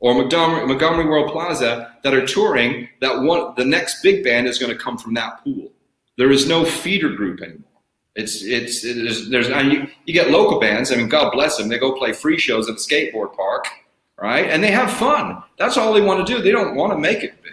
[0.00, 2.88] or Montgomery, Montgomery World Plaza that are touring?
[3.00, 5.72] That one, the next big band is going to come from that pool.
[6.18, 7.65] There is no feeder group anymore.
[8.16, 10.90] It's it's it is, there's and you, you get local bands.
[10.90, 11.68] I mean, God bless them.
[11.68, 13.66] They go play free shows at the skateboard park,
[14.18, 14.48] right?
[14.48, 15.42] And they have fun.
[15.58, 16.42] That's all they want to do.
[16.42, 17.52] They don't want to make it big.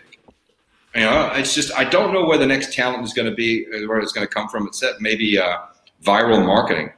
[0.96, 3.66] You know, it's just I don't know where the next talent is going to be,
[3.74, 4.66] uh, where it's going to come from.
[4.66, 5.58] Except maybe uh,
[6.02, 6.92] viral marketing,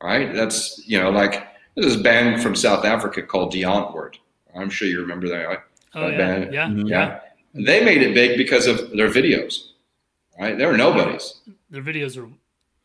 [0.00, 0.32] right?
[0.32, 4.14] That's you know like there's a band from South Africa called The Antwoord.
[4.54, 5.42] I'm sure you remember that.
[5.44, 5.58] Right?
[5.94, 6.54] oh that yeah, band.
[6.54, 6.88] yeah, Mhm.
[6.88, 7.20] Yeah,
[7.54, 9.70] they made it big because of their videos,
[10.38, 10.56] right?
[10.56, 11.40] They were nobodies.
[11.70, 12.28] Their videos are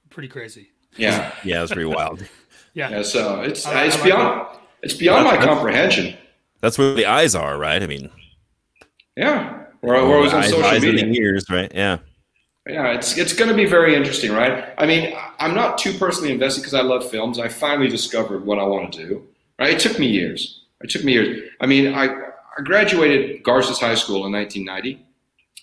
[0.09, 0.69] pretty crazy.
[0.95, 2.25] Yeah, Yeah, it's pretty wild.
[2.73, 3.01] Yeah, yeah.
[3.01, 6.15] So it's I- I it's like beyond it's beyond my comprehension.
[6.61, 7.81] That's where the eyes are, right?
[7.81, 8.11] I mean,
[9.15, 11.05] Yeah, where, where I was on eyes, social eyes of media.
[11.05, 11.71] the ears, right?
[11.73, 11.97] Yeah.
[12.67, 14.73] Yeah, it's it's going to be very interesting, right?
[14.77, 17.39] I mean, I'm not too personally invested because I love films.
[17.39, 19.23] I finally discovered what I want to do,
[19.57, 19.71] Right?
[19.73, 20.65] It took me years.
[20.81, 21.49] It took me years.
[21.61, 25.03] I mean, I, I graduated Garces High School in 1990,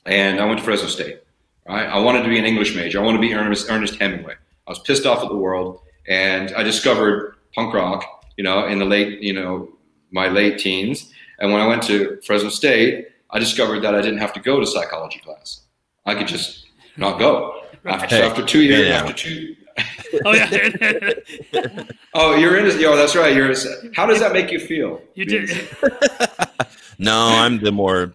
[0.07, 1.21] and I went to Fresno State.
[1.69, 1.87] Right?
[1.87, 3.01] I wanted to be an English major.
[3.01, 4.35] I wanted to be Ernest, Ernest Hemingway.
[4.67, 8.05] I was pissed off at the world, and I discovered punk rock.
[8.37, 9.69] You know, in the late, you know,
[10.11, 11.13] my late teens.
[11.39, 14.61] And when I went to Fresno State, I discovered that I didn't have to go
[14.61, 15.63] to psychology class.
[16.07, 16.67] I could just
[16.97, 17.61] not go.
[17.87, 18.95] After, Hey, after two years, yeah.
[18.97, 19.57] after two.
[20.25, 21.81] Oh yeah,
[22.15, 22.79] Oh, you're in.
[22.81, 23.35] Yo, that's right.
[23.35, 23.53] You're.
[23.95, 25.01] How does that make you feel?
[25.15, 25.51] you did.
[26.99, 28.15] No, I'm the more.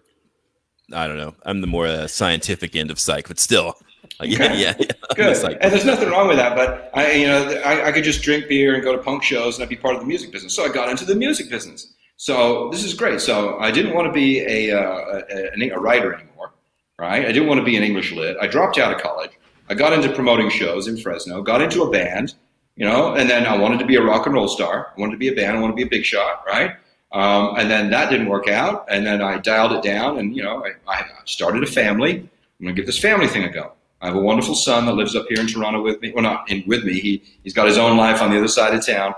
[0.92, 1.34] I don't know.
[1.44, 3.76] I'm the more uh, scientific end of psych, but still,
[4.18, 4.86] like, yeah, yeah, yeah.
[5.10, 5.58] I'm the Good.
[5.60, 6.54] And there's nothing wrong with that.
[6.54, 9.56] But I, you know, I, I could just drink beer and go to punk shows
[9.56, 10.54] and I'd be part of the music business.
[10.54, 11.94] So I got into the music business.
[12.16, 13.20] So this is great.
[13.20, 16.52] So I didn't want to be a, uh, a, a writer anymore,
[16.98, 17.24] right?
[17.24, 18.36] I didn't want to be an English lit.
[18.40, 19.30] I dropped out of college.
[19.70, 22.34] I got into promoting shows in Fresno, got into a band,
[22.76, 24.92] you know, and then I wanted to be a rock and roll star.
[24.96, 25.56] I wanted to be a band.
[25.56, 26.72] I wanted to be a big shot, right?
[27.12, 28.86] Um, and then that didn't work out.
[28.88, 32.18] And then I dialed it down and, you know, I, I started a family.
[32.18, 33.72] I'm going to give this family thing a go.
[34.00, 36.12] I have a wonderful son that lives up here in Toronto with me.
[36.12, 37.00] Well, not in with me.
[37.00, 39.14] He, he's got his own life on the other side of town.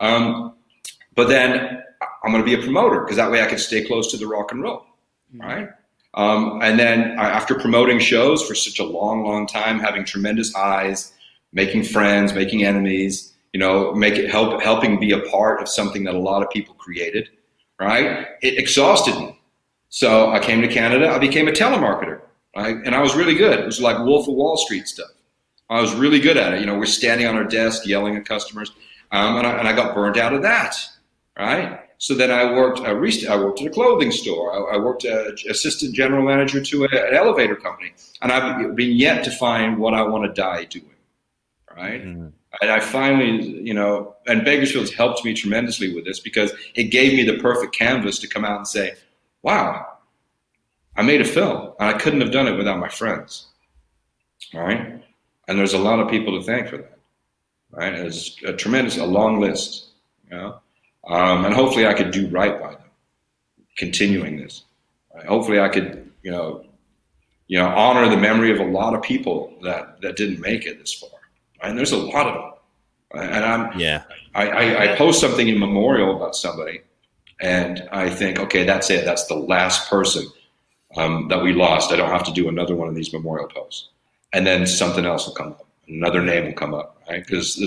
[0.00, 0.54] Um,
[1.14, 1.82] but then
[2.22, 4.26] I'm going to be a promoter because that way I can stay close to the
[4.26, 4.86] rock and roll,
[5.34, 5.68] right?
[6.14, 10.52] Um, and then I, after promoting shows for such a long, long time, having tremendous
[10.52, 11.12] highs,
[11.52, 16.04] making friends, making enemies, you know, make it help helping be a part of something
[16.04, 17.28] that a lot of people created,
[17.80, 18.26] right?
[18.42, 19.40] It exhausted me.
[19.88, 21.08] So I came to Canada.
[21.08, 22.20] I became a telemarketer,
[22.54, 22.76] right?
[22.84, 23.58] And I was really good.
[23.58, 25.10] It was like Wolf of Wall Street stuff.
[25.70, 26.60] I was really good at it.
[26.60, 28.72] You know, we're standing on our desk yelling at customers,
[29.12, 30.76] um, and, I, and I got burned out of that,
[31.38, 31.80] right?
[31.98, 32.80] So then I worked.
[32.80, 34.52] I, rest- I worked at a clothing store.
[34.52, 37.92] I, I worked as assistant general manager to a, an elevator company,
[38.22, 40.86] and I've been yet to find what I want to die doing,
[41.78, 42.04] right?
[42.04, 42.32] Mhm.
[42.60, 47.14] And I finally, you know, and Bakersfield's helped me tremendously with this because it gave
[47.14, 48.94] me the perfect canvas to come out and say,
[49.42, 49.86] "Wow,
[50.96, 53.46] I made a film, and I couldn't have done it without my friends."
[54.54, 55.00] All right,
[55.46, 56.98] and there's a lot of people to thank for that.
[57.70, 59.88] Right, it's a tremendous, a long list,
[60.30, 60.58] you know,
[61.06, 62.90] um, and hopefully I could do right by them,
[63.76, 64.64] continuing this.
[65.14, 65.26] Right?
[65.26, 66.64] Hopefully I could, you know,
[67.46, 70.78] you know, honor the memory of a lot of people that that didn't make it
[70.78, 71.10] this far.
[71.62, 71.70] Right?
[71.70, 72.52] And there's a lot of them.
[73.14, 74.02] And I'm, yeah,
[74.34, 76.82] I, I, I post something in memorial about somebody,
[77.40, 79.06] and I think, okay, that's it.
[79.06, 80.26] That's the last person
[80.96, 81.90] um, that we lost.
[81.90, 83.88] I don't have to do another one of these memorial posts.
[84.34, 85.66] And then something else will come up.
[85.88, 87.24] Another name will come up, right?
[87.24, 87.58] Because,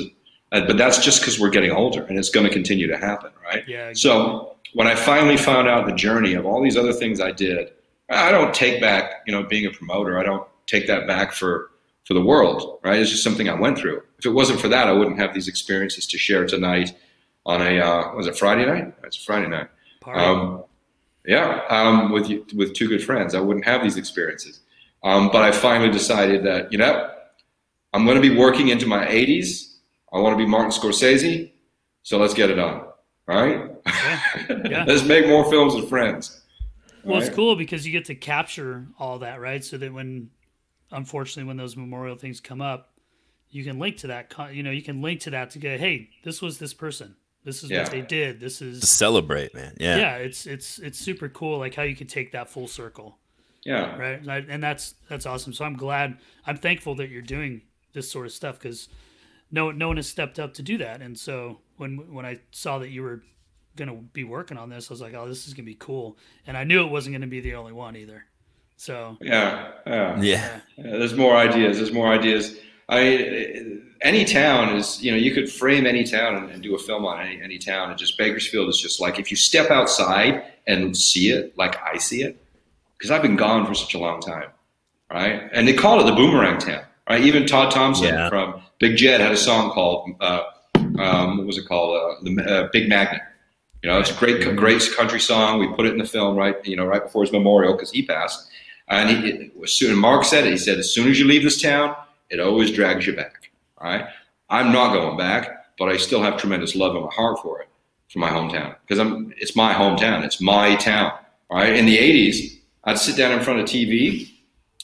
[0.51, 3.67] but that's just because we're getting older, and it's going to continue to happen, right?
[3.67, 3.93] Yeah.
[3.93, 7.71] So when I finally found out the journey of all these other things I did,
[8.11, 10.19] I don't take back, you know, being a promoter.
[10.19, 11.70] I don't take that back for
[12.11, 12.99] for the world, right?
[12.99, 14.01] It's just something I went through.
[14.19, 16.93] If it wasn't for that, I wouldn't have these experiences to share tonight
[17.45, 18.93] on a uh, was it Friday night?
[19.05, 19.69] It's Friday night.
[20.05, 20.65] Um,
[21.25, 24.59] yeah, um, with with two good friends, I wouldn't have these experiences.
[25.03, 27.09] Um, but I finally decided that you know
[27.93, 29.77] I'm going to be working into my 80s.
[30.11, 31.49] I want to be Martin Scorsese,
[32.03, 32.87] so let's get it on.
[33.29, 33.71] All right,
[34.69, 34.83] Yeah.
[34.87, 36.41] let's make more films with friends.
[37.05, 39.63] Well, it's cool because you get to capture all that, right?
[39.63, 40.29] So that when,
[40.91, 42.93] unfortunately, when those memorial things come up,
[43.49, 44.33] you can link to that.
[44.53, 47.15] You know, you can link to that to go, hey, this was this person.
[47.43, 47.83] This is Yeah.
[47.83, 48.39] what they did.
[48.39, 49.75] This to is celebrate, man.
[49.79, 50.15] Yeah, yeah.
[50.17, 53.17] It's it's it's super cool, like how you can take that full circle,
[53.65, 54.19] Yeah, right?
[54.21, 55.51] And, and that's that's awesome.
[55.53, 57.63] So I'm glad, I'm thankful that you're doing
[57.93, 58.87] this sort of stuff because
[59.51, 61.01] no no one has stepped up to do that.
[61.01, 63.23] And so when when I saw that you were
[63.75, 66.17] gonna be working on this, I was like, oh, this is gonna be cool.
[66.45, 68.25] And I knew it wasn't gonna be the only one either.
[68.81, 70.19] So yeah, yeah.
[70.19, 71.77] yeah, Yeah, there's more ideas.
[71.77, 72.57] There's more ideas.
[72.89, 76.79] I any town is you know you could frame any town and, and do a
[76.79, 77.91] film on any any town.
[77.91, 81.97] And just Bakersfield is just like if you step outside and see it like I
[81.99, 82.43] see it,
[82.97, 84.49] because I've been gone for such a long time,
[85.11, 85.47] right?
[85.53, 87.21] And they call it the boomerang town, right?
[87.21, 88.29] Even Todd Thompson Yeah.
[88.29, 90.41] from Big Jed had a song called uh,
[90.97, 91.95] um, what was it called?
[91.95, 93.21] Uh, the uh, Big Magnet.
[93.83, 95.59] You know, it's a great, great country song.
[95.59, 98.03] We put it in the film right, you know, right before his memorial because he
[98.05, 98.47] passed.
[98.91, 101.43] And he, it, as soon Mark said it, he said, as soon as you leave
[101.43, 101.95] this town,
[102.29, 103.49] it always drags you back.
[103.77, 104.05] All right,
[104.49, 107.69] I'm not going back, but I still have tremendous love in my heart for it,
[108.09, 109.33] for my hometown, because I'm.
[109.37, 110.23] It's my hometown.
[110.25, 111.13] It's my town.
[111.49, 111.73] All right.
[111.75, 114.29] In the '80s, I'd sit down in front of TV,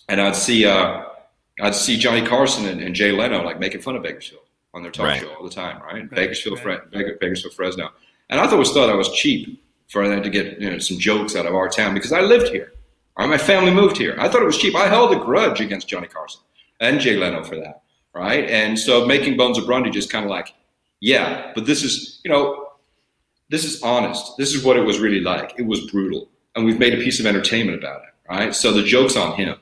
[0.10, 1.04] and I'd see, uh,
[1.62, 4.42] I'd see Johnny Carson and, and Jay Leno like making fun of Bakersfield
[4.74, 5.20] on their talk Right.
[5.22, 5.82] show all the time.
[5.82, 5.96] Right.
[5.96, 6.82] Right, Bakersfield, right.
[6.82, 7.90] Fre- Baker, Bakersfield, Fresno,
[8.30, 11.36] and I always thought I was cheap for them to get you know some jokes
[11.36, 12.72] out of our town because I lived here.
[13.18, 14.16] Right, my family moved here.
[14.20, 14.76] I thought it was cheap.
[14.76, 16.42] I held a grudge against Johnny Carson
[16.80, 17.82] and Jay Leno for that,
[18.14, 18.46] right?
[18.46, 20.54] And so making Bones of Brundage just kind of like,
[21.00, 22.68] yeah, but this is, you know,
[23.50, 24.38] this is honest.
[24.38, 25.54] This is what it was really like.
[25.58, 28.30] It was brutal, and we've made a piece of entertainment about it.
[28.30, 28.54] Right.
[28.54, 29.58] So the joke's on him.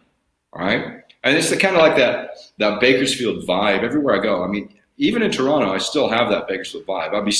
[0.53, 1.03] Right.
[1.23, 4.43] And it's kind of like that that Bakersfield vibe everywhere I go.
[4.43, 7.13] I mean, even in Toronto, I still have that Bakersfield vibe.
[7.13, 7.35] I'll be.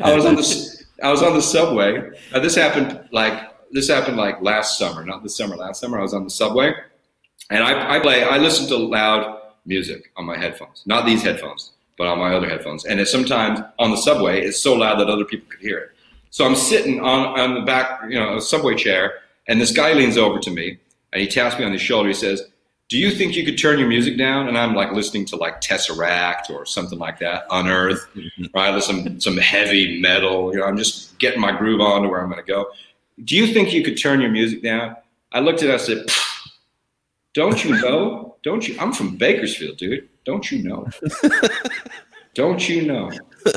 [0.02, 2.10] I was on the I was on the subway.
[2.32, 5.56] This happened like this happened like last summer, not this summer.
[5.56, 6.72] Last summer, I was on the subway,
[7.50, 8.22] and I, I play.
[8.22, 12.48] I listen to loud music on my headphones, not these headphones, but on my other
[12.48, 12.84] headphones.
[12.84, 15.90] And it's sometimes on the subway, it's so loud that other people could hear it.
[16.30, 19.14] So I'm sitting on on the back, you know, a subway chair,
[19.48, 20.78] and this guy leans over to me
[21.12, 22.08] and he taps me on the shoulder.
[22.08, 22.42] He says,
[22.88, 25.60] "Do you think you could turn your music down?" And I'm like listening to like
[25.60, 28.44] Tesseract or something like that, Unearth, mm-hmm.
[28.54, 28.80] right?
[28.82, 30.52] Some some heavy metal.
[30.52, 32.66] You know, I'm just getting my groove on to where I'm going to go.
[33.22, 34.96] Do you think you could turn your music down?
[35.32, 35.74] I looked at it.
[35.74, 36.06] I said,
[37.34, 38.36] "Don't you know?
[38.42, 38.76] Don't you?
[38.80, 40.08] I'm from Bakersfield, dude.
[40.24, 40.88] Don't you know?
[42.34, 43.10] Don't you know?"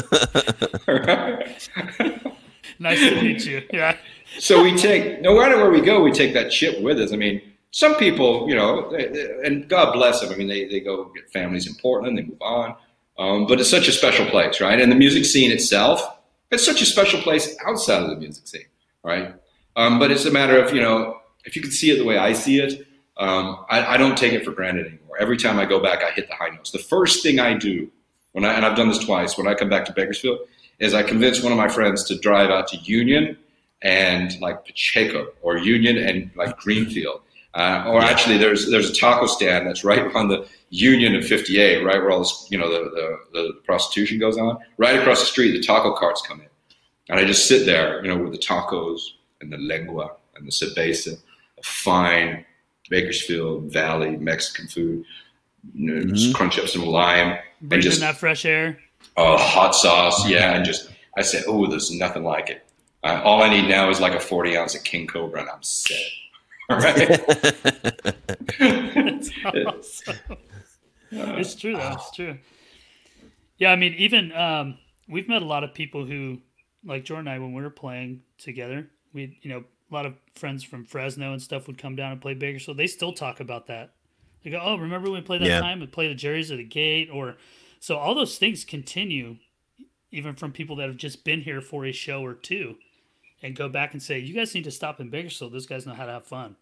[2.80, 3.64] nice to meet you.
[3.74, 3.98] Yeah.
[4.40, 7.12] So we take no matter where we go, we take that chip with us.
[7.12, 8.90] I mean, some people, you know,
[9.44, 10.32] and God bless them.
[10.32, 12.76] I mean, they, they go get families in Portland, they move on.
[13.18, 14.80] Um, but it's such a special place, right?
[14.80, 16.02] And the music scene itself,
[16.52, 18.66] it's such a special place outside of the music scene,
[19.04, 19.34] right?
[19.78, 22.18] Um, but it's a matter of, you know, if you can see it the way
[22.18, 22.88] I see it,
[23.18, 25.18] um, I, I, don't take it for granted anymore.
[25.20, 26.72] Every time I go back, I hit the high notes.
[26.72, 27.90] The first thing I do
[28.34, 30.40] when I, and I've done this twice, when I come back to Bakersfield,
[30.80, 33.38] is I convince one of my friends to drive out to Union
[33.82, 37.22] and like Pacheco or Union and like Greenfield.
[37.54, 41.84] Uh, or actually, there's there's a taco stand that's right on the Union and 58,
[41.84, 44.58] right where all this, you know the, the, the prostitution goes on.
[44.78, 46.48] Right across the street, the taco carts come in,
[47.10, 48.99] and I just sit there, you know, with the tacos
[49.41, 51.18] and the lengua and the cerveza,
[51.57, 52.45] a fine
[52.89, 55.03] Bakersfield Valley Mexican food.
[55.73, 56.15] You know, mm-hmm.
[56.15, 58.80] Just crunch up some lime Breathing and just that fresh air.
[59.15, 62.64] Oh, hot sauce, yeah, and just I said, oh, there's nothing like it.
[63.03, 65.64] Uh, all I need now is like a 40 ounce of King Cobra, and I'm
[65.64, 65.97] set.
[66.69, 66.97] All right.
[68.59, 70.18] That's awesome.
[71.11, 71.93] it's true though.
[71.93, 72.38] It's true.
[73.57, 74.77] Yeah, I mean, even um,
[75.07, 76.39] we've met a lot of people who,
[76.84, 80.16] like Jordan and I, when we were playing together, we, you know, a lot of
[80.36, 82.78] friends from Fresno and stuff would come down and play Bakersfield.
[82.78, 83.94] They still talk about that.
[84.44, 85.60] They go, "Oh, remember when we played that yeah.
[85.60, 85.80] time?
[85.80, 87.38] We played at Jerry's or the Gate?" Or
[87.80, 89.38] so all those things continue,
[90.12, 92.76] even from people that have just been here for a show or two
[93.42, 95.54] and go back and say, "You guys need to stop in Bakersfield.
[95.54, 96.56] Those guys know how to have fun."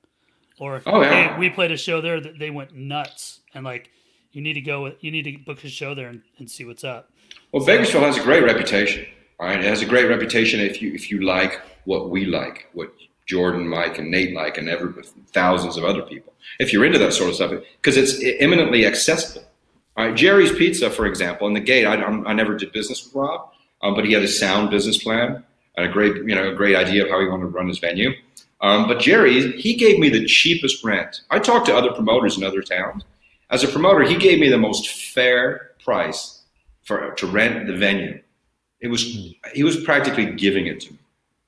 [0.58, 1.34] Or, oh, yeah.
[1.34, 3.90] "Hey, we played a show there that they went nuts," and like,
[4.32, 4.94] you need to go.
[5.00, 7.12] You need to book a show there and, and see what's up.
[7.52, 9.06] Well, so, Bakersfield has a great reputation.
[9.40, 12.94] Right, it has a great reputation if you if you like what we like, what
[13.26, 14.91] Jordan, Mike, and Nate like, and every
[15.32, 16.34] thousands of other people.
[16.60, 17.52] If you're into that sort of stuff,
[17.82, 19.45] because it's eminently accessible.
[19.98, 21.86] All right, Jerry's Pizza, for example, in the gate.
[21.86, 23.49] I, I never did business with Rob,
[23.82, 25.44] um, but he had a sound business plan
[25.78, 27.80] and a great, you know, a great idea of how he wanted to run his
[27.80, 28.12] venue.
[28.62, 31.22] Um, but Jerry, he gave me the cheapest rent.
[31.30, 33.03] I talked to other promoters in other towns.
[33.49, 36.44] As a promoter, he gave me the most fair price
[36.84, 38.22] for to rent the venue.
[38.82, 39.03] It was
[39.53, 40.99] he was practically giving it to me.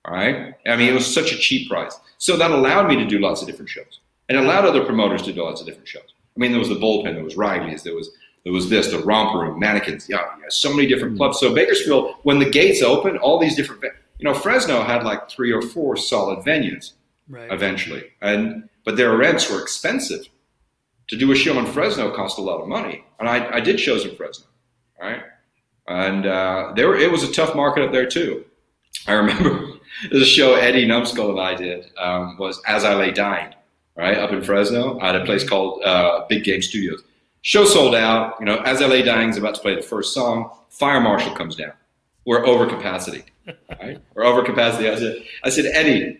[0.07, 1.99] All right, I mean, it was such a cheap price.
[2.17, 5.33] So that allowed me to do lots of different shows, and allowed other promoters to
[5.33, 6.13] do lots of different shows.
[6.35, 8.11] I mean, there was the bullpen, there was Riley's, there was
[8.43, 11.17] there was this, the romper room, mannequins, yeah, yeah so many different hmm.
[11.17, 11.39] clubs.
[11.39, 15.51] So Bakersfield, when the gates opened, all these different you know, Fresno had like three
[15.51, 16.93] or four solid venues
[17.27, 17.51] right.
[17.51, 20.27] eventually, and but their rents were expensive.
[21.09, 23.79] To do a show in Fresno cost a lot of money, and I, I did
[23.79, 24.47] shows in Fresno,
[24.99, 25.23] right?
[25.87, 28.43] And uh, there it was a tough market up there too.
[29.05, 29.73] I remember
[30.09, 33.53] there's a show Eddie Numskull and I did um, was As I Lay Dying,
[33.95, 35.49] right up in Fresno at a place mm-hmm.
[35.49, 37.03] called uh, Big Game Studios.
[37.41, 38.35] Show sold out.
[38.39, 40.51] You know, As I Lay Dying is about to play the first song.
[40.69, 41.73] Fire marshal comes down.
[42.25, 43.23] We're over capacity
[43.81, 43.99] right?
[44.15, 44.89] Or over capacity.
[44.89, 46.19] I said, I said, Eddie,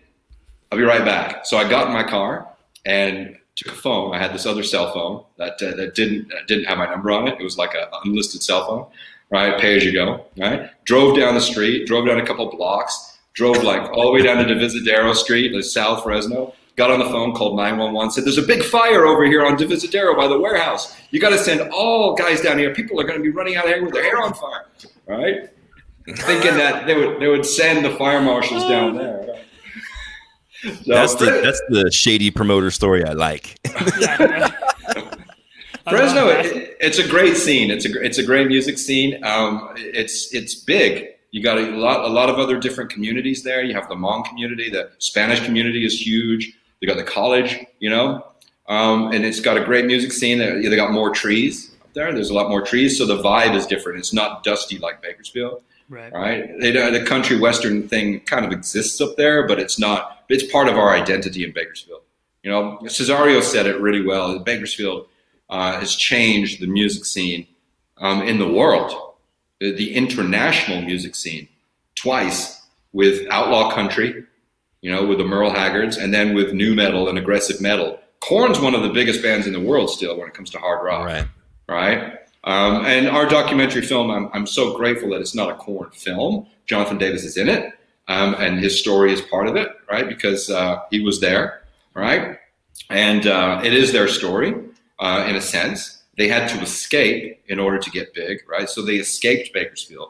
[0.72, 1.46] I'll be right back.
[1.46, 2.48] So I got in my car
[2.86, 4.14] and took a phone.
[4.14, 7.12] I had this other cell phone that uh, that didn't uh, didn't have my number
[7.12, 7.40] on it.
[7.40, 8.86] It was like an unlisted cell phone,
[9.30, 9.60] right?
[9.60, 10.70] Pay as you go, right?
[10.86, 14.46] Drove down the street, drove down a couple blocks, drove like all the way down
[14.46, 16.54] to Divisadero Street, like South Fresno.
[16.76, 20.16] Got on the phone, called 911, said, There's a big fire over here on Divisadero
[20.16, 20.96] by the warehouse.
[21.10, 22.72] You got to send all guys down here.
[22.72, 24.68] People are going to be running out of here with their hair on fire,
[25.08, 25.50] right?
[26.16, 29.24] thinking that they would they would send the fire marshals down there.
[30.64, 33.58] So, that's the that's the shady promoter story I like.
[35.90, 37.72] Fresno, it, it's a great scene.
[37.72, 39.24] It's a it's a great music scene.
[39.24, 41.10] Um, it's it's big.
[41.32, 43.64] You got a lot a lot of other different communities there.
[43.64, 44.70] You have the Hmong community.
[44.70, 46.54] The Spanish community is huge.
[46.80, 48.26] They got the college, you know,
[48.68, 50.38] um, and it's got a great music scene.
[50.38, 52.14] They got more trees up there.
[52.14, 53.98] There's a lot more trees, so the vibe is different.
[53.98, 56.12] It's not dusty like Bakersfield Right.
[56.12, 56.60] Right.
[56.60, 60.26] They, the country western thing kind of exists up there, but it's not.
[60.30, 62.02] It's part of our identity in Bakersfield.
[62.44, 64.38] You know, Cesario said it really well.
[64.40, 65.08] Bakersfield
[65.50, 67.48] uh, has changed the music scene
[67.98, 68.94] um, in the world,
[69.60, 71.48] the, the international music scene,
[71.96, 72.62] twice
[72.94, 74.24] with outlaw country,
[74.82, 78.00] you know, with the Merle Haggards, and then with nu metal and aggressive metal.
[78.20, 80.84] Korn's one of the biggest bands in the world still when it comes to hard
[80.84, 81.26] rock Right.
[81.68, 82.14] right?
[82.44, 86.48] Um, and our documentary film, I'm, I'm so grateful that it's not a Korn film.
[86.66, 87.74] Jonathan Davis is in it,
[88.08, 90.08] um, and his story is part of it, right?
[90.08, 91.64] Because uh, he was there,
[91.94, 92.38] right?
[92.90, 94.54] And uh, it is their story
[95.00, 96.04] uh, in a sense.
[96.18, 98.68] They had to escape in order to get big, right?
[98.70, 100.10] So they escaped Bakersfield,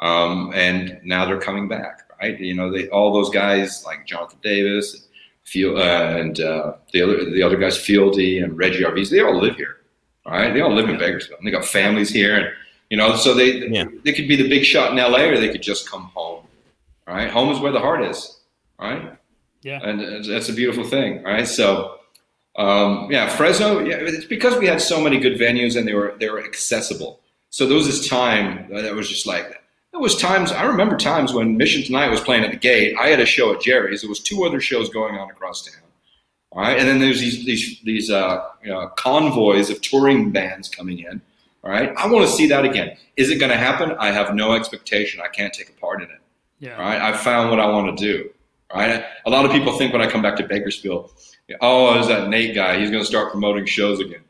[0.00, 2.38] um, and now they're coming back, right?
[2.38, 5.08] You know, they all those guys like Jonathan Davis,
[5.44, 9.40] Field, uh, and uh, the other the other guys, Fieldy and Reggie Arvizu, they all
[9.40, 9.76] live here,
[10.26, 10.52] right?
[10.52, 11.38] They all live in Bakersfield.
[11.38, 12.48] And they got families here, and
[12.90, 13.84] you know, so they Yeah.
[14.04, 16.44] they could be the big shot in LA, or they could just come home,
[17.06, 17.30] right?
[17.30, 18.40] Home is where the heart is,
[18.78, 19.12] right?
[19.62, 19.80] Yeah.
[19.82, 21.48] And it's- that's a beautiful thing, right?
[21.48, 21.95] So,
[22.56, 26.16] um, yeah, Fresno, yeah, it's because we had so many good venues and they were
[26.18, 27.20] they were accessible.
[27.50, 29.62] So there was this time that was just like
[29.92, 32.96] there was times I remember times when Mission Tonight was playing at the gate.
[32.98, 34.02] I had a show at Jerry's.
[34.02, 35.82] There was two other shows going on across town.
[36.52, 40.68] All right, and then there's these these these uh, you know, convoys of touring bands
[40.70, 41.20] coming in.
[41.62, 42.96] All right, I want to see that again.
[43.16, 43.92] Is it going to happen?
[43.98, 45.20] I have no expectation.
[45.22, 46.20] I can't take a part in it.
[46.58, 46.76] Yeah.
[46.76, 48.30] All right, I found what I want to do.
[48.70, 51.12] All right, a lot of people think when I come back to Bakersfield,
[51.60, 52.78] oh, there's that Nate guy.
[52.78, 54.24] He's going to start promoting shows again.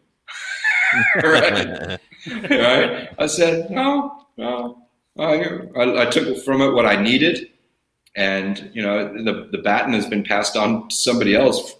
[1.17, 1.99] right?
[2.51, 3.09] right?
[3.19, 4.87] I said, no, no.
[5.19, 7.49] I, I, I took from it what I needed,
[8.15, 11.75] and you know, the the baton has been passed on to somebody else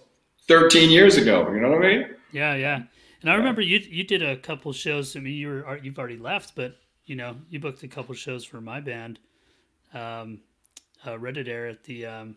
[0.47, 1.47] 13 years ago.
[1.51, 2.09] You know what I mean?
[2.31, 2.81] Yeah, yeah.
[3.21, 5.15] And I remember you you did a couple shows.
[5.15, 8.43] I mean, you were you've already left, but you know, you booked a couple shows
[8.43, 9.19] for my band,
[9.93, 10.41] um,
[11.05, 12.35] uh, Reddit Air at the um,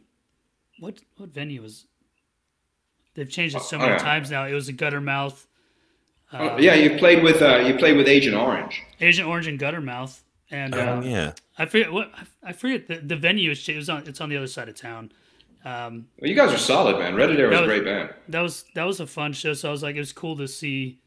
[0.81, 1.87] what what venue was?
[3.15, 3.99] They've changed it so Oh, many yeah.
[3.99, 4.45] times now.
[4.47, 5.47] It was a Guttermouth,
[6.33, 8.83] Oh, yeah, you played with uh, you played with Agent Orange.
[9.01, 10.21] Agent Orange and Guttermouth,
[10.51, 11.33] and Oh, uh, yeah.
[11.59, 12.13] I forget what
[12.43, 13.69] I forget the, the venue is.
[13.69, 14.07] It was on.
[14.07, 15.11] It's on the other side of town.
[15.65, 17.15] Um, Well, you guys are solid, man.
[17.15, 18.15] Reddit Air was That a was- great band.
[18.29, 19.53] that was that was a fun show.
[19.55, 21.01] So I was like, it was cool to see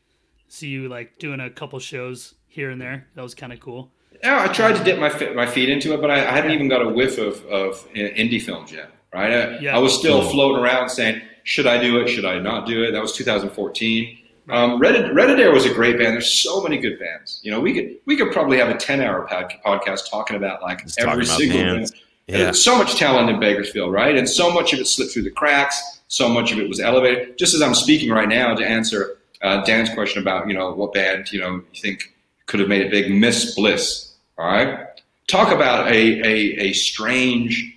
[0.49, 3.07] see you like doing a couple shows here and there.
[3.15, 3.91] That was kind of cool.
[4.21, 6.67] Yeah, I tried to dip my my feet into it, but I, I hadn't even
[6.67, 8.91] got a whiff of, of indie films yet.
[9.13, 9.31] Right?
[9.31, 9.75] I, Yeah.
[9.75, 12.07] I was still floating around saying, should I do it?
[12.07, 12.91] Should I not do it?
[12.91, 14.17] That was 2014.
[14.49, 16.13] Um, Reddit Reddit Air was a great band.
[16.13, 17.39] There's so many good bands.
[17.43, 20.61] You know, we could we could probably have a 10 hour pod, podcast talking about
[20.61, 21.91] like Just every talking about single bands.
[21.91, 22.01] band.
[22.27, 22.51] Yeah.
[22.51, 24.17] So much talent in Bakersfield, right?
[24.17, 26.01] And so much of it slipped through the cracks.
[26.07, 27.37] So much of it was elevated.
[27.37, 30.93] Just as I'm speaking right now to answer uh, Dan's question about, you know, what
[30.93, 32.13] band, you know, you think
[32.45, 34.13] could have made it big, Miss Bliss.
[34.37, 34.87] All right.
[35.27, 35.91] Talk about a,
[36.21, 37.72] a, a strange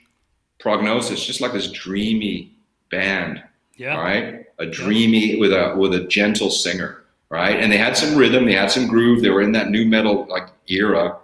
[0.67, 2.53] prognosis, just like this dreamy
[2.91, 3.41] band.
[3.77, 3.97] Yeah.
[3.97, 4.45] All right.
[4.59, 7.05] A dreamy with a with a gentle singer.
[7.29, 7.55] Right.
[7.61, 9.23] And they had some rhythm, they had some groove.
[9.23, 11.17] They were in that nu metal like era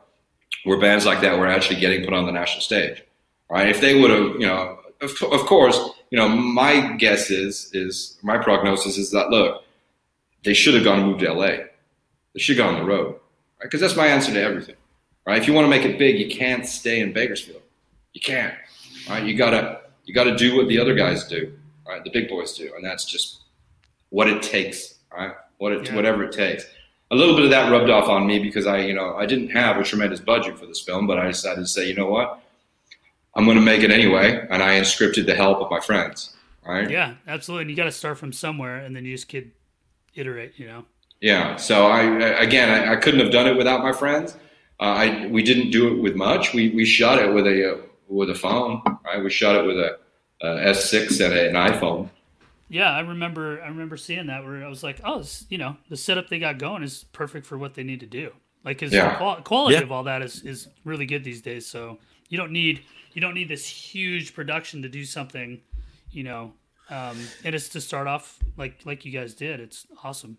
[0.62, 3.02] where bands like that were actually getting put on the national stage.
[3.50, 3.68] Right.
[3.68, 5.76] If they would have, you know, of, of course,
[6.10, 9.64] you know, my guess is is my prognosis is that look,
[10.44, 11.64] they should have gone and moved to LA.
[12.32, 13.14] They should have gone on the road.
[13.58, 13.62] Right?
[13.62, 14.76] Because that's my answer to everything.
[15.26, 15.42] Right?
[15.42, 17.62] If you want to make it big, you can't stay in Bakersfield.
[18.12, 18.54] You can't.
[19.08, 19.24] Right?
[19.24, 21.52] You gotta you gotta do what the other guys do.
[21.86, 22.02] Right?
[22.04, 23.42] The big boys do, and that's just
[24.10, 24.96] what it takes.
[25.12, 25.32] Right?
[25.58, 25.94] What it Yeah.
[25.96, 26.64] whatever it takes.
[27.10, 29.50] A little bit of that rubbed off on me because I, you know, I didn't
[29.50, 32.40] have a tremendous budget for this film, but I decided to say, you know what,
[33.34, 36.34] I'm going to make it anyway, and I inscripted the help of my friends.
[36.66, 36.88] Right?
[36.88, 37.62] Yeah, absolutely.
[37.64, 39.50] And you got to start from somewhere, and then you just could
[40.14, 40.58] iterate.
[40.58, 40.84] You know.
[41.20, 41.56] Yeah.
[41.56, 42.02] So I
[42.40, 44.34] again, I, I couldn't have done it without my friends.
[44.80, 46.54] Uh, I we didn't do it with much.
[46.54, 47.76] We we shot it with a uh,
[48.08, 48.82] with a phone.
[49.04, 49.22] Right.
[49.22, 49.98] We shot it with a,
[50.42, 52.10] a S6 and a, an iPhone.
[52.68, 53.60] Yeah, I remember.
[53.62, 56.38] I remember seeing that where I was like, "Oh, this, you know, the setup they
[56.38, 58.32] got going is perfect for what they need to do."
[58.64, 59.16] Like, his Yeah.
[59.16, 59.82] qual- quality Yeah.
[59.82, 61.66] of all that is is really good these days.
[61.66, 61.98] So
[62.30, 65.60] you don't need you don't need this huge production to do something,
[66.12, 66.54] you know.
[66.88, 69.60] Um, and it's to start off like like you guys did.
[69.60, 70.38] It's awesome.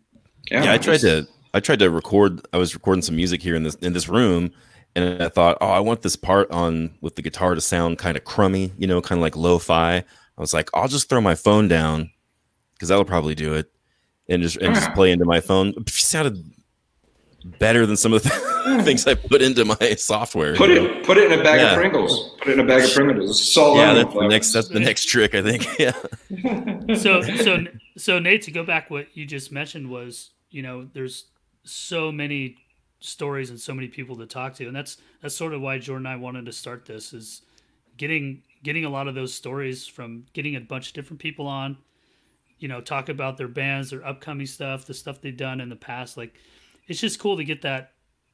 [0.49, 3.61] yeah, I tried to I tried to record I was recording some music here in
[3.61, 4.51] this in this room
[4.95, 8.15] and I thought, oh, I want this part on with the guitar to sound kind
[8.15, 9.97] of crummy, you know, kind of like lo-fi.
[9.97, 12.11] I was like, I'll just throw my phone down
[12.73, 13.71] because that'll probably do it,
[14.27, 14.93] and just and just ah.
[14.93, 15.73] play into my phone.
[15.77, 16.43] It sounded
[17.59, 18.29] better than some of the
[18.65, 18.81] hmm.
[18.81, 20.55] things I put into my software.
[20.55, 20.85] Put you know?
[20.85, 21.71] it put it in a bag Yeah.
[21.71, 22.35] of Pringles.
[22.39, 23.29] Put it in a bag of Pringles.
[23.31, 25.67] It's salt Yeah, that's the next that's the next trick, I think.
[25.79, 25.93] Yeah.
[26.95, 27.65] so so
[27.97, 31.25] so Nate, to go back, what you just mentioned was, you know, there's
[31.63, 32.57] so many
[33.03, 36.05] stories and so many people to talk to, and that's that's sort of why Jordan
[36.05, 37.41] and I wanted to start this is
[37.97, 41.77] getting getting a lot of those stories from getting a bunch of different people on,
[42.59, 45.75] you know, talk about their bands, their upcoming stuff, the stuff they've done in the
[45.75, 46.15] past.
[46.15, 46.33] Like,
[46.87, 47.91] it's just cool to get that,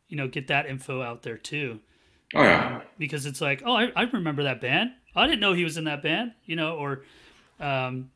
[0.08, 1.80] you know, get that info out there too.
[2.36, 2.76] Oh yeah.
[2.76, 4.92] Um, because it's like, oh, I, I remember that band.
[5.16, 7.04] I didn't know he was in that band, you know, or.
[7.60, 8.12] Um,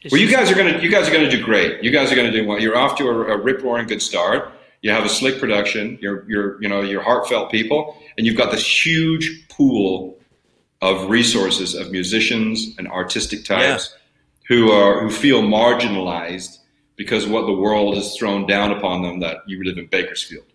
[0.00, 1.82] it's Well, you guys are gonna you guys are gonna do great.
[1.82, 2.60] You guys are gonna do well.
[2.60, 4.52] You're off to a, a rip roaring good start.
[4.82, 5.98] You have a slick production.
[6.00, 10.18] You're you're you know you're heartfelt people, and you've got this huge pool
[10.80, 13.96] of resources of musicians and artistic types
[14.48, 16.58] who are who feel marginalized
[16.96, 20.46] because of what the world has thrown down upon them that you live in Bakersfield,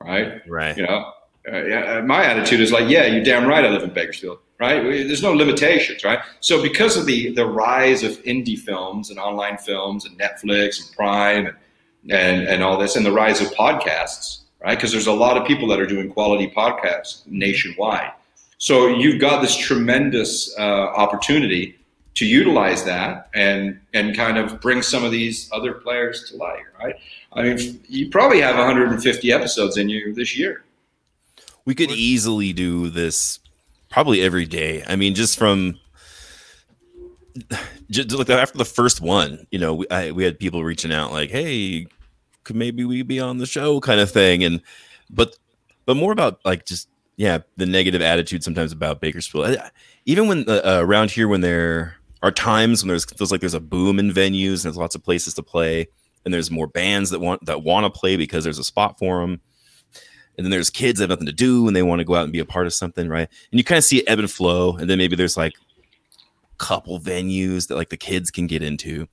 [0.00, 0.40] right?
[0.48, 0.76] Right.
[0.76, 1.12] You know,
[1.50, 3.64] uh, yeah, uh, my attitude is like, yeah, you're damn right.
[3.64, 4.82] I live in Bakersfield, right?
[4.82, 6.20] There's no limitations, right?
[6.40, 10.96] So because of the the rise of indie films and online films and Netflix and
[10.96, 11.56] Prime and
[12.04, 14.76] and, and all this, and the rise of podcasts, right?
[14.76, 18.12] Because there's a lot of people that are doing quality podcasts nationwide.
[18.58, 21.78] So you've got this tremendous uh, opportunity
[22.18, 26.64] to utilize that and and kind of bring some of these other players to light,
[26.80, 26.96] right?
[27.32, 30.64] I mean, you probably have 150 episodes in you this year.
[31.64, 33.38] We could easily do this
[33.90, 34.82] probably every day.
[34.88, 35.78] I mean, just from
[37.90, 41.12] just like after the first one, you know, we, I, we had people reaching out
[41.12, 41.86] like, "Hey,
[42.44, 44.62] could maybe we be on the show?" kind of thing, and
[45.10, 45.36] but
[45.86, 49.56] but more about like just yeah, the negative attitude sometimes about Bakersfield.
[50.06, 53.54] Even when uh, uh, around here, when there are times when there's feels like there's
[53.54, 55.88] a boom in venues and there's lots of places to play,
[56.24, 59.20] and there's more bands that want that want to play because there's a spot for
[59.20, 59.40] them
[60.38, 62.22] and then there's kids that have nothing to do and they want to go out
[62.22, 63.28] and be a part of something, right?
[63.50, 65.54] And you kind of see ebb and flow, and then maybe there's like
[66.58, 69.06] couple venues that like the kids can get into,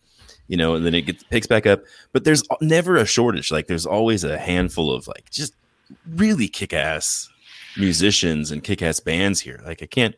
[0.48, 1.82] you know, and then it gets picks back up.
[2.14, 3.52] But there's never a shortage.
[3.52, 5.54] Like there's always a handful of like just
[6.16, 7.30] really kick-ass
[7.78, 9.62] musicians and kick-ass bands here.
[9.66, 10.16] Like I can't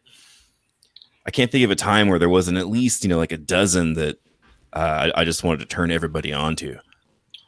[1.26, 3.38] I can't think of a time where there wasn't at least, you know, like a
[3.38, 4.18] dozen that
[4.74, 6.78] uh, I, I just wanted to turn everybody on to.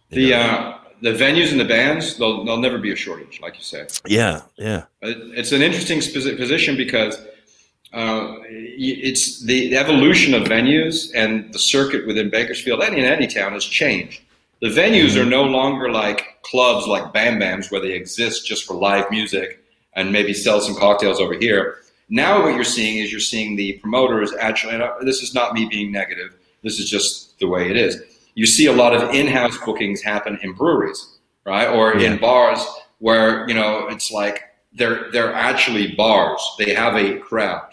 [0.09, 3.63] The uh, the venues and the bands, there'll, there'll never be a shortage, like you
[3.63, 3.87] say.
[4.05, 4.83] yeah, yeah.
[5.01, 7.17] It- It's an interesting position because
[7.93, 13.53] uh, it's the, evolution of venues and the circuit within Bakersfield and in any town
[13.53, 14.21] has changed.
[14.61, 18.73] The venues are no longer like clubs like Bam Bams where they exist just for
[18.75, 19.63] live music
[19.93, 21.77] and maybe sell some cocktails over here.
[22.09, 24.73] Now what you're seeing is you're seeing the promoters actually.
[24.73, 26.35] And uh, this is not me being negative.
[26.63, 28.01] This is just the way it is.
[28.35, 32.11] You see a lot of in-house bookings happen in breweries, right, or Yeah.
[32.11, 32.59] in bars
[32.99, 34.43] where you know it's like
[34.73, 36.41] they're they're actually bars.
[36.57, 37.67] They have a crowd,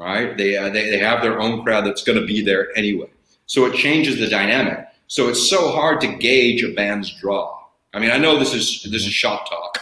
[0.00, 0.36] right?
[0.36, 3.08] They uh, they, they have their own crowd that's going to be there anyway.
[3.46, 4.86] So it changes the dynamic.
[5.06, 7.58] So it's so hard to gauge a band's draw.
[7.92, 9.78] I mean, I know this is this is shop talk.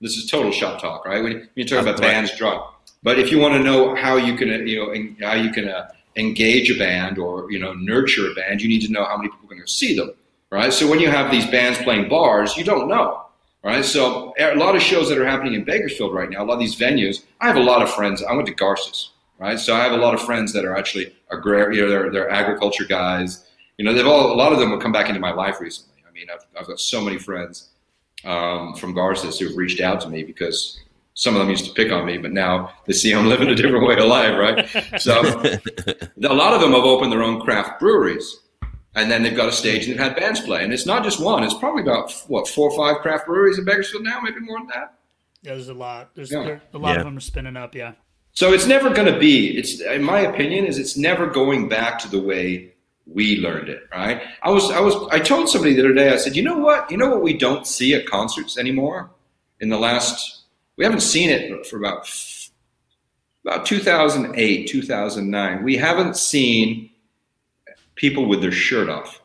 [0.00, 1.22] This is total shop talk, right?
[1.22, 2.10] When you talk about Right.
[2.12, 2.70] bands draw,
[3.02, 5.68] but if you want to know how you can, uh, you know, how you can
[5.68, 9.16] uh, engage a band or you know nurture a band, you need to know how
[9.16, 10.10] many people are going to see them,
[10.50, 10.72] right?
[10.72, 13.24] So when you have these bands playing bars, you don't know,
[13.62, 13.84] right?
[13.84, 16.60] So a lot of shows that are happening in Bakersfield right now, a lot of
[16.60, 17.22] these venues.
[17.40, 18.22] I have a lot of friends.
[18.24, 19.10] I went to Garces,
[19.42, 19.58] right?
[19.58, 22.30] So I have a lot of friends that are actually agrarian, you know, they're, they're
[22.30, 23.48] agriculture guys.
[23.76, 26.02] You know, they've all a lot of them have come back into my life recently.
[26.08, 27.70] I mean, I've, I've got so many friends
[28.24, 30.78] um, from Garces who have reached out to me because
[31.14, 33.54] some of them used to pick on me, but now they see I'm living a
[33.54, 35.00] different way of life, right?
[35.00, 38.38] So a lot of them have opened their own craft breweries,
[38.94, 40.62] and then they've got a stage and they've had bands play.
[40.64, 43.64] And it's not just one; it's probably about what four or five craft breweries in
[43.64, 44.94] Bakersfield now, maybe more than that.
[45.42, 46.14] Yeah, there's a lot.
[46.14, 46.44] There's Yeah.
[46.44, 46.98] there, a lot Yeah.
[47.00, 47.74] of them are spinning up.
[47.74, 47.92] Yeah.
[48.32, 49.56] So it's never going to be.
[49.58, 52.72] It's in my opinion is it's never going back to the way
[53.06, 53.82] we learned it.
[53.92, 54.22] Right?
[54.42, 56.12] I was I was I told somebody the other day.
[56.12, 56.90] I said, you know what?
[56.90, 59.10] You know what we don't see at concerts anymore.
[59.60, 60.42] In the last,
[60.76, 62.08] we haven't seen it for about
[63.44, 65.62] about 2008, 2009.
[65.64, 66.90] We haven't seen
[67.96, 69.20] people with their shirt off.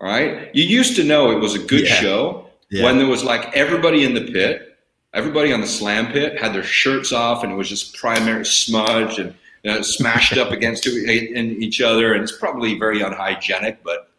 [0.00, 0.54] All right.
[0.54, 1.94] You used to know it was a good Yeah.
[1.94, 2.84] show Yeah.
[2.84, 4.75] when there was like everybody in the pit,
[5.16, 9.18] everybody on the slam pit had their shirts off, and it was just primary smudge
[9.18, 9.34] and
[9.64, 13.82] you know, smashed up against in each other, and it's probably very unhygienic.
[13.82, 14.10] But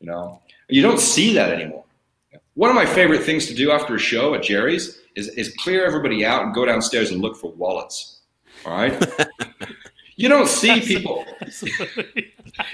[0.00, 1.84] you know, you don't see that anymore.
[2.54, 5.86] One of my favorite things to do after a show at Jerry's is, is clear
[5.86, 8.20] everybody out and go downstairs and look for wallets.
[8.66, 8.92] All right.
[10.16, 11.24] you don't see people.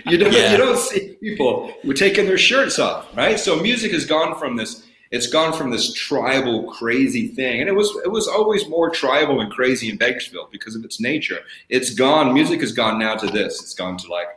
[0.06, 0.50] You don't, Yeah.
[0.50, 3.38] you don't see people who are taking their shirts off, right?
[3.38, 4.87] So music has gone from this.
[5.10, 9.40] It's gone from this tribal, crazy thing, and it was it was always more tribal
[9.40, 11.38] and crazy in Bakersfield because of its nature.
[11.68, 12.34] It's gone.
[12.34, 13.62] Music has gone now to this.
[13.62, 14.28] It's gone to like,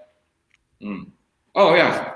[0.82, 1.04] hmm.
[1.56, 2.14] oh yeah,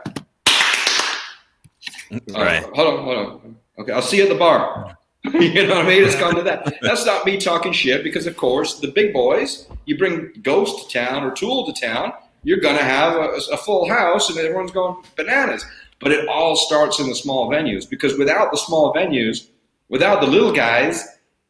[2.11, 2.63] Uh, Right.
[2.63, 3.55] hold on, hold on.
[3.79, 4.97] Okay, I'll see you at the bar.
[5.33, 6.03] you know what I mean?
[6.03, 6.75] It's gone to that.
[6.81, 10.99] That's not me talking shit because, of course, the big boys, you bring Ghost to
[10.99, 12.13] town or Tool to town,
[12.43, 15.65] you're going to have a, a full house and everyone's going bananas.
[16.05, 19.47] But it all starts in the small venues because without the small venues,
[19.89, 21.03] without the little guys,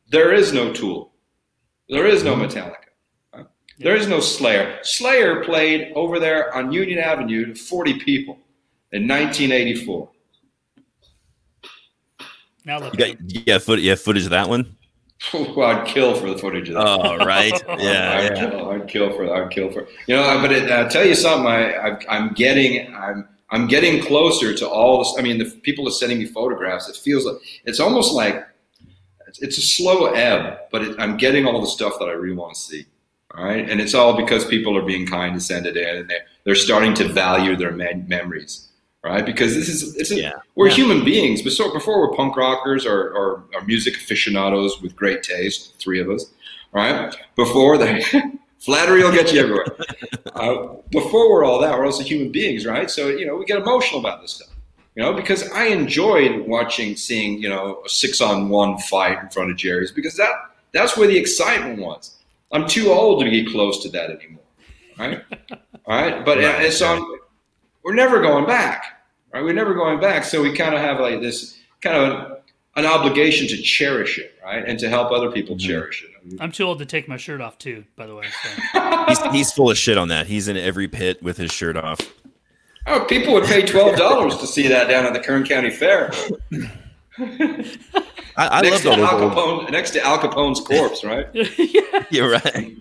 [0.07, 1.11] there is no Tool.
[1.89, 2.77] There is no Metallica.
[3.79, 4.79] There is no Slayer.
[4.81, 8.35] Slayer played over there on Union Avenue to 40 people
[8.93, 10.09] in 1984.
[12.63, 12.93] Now look.
[12.93, 14.73] You got, you got, foot, you have footage of that one?
[15.33, 16.87] Oh, I'd kill for the footage of that.
[16.87, 17.51] Oh, right.
[17.79, 18.49] Yeah, I'd, yeah.
[18.49, 20.39] Kill, I'd kill for I'd kill for you know.
[20.39, 24.67] But it, uh, tell you something, I, I I'm getting I'm I'm getting closer to
[24.67, 25.15] all this.
[25.17, 26.89] I mean, the people are sending me photographs.
[26.89, 28.45] It feels like it's almost like
[29.41, 32.53] it's, a slow ebb, but it, I'm getting all the stuff that I really want
[32.55, 32.85] to see.
[33.33, 36.09] All right, and it's all because people are being kind to send it in, and
[36.09, 38.69] they're they're starting to value their me- memories,
[39.03, 39.25] right?
[39.25, 40.31] Because this is it's a, Yeah.
[40.55, 40.75] we're Yeah.
[40.75, 45.23] human beings, but so before we're punk rockers or, or, or music aficionados with great
[45.23, 46.25] taste, three of us,
[46.73, 47.15] all right?
[47.35, 47.89] Before the
[48.65, 49.65] flattery will get you everywhere.
[50.35, 52.91] Uh, before we're all that, we're also human beings, right?
[52.91, 54.49] So you know we get emotional about this stuff,
[54.93, 59.55] you know, because I enjoyed watching, seeing, you know, a six-on-one fight in front of
[59.55, 60.31] Jerry's because that
[60.73, 62.17] that's where the excitement was.
[62.51, 64.43] I'm too old to get close to that anymore,
[64.99, 65.23] right?
[65.85, 67.19] All right, but Right, and so I'm-
[67.83, 68.83] we're never going back,
[69.33, 69.41] right?
[69.41, 70.25] We're never going back.
[70.25, 72.37] So we kind of have like this kind of an,
[72.75, 75.67] an obligation to cherish it, right, and to help other people Mm-hmm.
[75.69, 76.09] cherish it.
[76.25, 76.41] Mm-hmm.
[76.41, 77.83] I'm too old to take my shirt off too.
[77.95, 78.25] By the way.
[78.73, 79.05] So.
[79.07, 80.25] He's, he's full of shit on that.
[80.25, 81.99] He's in every pit with his shirt off.
[82.87, 86.11] Oh, people would pay twelve dollars to see that down at the Kern County Fair.
[88.37, 91.03] I, I next, loved to all those Al old, Capone, next to Al Capone's corpse,
[91.03, 91.27] right?
[92.11, 92.75] You're right.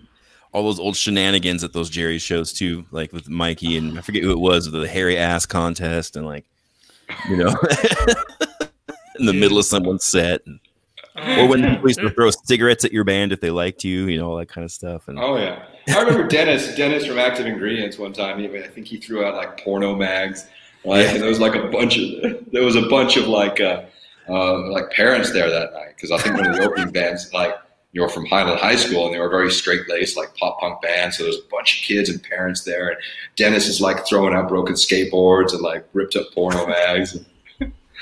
[0.51, 4.23] All those old shenanigans at those Jerry shows too, like with Mikey and I forget
[4.23, 6.45] who it was, with the hairy ass contest and like,
[7.29, 7.49] you know,
[9.19, 10.59] in the middle of someone's set, and,
[11.15, 14.17] or when people used to throw cigarettes at your band if they liked you, you
[14.17, 15.07] know, all that kind of stuff.
[15.07, 16.75] And Oh yeah, I remember Dennis.
[16.75, 18.39] Dennis from Active Ingredients one time.
[18.39, 20.45] He, I think he threw out like porno mags.
[20.83, 23.83] Like, and there was like a bunch of there was a bunch of like uh,
[24.29, 27.55] uh, like parents there that night because I think one of the opening bands like
[27.93, 30.81] you know from Highland High School and they were very straight laced like pop punk
[30.81, 31.13] band.
[31.13, 32.97] So there's a bunch of kids and parents there, and
[33.35, 37.17] Dennis is like throwing out broken skateboards and like ripped up porno mags.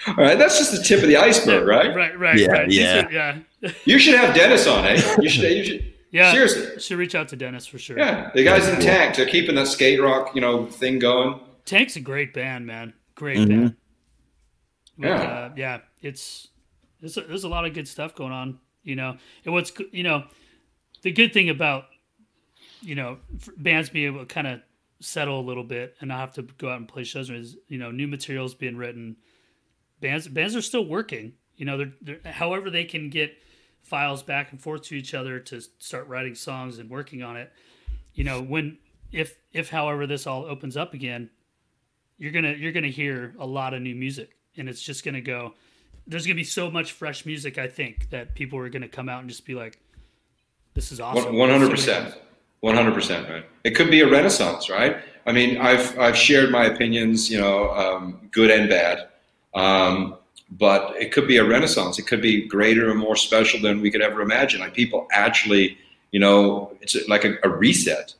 [0.07, 1.95] All right, that's just the tip of the iceberg, right?
[1.95, 2.17] Right.
[2.19, 2.37] Right.
[2.37, 2.69] Yeah, right.
[2.71, 3.05] Yeah.
[3.05, 3.71] are- yeah.
[3.85, 5.01] You should have Dennis on, eh?
[5.21, 5.51] You should.
[5.51, 5.89] You should.
[6.11, 6.31] Yeah.
[6.31, 6.79] Seriously.
[6.79, 7.97] Should reach out to Dennis for sure.
[7.97, 11.39] Yeah, the guys in Tank, they're keeping that skate rock, you know, thing going.
[11.65, 12.93] Tank's a great band, man.
[13.15, 13.47] Great Mhm.
[13.49, 13.63] band.
[14.99, 15.21] Like, Yeah.
[15.23, 15.79] uh, yeah.
[16.03, 16.49] It's
[17.01, 19.17] there's a, there's a lot of good stuff going on, you know.
[19.43, 20.25] And what's you know,
[21.01, 21.85] the good thing about
[22.83, 23.17] you know
[23.57, 24.59] bands being able to kind of
[24.99, 27.79] settle a little bit and not have to go out and play shows is you
[27.79, 29.15] know new materials being written.
[30.03, 31.31] Bands bands are still working.
[31.55, 33.37] You know, they're, they're however they can get
[33.81, 37.53] files back and forth to each other to start writing songs and working on it.
[38.13, 38.79] You know, when
[39.13, 41.29] if if however this all opens up again,
[42.17, 45.53] you're gonna you're gonna hear a lot of new music, and it's just gonna go.
[46.05, 47.57] There's gonna be so much fresh music.
[47.57, 49.79] I think that people are gonna come out and just be like,
[50.73, 52.13] "This is awesome." One hundred percent,
[52.59, 53.45] one hundred percent, right?
[53.63, 54.97] It could be a renaissance, right?
[55.25, 59.07] I mean, I've I've shared my opinions, you know, um, good and bad,
[59.55, 60.17] um,
[60.51, 61.97] but it could be a renaissance.
[61.97, 64.59] It could be greater and more special than we could ever imagine.
[64.59, 65.77] Like people actually,
[66.11, 68.13] you know, it's like a, a reset,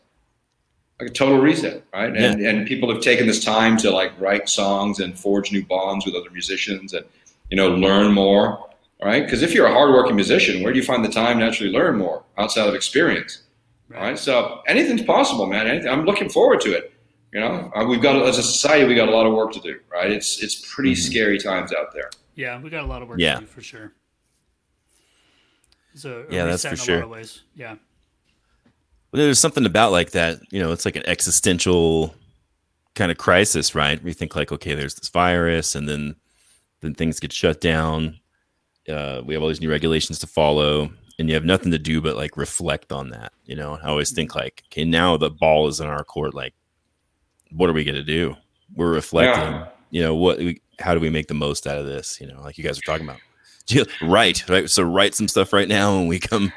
[0.99, 2.15] like a total reset, right?
[2.15, 6.05] And and people have taken this time to like write songs and forge new bonds
[6.05, 7.05] with other musicians and
[7.49, 8.68] you know learn more,
[9.03, 9.23] right?
[9.23, 11.97] Because if you're a hardworking musician, where do you find the time to actually learn
[11.97, 13.43] more outside of experience?
[13.93, 14.18] All right.
[14.18, 15.68] So anything's possible, man.
[15.68, 16.93] Anything, I'm looking forward to it.
[17.34, 19.60] You know, uh, we've got as a society, we got a lot of work to
[19.60, 19.80] do.
[19.91, 20.11] Right?
[20.11, 22.10] It's it's pretty scary times out there.
[22.35, 23.35] Yeah, we got a lot of work Yeah.
[23.35, 23.93] to do for sure.
[25.93, 26.95] It's a, a Yeah, that's for in a sure.
[26.97, 27.41] lot of ways.
[27.55, 27.76] Yeah,
[29.11, 32.15] But there's something about like that, you know, it's like an existential
[32.95, 34.01] kind of crisis, right?
[34.03, 36.15] We think like, okay, there's this virus, and then
[36.81, 38.19] then things get shut down.
[38.89, 42.01] Uh, we have all these new regulations to follow, and you have nothing to do
[42.01, 43.31] but like reflect on that.
[43.45, 46.34] You know, I always think like, okay, now the ball is in our court.
[46.34, 46.53] Like,
[47.55, 48.35] what are we gonna do?
[48.75, 49.43] We're reflecting.
[49.53, 49.67] Yeah.
[49.91, 50.39] You know, what?
[50.39, 52.19] We, how do we make the most out of this?
[52.19, 53.19] You know, like you guys are talking about.
[54.01, 54.69] Right, right.
[54.69, 56.51] So write some stuff right now, and we come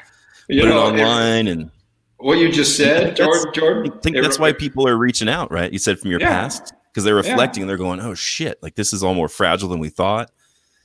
[0.49, 1.71] You put know, it it- online and
[2.17, 3.53] what you just said, Jordan.
[3.53, 3.93] Jordan.
[3.95, 5.71] I think that's why people are reaching out, right?
[5.71, 6.29] You said from your Yeah.
[6.29, 8.57] past because they're reflecting and they're going, "Oh shit!
[8.63, 10.31] Like this is all more fragile than we thought."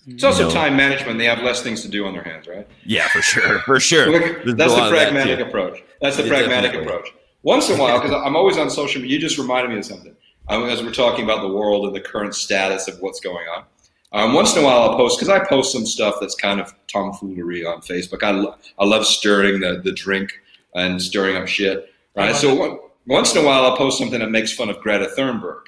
[0.06, 0.54] It's also you know.
[0.54, 1.18] time management.
[1.18, 2.66] They have less things to do on their hands, right?
[2.84, 4.10] Yeah, for sure, for sure.
[4.10, 5.82] Look, that's the of that, pragmatic approach.
[6.00, 6.94] That's the Yeah, pragmatic definitely.
[6.96, 7.14] approach.
[7.42, 9.84] Once in a while, because I'm always on social media, you just reminded me of
[9.84, 10.14] something.
[10.48, 13.64] Um, as we're talking about the world and the current status of what's going on,
[14.12, 16.74] Um, once in a while, I'll post because I post some stuff that's kind of
[16.86, 18.22] tomfoolery on Facebook.
[18.22, 20.32] I, lo- I love stirring the, the drink
[20.74, 22.34] and stirring up shit, right?
[22.36, 25.62] So one, once in a while, I'll post something that makes fun of Greta Thunberg,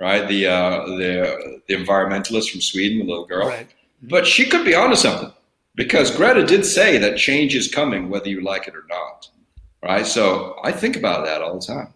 [0.00, 0.26] right?
[0.26, 3.48] The uh, the the environmentalist from Sweden, the little girl.
[3.48, 3.68] Right.
[4.02, 5.30] But she could be onto something
[5.74, 9.28] because Greta did say that change is coming, whether you like it or not,
[9.82, 10.06] right?
[10.06, 11.92] So I think about that all the time.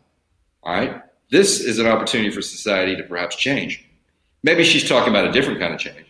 [0.62, 3.84] All right, this is an opportunity for society to perhaps change.
[4.42, 6.06] Maybe she's talking about a different kind of change,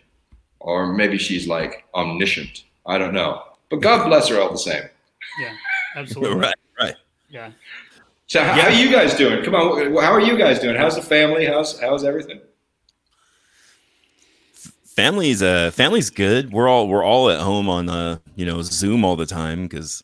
[0.59, 2.63] or maybe she's like omniscient.
[2.85, 4.83] I don't know, but God bless her all the same.
[5.39, 5.53] Yeah,
[5.95, 6.37] absolutely.
[6.39, 6.95] right, right.
[7.29, 7.51] Yeah.
[8.27, 9.43] So how, how are you guys doing?
[9.43, 10.75] Come on, how are you guys doing?
[10.75, 11.45] How's the family?
[11.45, 12.39] How's how's everything?
[14.85, 16.51] Family's uh family's good.
[16.51, 20.01] We're all we're all at home on uh you know Zoom all the time because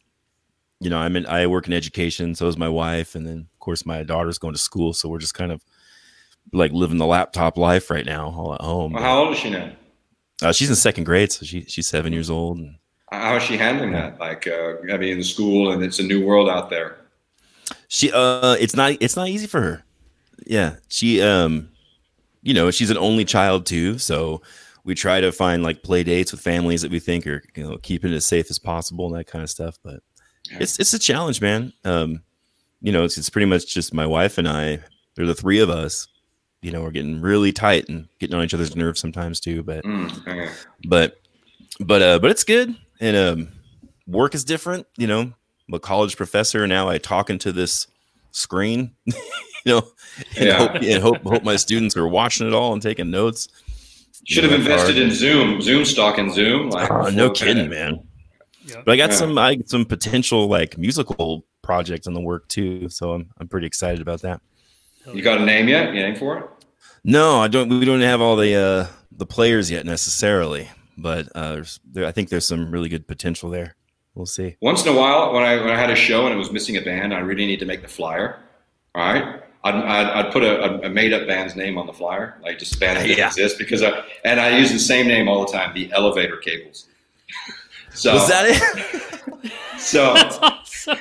[0.82, 3.60] you know I'm in I work in education, so is my wife, and then of
[3.60, 5.64] course my daughter's going to school, so we're just kind of
[6.52, 8.94] like living the laptop life right now, all at home.
[8.94, 9.72] Well, how old is she now?
[10.42, 12.58] Uh, she's in second grade, so she she's seven years old.
[12.58, 12.76] And
[13.12, 14.20] How is she handling that?
[14.20, 16.98] Like, uh, I mean, in the school, and it's a new world out there.
[17.88, 19.84] she uh it's not it's not easy for her.
[20.48, 21.70] Yeah, she um
[22.42, 24.42] you know she's an only child too, so
[24.84, 27.78] we try to find like play dates with families that we think are you know
[27.78, 29.78] keeping it as safe as possible and that kind of stuff.
[29.84, 30.00] But
[30.50, 31.74] it's it's a challenge, man.
[31.86, 32.22] Um,
[32.82, 34.80] you know, it's it's pretty much just my wife and I.
[35.16, 36.08] They're the three of us.
[36.62, 39.64] You know, we're getting really tight and getting on each other's nerves sometimes too.
[39.64, 40.52] But Mm, okay.
[40.88, 41.20] but
[41.80, 43.48] but uh but it's good and um
[44.08, 47.88] work is different you know i'm a college professor now i talk into this
[48.32, 49.14] screen you
[49.66, 49.82] know
[50.36, 50.58] and, Yeah.
[50.58, 53.48] hope, and hope hope my students are watching it all and taking notes
[54.26, 56.70] Should have invested in Zoom, Zoom stock in Zoom.
[56.70, 58.00] Like, Oh, no kidding man
[58.66, 58.86] Yep.
[58.86, 59.16] but i got Yeah.
[59.16, 63.68] some i some potential like musical projects in the work too so i'm, I'm pretty
[63.68, 64.42] excited about that
[65.14, 65.94] You got a name yet?
[65.94, 66.46] You name for it?
[67.04, 71.54] no i don't we don't have all the uh the players yet necessarily but uh
[71.54, 73.76] there's, there, i think there's some really good potential there
[74.16, 76.38] we'll see Once in a while, when I when I had a show and it
[76.38, 78.40] was missing a band, I really need to make the flyer.
[78.94, 82.38] All right, I'd, I'd, I'd put a, a made up band's name on the flyer,
[82.44, 83.28] like just a band that didn't Yeah.
[83.28, 86.88] exist, because I and I use the same name all the time, the Elevator Cables.
[87.94, 89.02] So was that it
[89.80, 90.98] so That's awesome.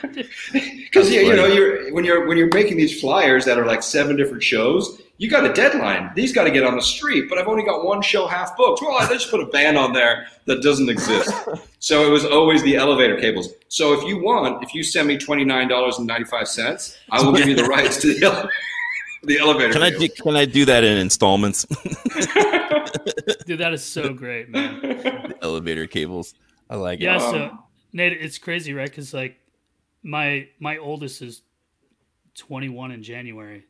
[0.53, 3.83] because you, you know you're when you're when you're making these flyers that are like
[3.83, 6.11] seven different shows, you got a deadline.
[6.15, 8.81] These got to get on the street, but I've only got one show half booked.
[8.83, 11.33] Well, I just put a band on there that doesn't exist.
[11.79, 13.51] so it was always the elevator cables.
[13.69, 16.99] So if you want, if you send me twenty nine dollars and ninety five cents,
[17.11, 18.49] I will give you the rights to the, ele-
[19.23, 19.73] the elevator.
[19.73, 21.65] Can I do, can I do that in installments?
[23.47, 25.35] Dude, that is so great, man.
[25.43, 26.35] Elevator cables.
[26.71, 27.21] I like Yeah, it.
[27.21, 27.59] Yeah, so
[27.93, 28.89] Nate, it's crazy, right?
[28.89, 29.39] Because like
[30.03, 31.43] my my oldest is
[32.37, 33.65] 21 in January,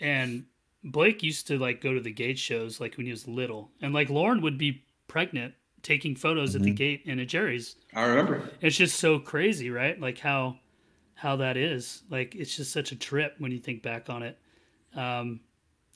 [0.00, 0.46] and
[0.82, 3.94] Blake used to like go to the gate shows like when he was little, and
[3.94, 7.76] like Lauren would be pregnant taking photos at the gate and at Jerry's.
[7.94, 8.50] I remember.
[8.60, 10.00] It's just so crazy, right?
[10.00, 10.58] Like how
[11.14, 12.02] how that is.
[12.10, 14.38] Like it's just such a trip when you think back on it.
[14.94, 15.40] Um,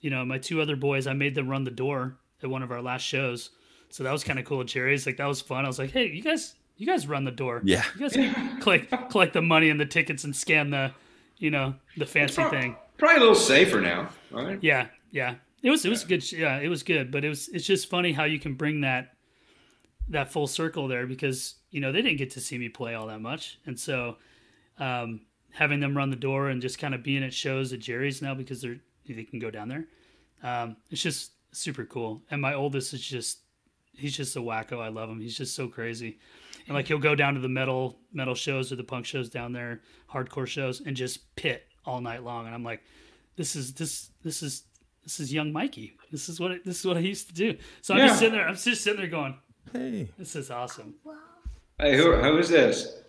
[0.00, 2.70] you know, my two other boys, I made them run the door at one of
[2.70, 3.50] our last shows.
[3.96, 5.06] So that was kind of cool Jerry's.
[5.06, 5.64] Like that was fun.
[5.64, 7.62] I was like, hey, you guys, you guys run the door.
[7.64, 7.82] Yeah.
[7.98, 10.92] You guys collect collect the money and the tickets and scan the,
[11.38, 12.76] you know, the fancy thing.
[12.98, 14.58] Probably a little safer now, right?
[14.60, 15.36] Yeah, yeah.
[15.62, 16.30] It was it was good.
[16.30, 17.10] Yeah, it was good.
[17.10, 19.14] But it was it's just funny how you can bring that
[20.10, 23.06] that full circle there because you know they didn't get to see me play all
[23.06, 24.18] that much, and so
[24.78, 28.20] um, having them run the door and just kind of being at shows at Jerry's
[28.20, 28.76] now because they're
[29.08, 29.86] they can go down there.
[30.42, 32.20] Um, it's just super cool.
[32.30, 33.38] And my oldest is just
[33.96, 34.80] he's just a wacko.
[34.80, 35.20] I love him.
[35.20, 36.18] He's just so crazy.
[36.66, 39.52] And like he'll go down to the metal metal shows or the punk shows down
[39.52, 39.82] there,
[40.12, 42.46] hardcore shows, and just pit all night long.
[42.46, 42.82] And I'm like,
[43.36, 44.64] this is this this is
[45.04, 45.96] this is young Mikey.
[46.10, 47.56] This is what it, this is what I used to do.
[47.82, 48.06] So I'm Yeah.
[48.08, 48.48] just sitting there.
[48.48, 49.36] I'm just sitting there going,
[49.72, 50.10] Hey.
[50.18, 50.94] this is awesome.
[51.78, 53.02] Hey, who who is this?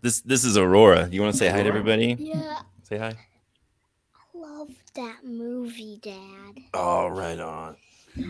[0.00, 1.08] This this is Aurora.
[1.12, 2.16] You want to say hi to everybody?
[2.18, 3.14] Yeah, Say hi.
[3.14, 6.58] I love that movie, Dad.
[6.74, 7.76] Oh, right on.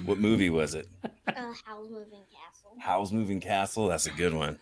[0.04, 0.88] What movie was it?
[1.04, 1.08] Uh,
[1.64, 2.76] Howl's Moving Castle.
[2.78, 3.88] Howl's Moving Castle.
[3.88, 4.58] That's a good one.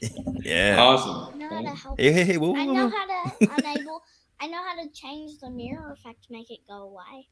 [0.42, 0.76] yeah.
[0.78, 1.34] Awesome.
[1.34, 2.00] I know how to help.
[2.00, 2.36] Hey, hey, hey!
[2.36, 2.96] Whoa, I whoa, know whoa.
[2.96, 4.00] how to enable.
[4.40, 7.28] I know how to change the mirror effect to make it go away.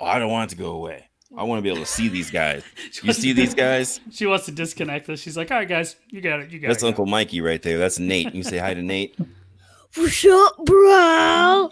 [0.00, 1.08] Oh, I don't want it to go away.
[1.36, 2.62] I want to be able to see these guys.
[3.02, 4.00] You see these guys?
[4.10, 5.18] She wants to disconnect us.
[5.18, 6.50] She's like, all right, guys, you got it.
[6.50, 6.88] You got That's it.
[6.88, 7.78] Uncle Mikey right there.
[7.78, 8.34] That's Nate.
[8.34, 9.16] You say hi to Nate.
[9.94, 11.70] What's up, bro?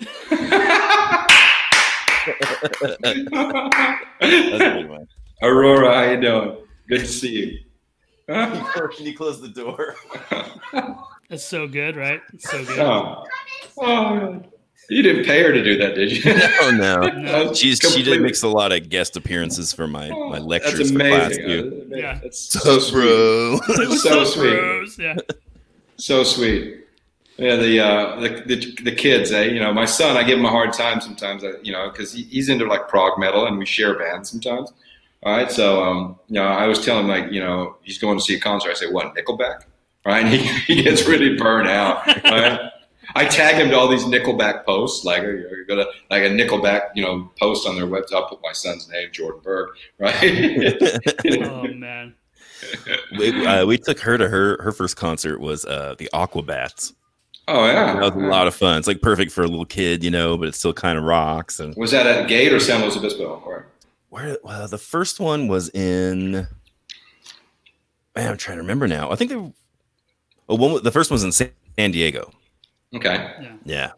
[2.26, 5.06] That's a good one.
[5.42, 6.56] Aurora, how you doing?
[6.88, 7.59] Good to see you.
[8.28, 9.97] Can you close the door?
[11.28, 12.20] That's so good, right?
[12.32, 12.78] It's so good.
[12.78, 13.24] Oh.
[13.78, 14.42] Oh.
[14.88, 16.32] You didn't pay her to do that, did you?
[16.62, 17.55] Oh no, No.
[17.55, 20.98] she's she did makes a lot of guest appearances for my my lectures That's for
[20.98, 21.90] class amazing.
[21.90, 22.18] Yeah.
[22.20, 23.60] That's So, so sweet.
[23.68, 23.94] bro.
[23.97, 24.98] So sweet.
[24.98, 25.16] Yeah.
[25.97, 26.80] So sweet.
[27.40, 29.44] Yeah, the, uh, the the the kids, eh?
[29.44, 31.42] You know, my son, I give him a hard time sometimes.
[31.42, 34.72] uh, You know, because he, he's into like prog metal, and we share bands sometimes.
[35.22, 38.18] All right, so um, you know, I was telling him like, you know, he's going
[38.18, 38.70] to see a concert.
[38.70, 39.62] I say, what, Nickelback?
[40.04, 40.38] Right, and he,
[40.74, 42.06] he gets really burnt out.
[42.24, 42.60] Right.
[43.14, 47.02] I tag him to all these Nickelback posts, like you're gonna like a Nickelback, you
[47.02, 48.12] know, post on their website.
[48.14, 50.14] I'll put my son's name, Jordan Berg, right?
[51.42, 52.14] Oh man.
[53.18, 56.92] we, uh, we took her to her her first concert was uh the Aquabats.
[57.48, 58.78] Oh yeah, That was a lot of fun.
[58.78, 61.60] It's like perfect for a little kid, you know, but it still kind of rocks.
[61.60, 63.42] And Was that at Gate or San Luis Obispo?
[63.44, 63.66] Or
[64.10, 66.32] where well, the first one was in
[68.16, 69.10] man, I'm trying to remember now.
[69.10, 72.30] I think they oh, one the first one was in San Diego.
[72.94, 73.32] okay,
[73.64, 73.92] Yeah.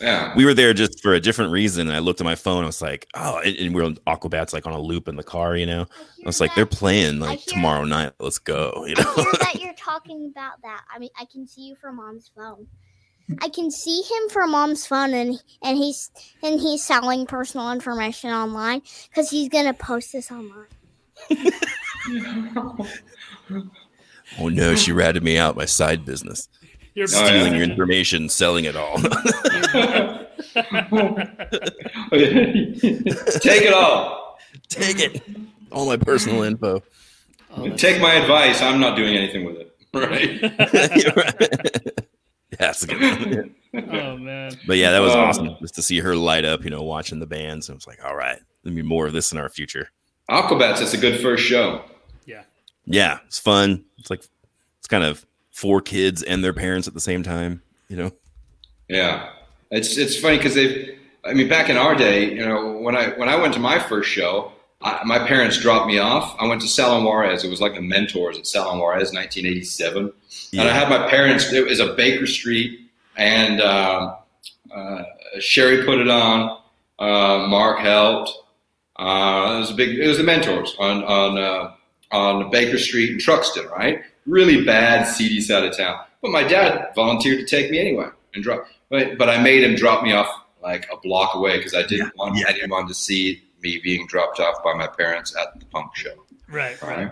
[0.00, 0.34] yeah.
[0.36, 1.86] We were there just for a different reason.
[1.88, 2.64] And I looked at my phone.
[2.64, 5.14] I was like, oh, and, and we were on Aquabats like on a loop in
[5.16, 5.82] the car, you know.
[6.22, 8.12] I was like, they're playing like hear- tomorrow night.
[8.18, 9.14] Let's go, you I know.
[9.14, 10.82] hear that you're talking about that.
[10.92, 12.66] I mean, I can see you from mom's phone.
[13.40, 16.10] I can see him from mom's phone, and and he's
[16.42, 20.66] and he's selling personal information online because he's gonna post this online.
[24.38, 25.56] oh no, she ratted me out.
[25.56, 26.48] My side business,
[26.94, 27.26] You're Oh, yeah.
[27.26, 28.98] stealing your information, selling it all.
[33.42, 34.38] Take it all.
[34.68, 35.22] Take it.
[35.70, 36.82] All my personal info.
[37.56, 38.60] Oh, Take my advice.
[38.62, 39.68] I'm not doing anything with it.
[39.94, 40.40] Right.
[42.60, 43.54] yeah, that's a good one.
[43.92, 44.52] oh man.
[44.66, 45.20] But yeah, that was Oh.
[45.20, 47.68] awesome just to see her light up, you know, watching the bands.
[47.68, 49.88] And it was like, all right, there'll be more of this in our future.
[50.30, 50.80] Aquabats.
[50.82, 51.82] It's a good first show.
[52.26, 52.42] Yeah.
[52.86, 53.84] Yeah, it's fun.
[53.98, 54.22] It's like
[54.78, 58.12] it's kind of four kids and their parents at the same time, you know.
[58.88, 59.30] Yeah,
[59.70, 60.98] it's it's funny because they.
[61.24, 63.78] I mean, back in our day, you know, when I when I went to my
[63.78, 64.52] first show,
[64.84, 66.36] I, my parents dropped me off.
[66.38, 67.44] I went to Salon Juarez.
[67.44, 70.12] It was like the mentors at Salon Juarez, 1987,
[70.52, 71.52] and I had my parents.
[71.52, 72.80] It was a Baker Street,
[73.16, 74.16] and um,
[74.74, 75.02] uh,
[75.38, 76.58] Sherry put it on.
[76.98, 78.30] Uh, Mark helped.
[78.96, 79.98] Uh, it was a big.
[79.98, 81.72] It was the mentors on on uh,
[82.12, 84.00] on Baker Street in Truxtun, right?
[84.26, 86.00] Really bad, seedy side of town.
[86.20, 88.66] But my dad volunteered to take me anyway and drop.
[88.90, 90.28] But but I made him drop me off
[90.62, 94.06] like a block away because I didn't want I didn't want to see me being
[94.06, 96.14] dropped off by my parents at the punk show.
[96.48, 96.80] Right.
[96.82, 97.10] Right.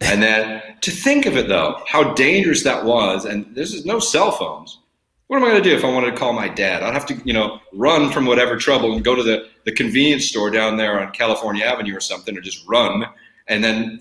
[0.00, 3.98] And then to think of it though, how dangerous that was, and there's just no
[3.98, 4.78] cell phones.
[5.26, 6.82] What am I going to do if I wanted to call my dad?
[6.82, 10.26] I'd have to, you know, run from whatever trouble and go to the, the convenience
[10.26, 13.04] store down there on California Avenue or something, or just run
[13.46, 14.00] and then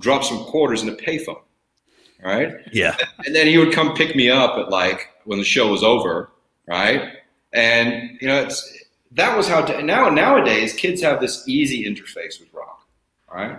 [0.00, 1.40] drop some quarters in a payphone.
[2.22, 2.52] Right?
[2.72, 2.96] Yeah.
[3.24, 6.30] And then he would come pick me up at like when the show was over,
[6.66, 7.12] right?
[7.52, 8.75] And you know, it's
[9.16, 12.86] that was how now nowadays kids have this easy interface with rock,
[13.32, 13.58] right?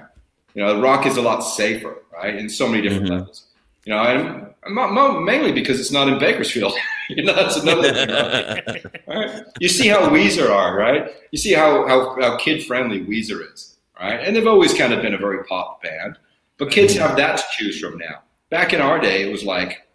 [0.54, 3.10] You know, rock is a lot safer, right, in so many different Mhm.
[3.12, 3.44] levels.
[3.86, 6.74] You know, and mainly because it's not in Bakersfield.
[7.10, 8.10] you know, that's another thing.
[8.10, 8.86] Right?
[9.08, 9.44] right?
[9.60, 11.10] You see how Weezer are, right?
[11.32, 14.20] You see how how, how kid friendly Weezer is, right?
[14.20, 16.18] And they've always kind of been a very pop band,
[16.58, 18.24] but kids have that to choose from now.
[18.50, 19.88] Back in our day, it was like,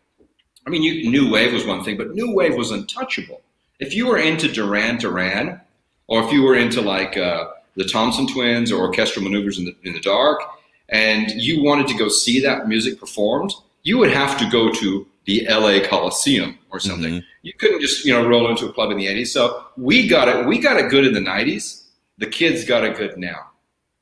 [0.67, 3.42] I mean, you, new wave was one thing, but new wave was untouchable.
[3.83, 5.61] If you were into Duran Duran,
[6.07, 9.75] or if you were into like uh, the Thompson Twins or Orchestral Maneuvers in the
[9.83, 10.41] in the Dark,
[10.89, 13.53] and you wanted to go see that music performed,
[13.83, 17.25] you would have to go to the LA Coliseum or something.
[17.43, 19.29] You couldn't just you know roll into a club in the '80s.
[19.29, 20.47] So we got it.
[20.47, 21.83] We got it good in the '90s.
[22.19, 23.51] The kids got it good now.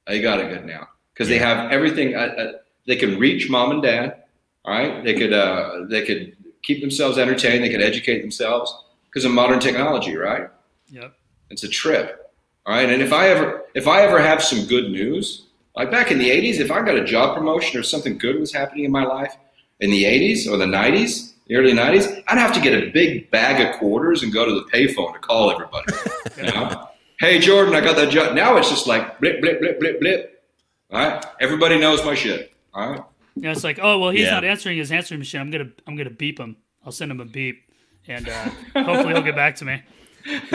[0.06, 2.14] They got it good now because they have everything.
[2.14, 2.52] Uh, uh,
[2.86, 4.24] they can reach mom and dad.
[4.66, 7.64] All right, they could uh, they could keep themselves entertained.
[7.64, 8.74] They could educate themselves
[9.10, 10.16] because of modern technology.
[10.16, 10.48] Right.
[10.90, 11.14] Yep.
[11.50, 12.32] It's a trip.
[12.66, 12.88] All right.
[12.88, 15.46] And if I ever if I ever have some good news,
[15.76, 18.52] like back in the eighties, if I got a job promotion or something good was
[18.52, 19.34] happening in my life
[19.80, 23.30] in the eighties or the nineties, the early nineties, I'd have to get a big
[23.30, 25.92] bag of quarters and go to the payphone to call everybody.
[26.36, 26.86] you know?
[27.20, 28.34] Hey Jordan, I got that job.
[28.34, 30.42] Now it's just like blip, blip, blip, blip, blip.
[30.90, 31.22] All right.
[31.38, 32.50] Everybody knows my shit.
[32.72, 33.02] All right.
[33.36, 34.30] Yeah, it's like, oh well, he's Yeah.
[34.30, 35.42] not answering his answering machine.
[35.42, 36.56] I'm gonna I'm gonna beep him.
[36.82, 37.62] I'll send him a beep,
[38.08, 38.50] and uh,
[38.82, 39.82] hopefully he'll get back to me.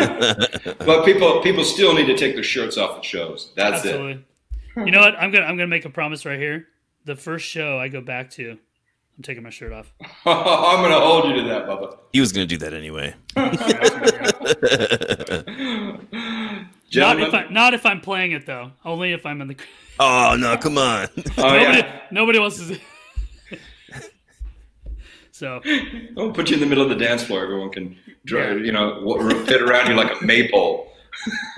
[0.85, 3.51] But people people still need to take their shirts off at shows.
[3.55, 4.19] That's it.
[4.77, 5.15] You know what?
[5.15, 6.67] I'm gonna I'm gonna make a promise right here.
[7.05, 9.91] The first show I go back to, I'm taking my shirt off.
[10.25, 11.97] I'm gonna hold you to that, Bubba.
[12.13, 13.15] He was going to do that anyway.
[16.93, 18.71] Not if I not if I'm playing it though.
[18.85, 19.57] Only if I'm in the.
[19.99, 20.55] oh no!
[20.57, 21.07] Come on.
[21.37, 21.99] Oh, nobody, yeah.
[22.11, 22.79] nobody wants to.
[25.35, 25.59] So
[26.17, 27.43] I'll put you in the middle of the dance floor.
[27.43, 30.89] Everyone can, drive, you know, fit around you like a maypole.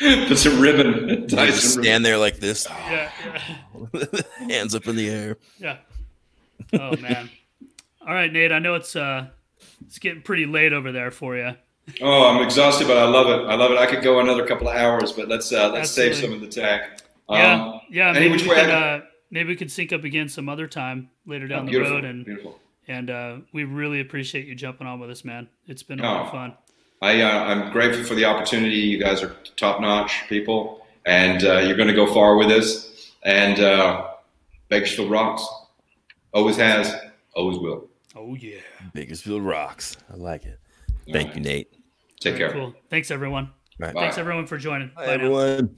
[0.00, 1.84] Put some ribbon, tie You just some ribbon.
[1.84, 3.10] stand there like this, yeah,
[3.92, 4.06] yeah,
[4.48, 5.36] hands up in the air.
[5.58, 5.76] yeah.
[6.72, 7.28] Oh man.
[8.06, 8.50] All right, Nate.
[8.50, 9.26] I know it's uh,
[9.86, 11.54] it's getting pretty late over there for you.
[12.00, 13.46] Oh, I'm exhausted, but I love it.
[13.46, 13.78] I love it.
[13.78, 16.48] I could go another couple of hours, but let's uh, let's save some of the
[16.48, 16.82] tank.
[17.28, 18.08] Yeah, Um, yeah.
[18.10, 20.48] any Maybe which we way can, can- uh, maybe we could sync up again some
[20.48, 22.58] other time later down the road, and beautiful.
[22.88, 25.48] and uh, we really appreciate you jumping on with us, man.
[25.66, 26.06] It's been a Oh.
[26.12, 26.54] lot of fun.
[27.02, 28.76] I, uh, I'm grateful for the opportunity.
[28.76, 33.12] You guys are top notch people, and uh, you're going to go far with this.
[33.22, 34.08] And uh,
[34.68, 35.46] Bakersfield rocks.
[36.34, 36.94] Always has,
[37.34, 37.88] always will.
[38.14, 38.58] Oh yeah.
[38.94, 39.96] Bakersfield rocks.
[40.12, 40.58] I like it.
[41.12, 41.72] Thank you, Nate.
[42.20, 42.60] Take All right, care.
[42.60, 42.74] Cool.
[42.90, 43.50] Thanks everyone.
[43.78, 43.94] Right.
[43.94, 44.88] Thanks everyone for joining.
[44.88, 45.12] Bye, Bye now.
[45.24, 45.76] everyone.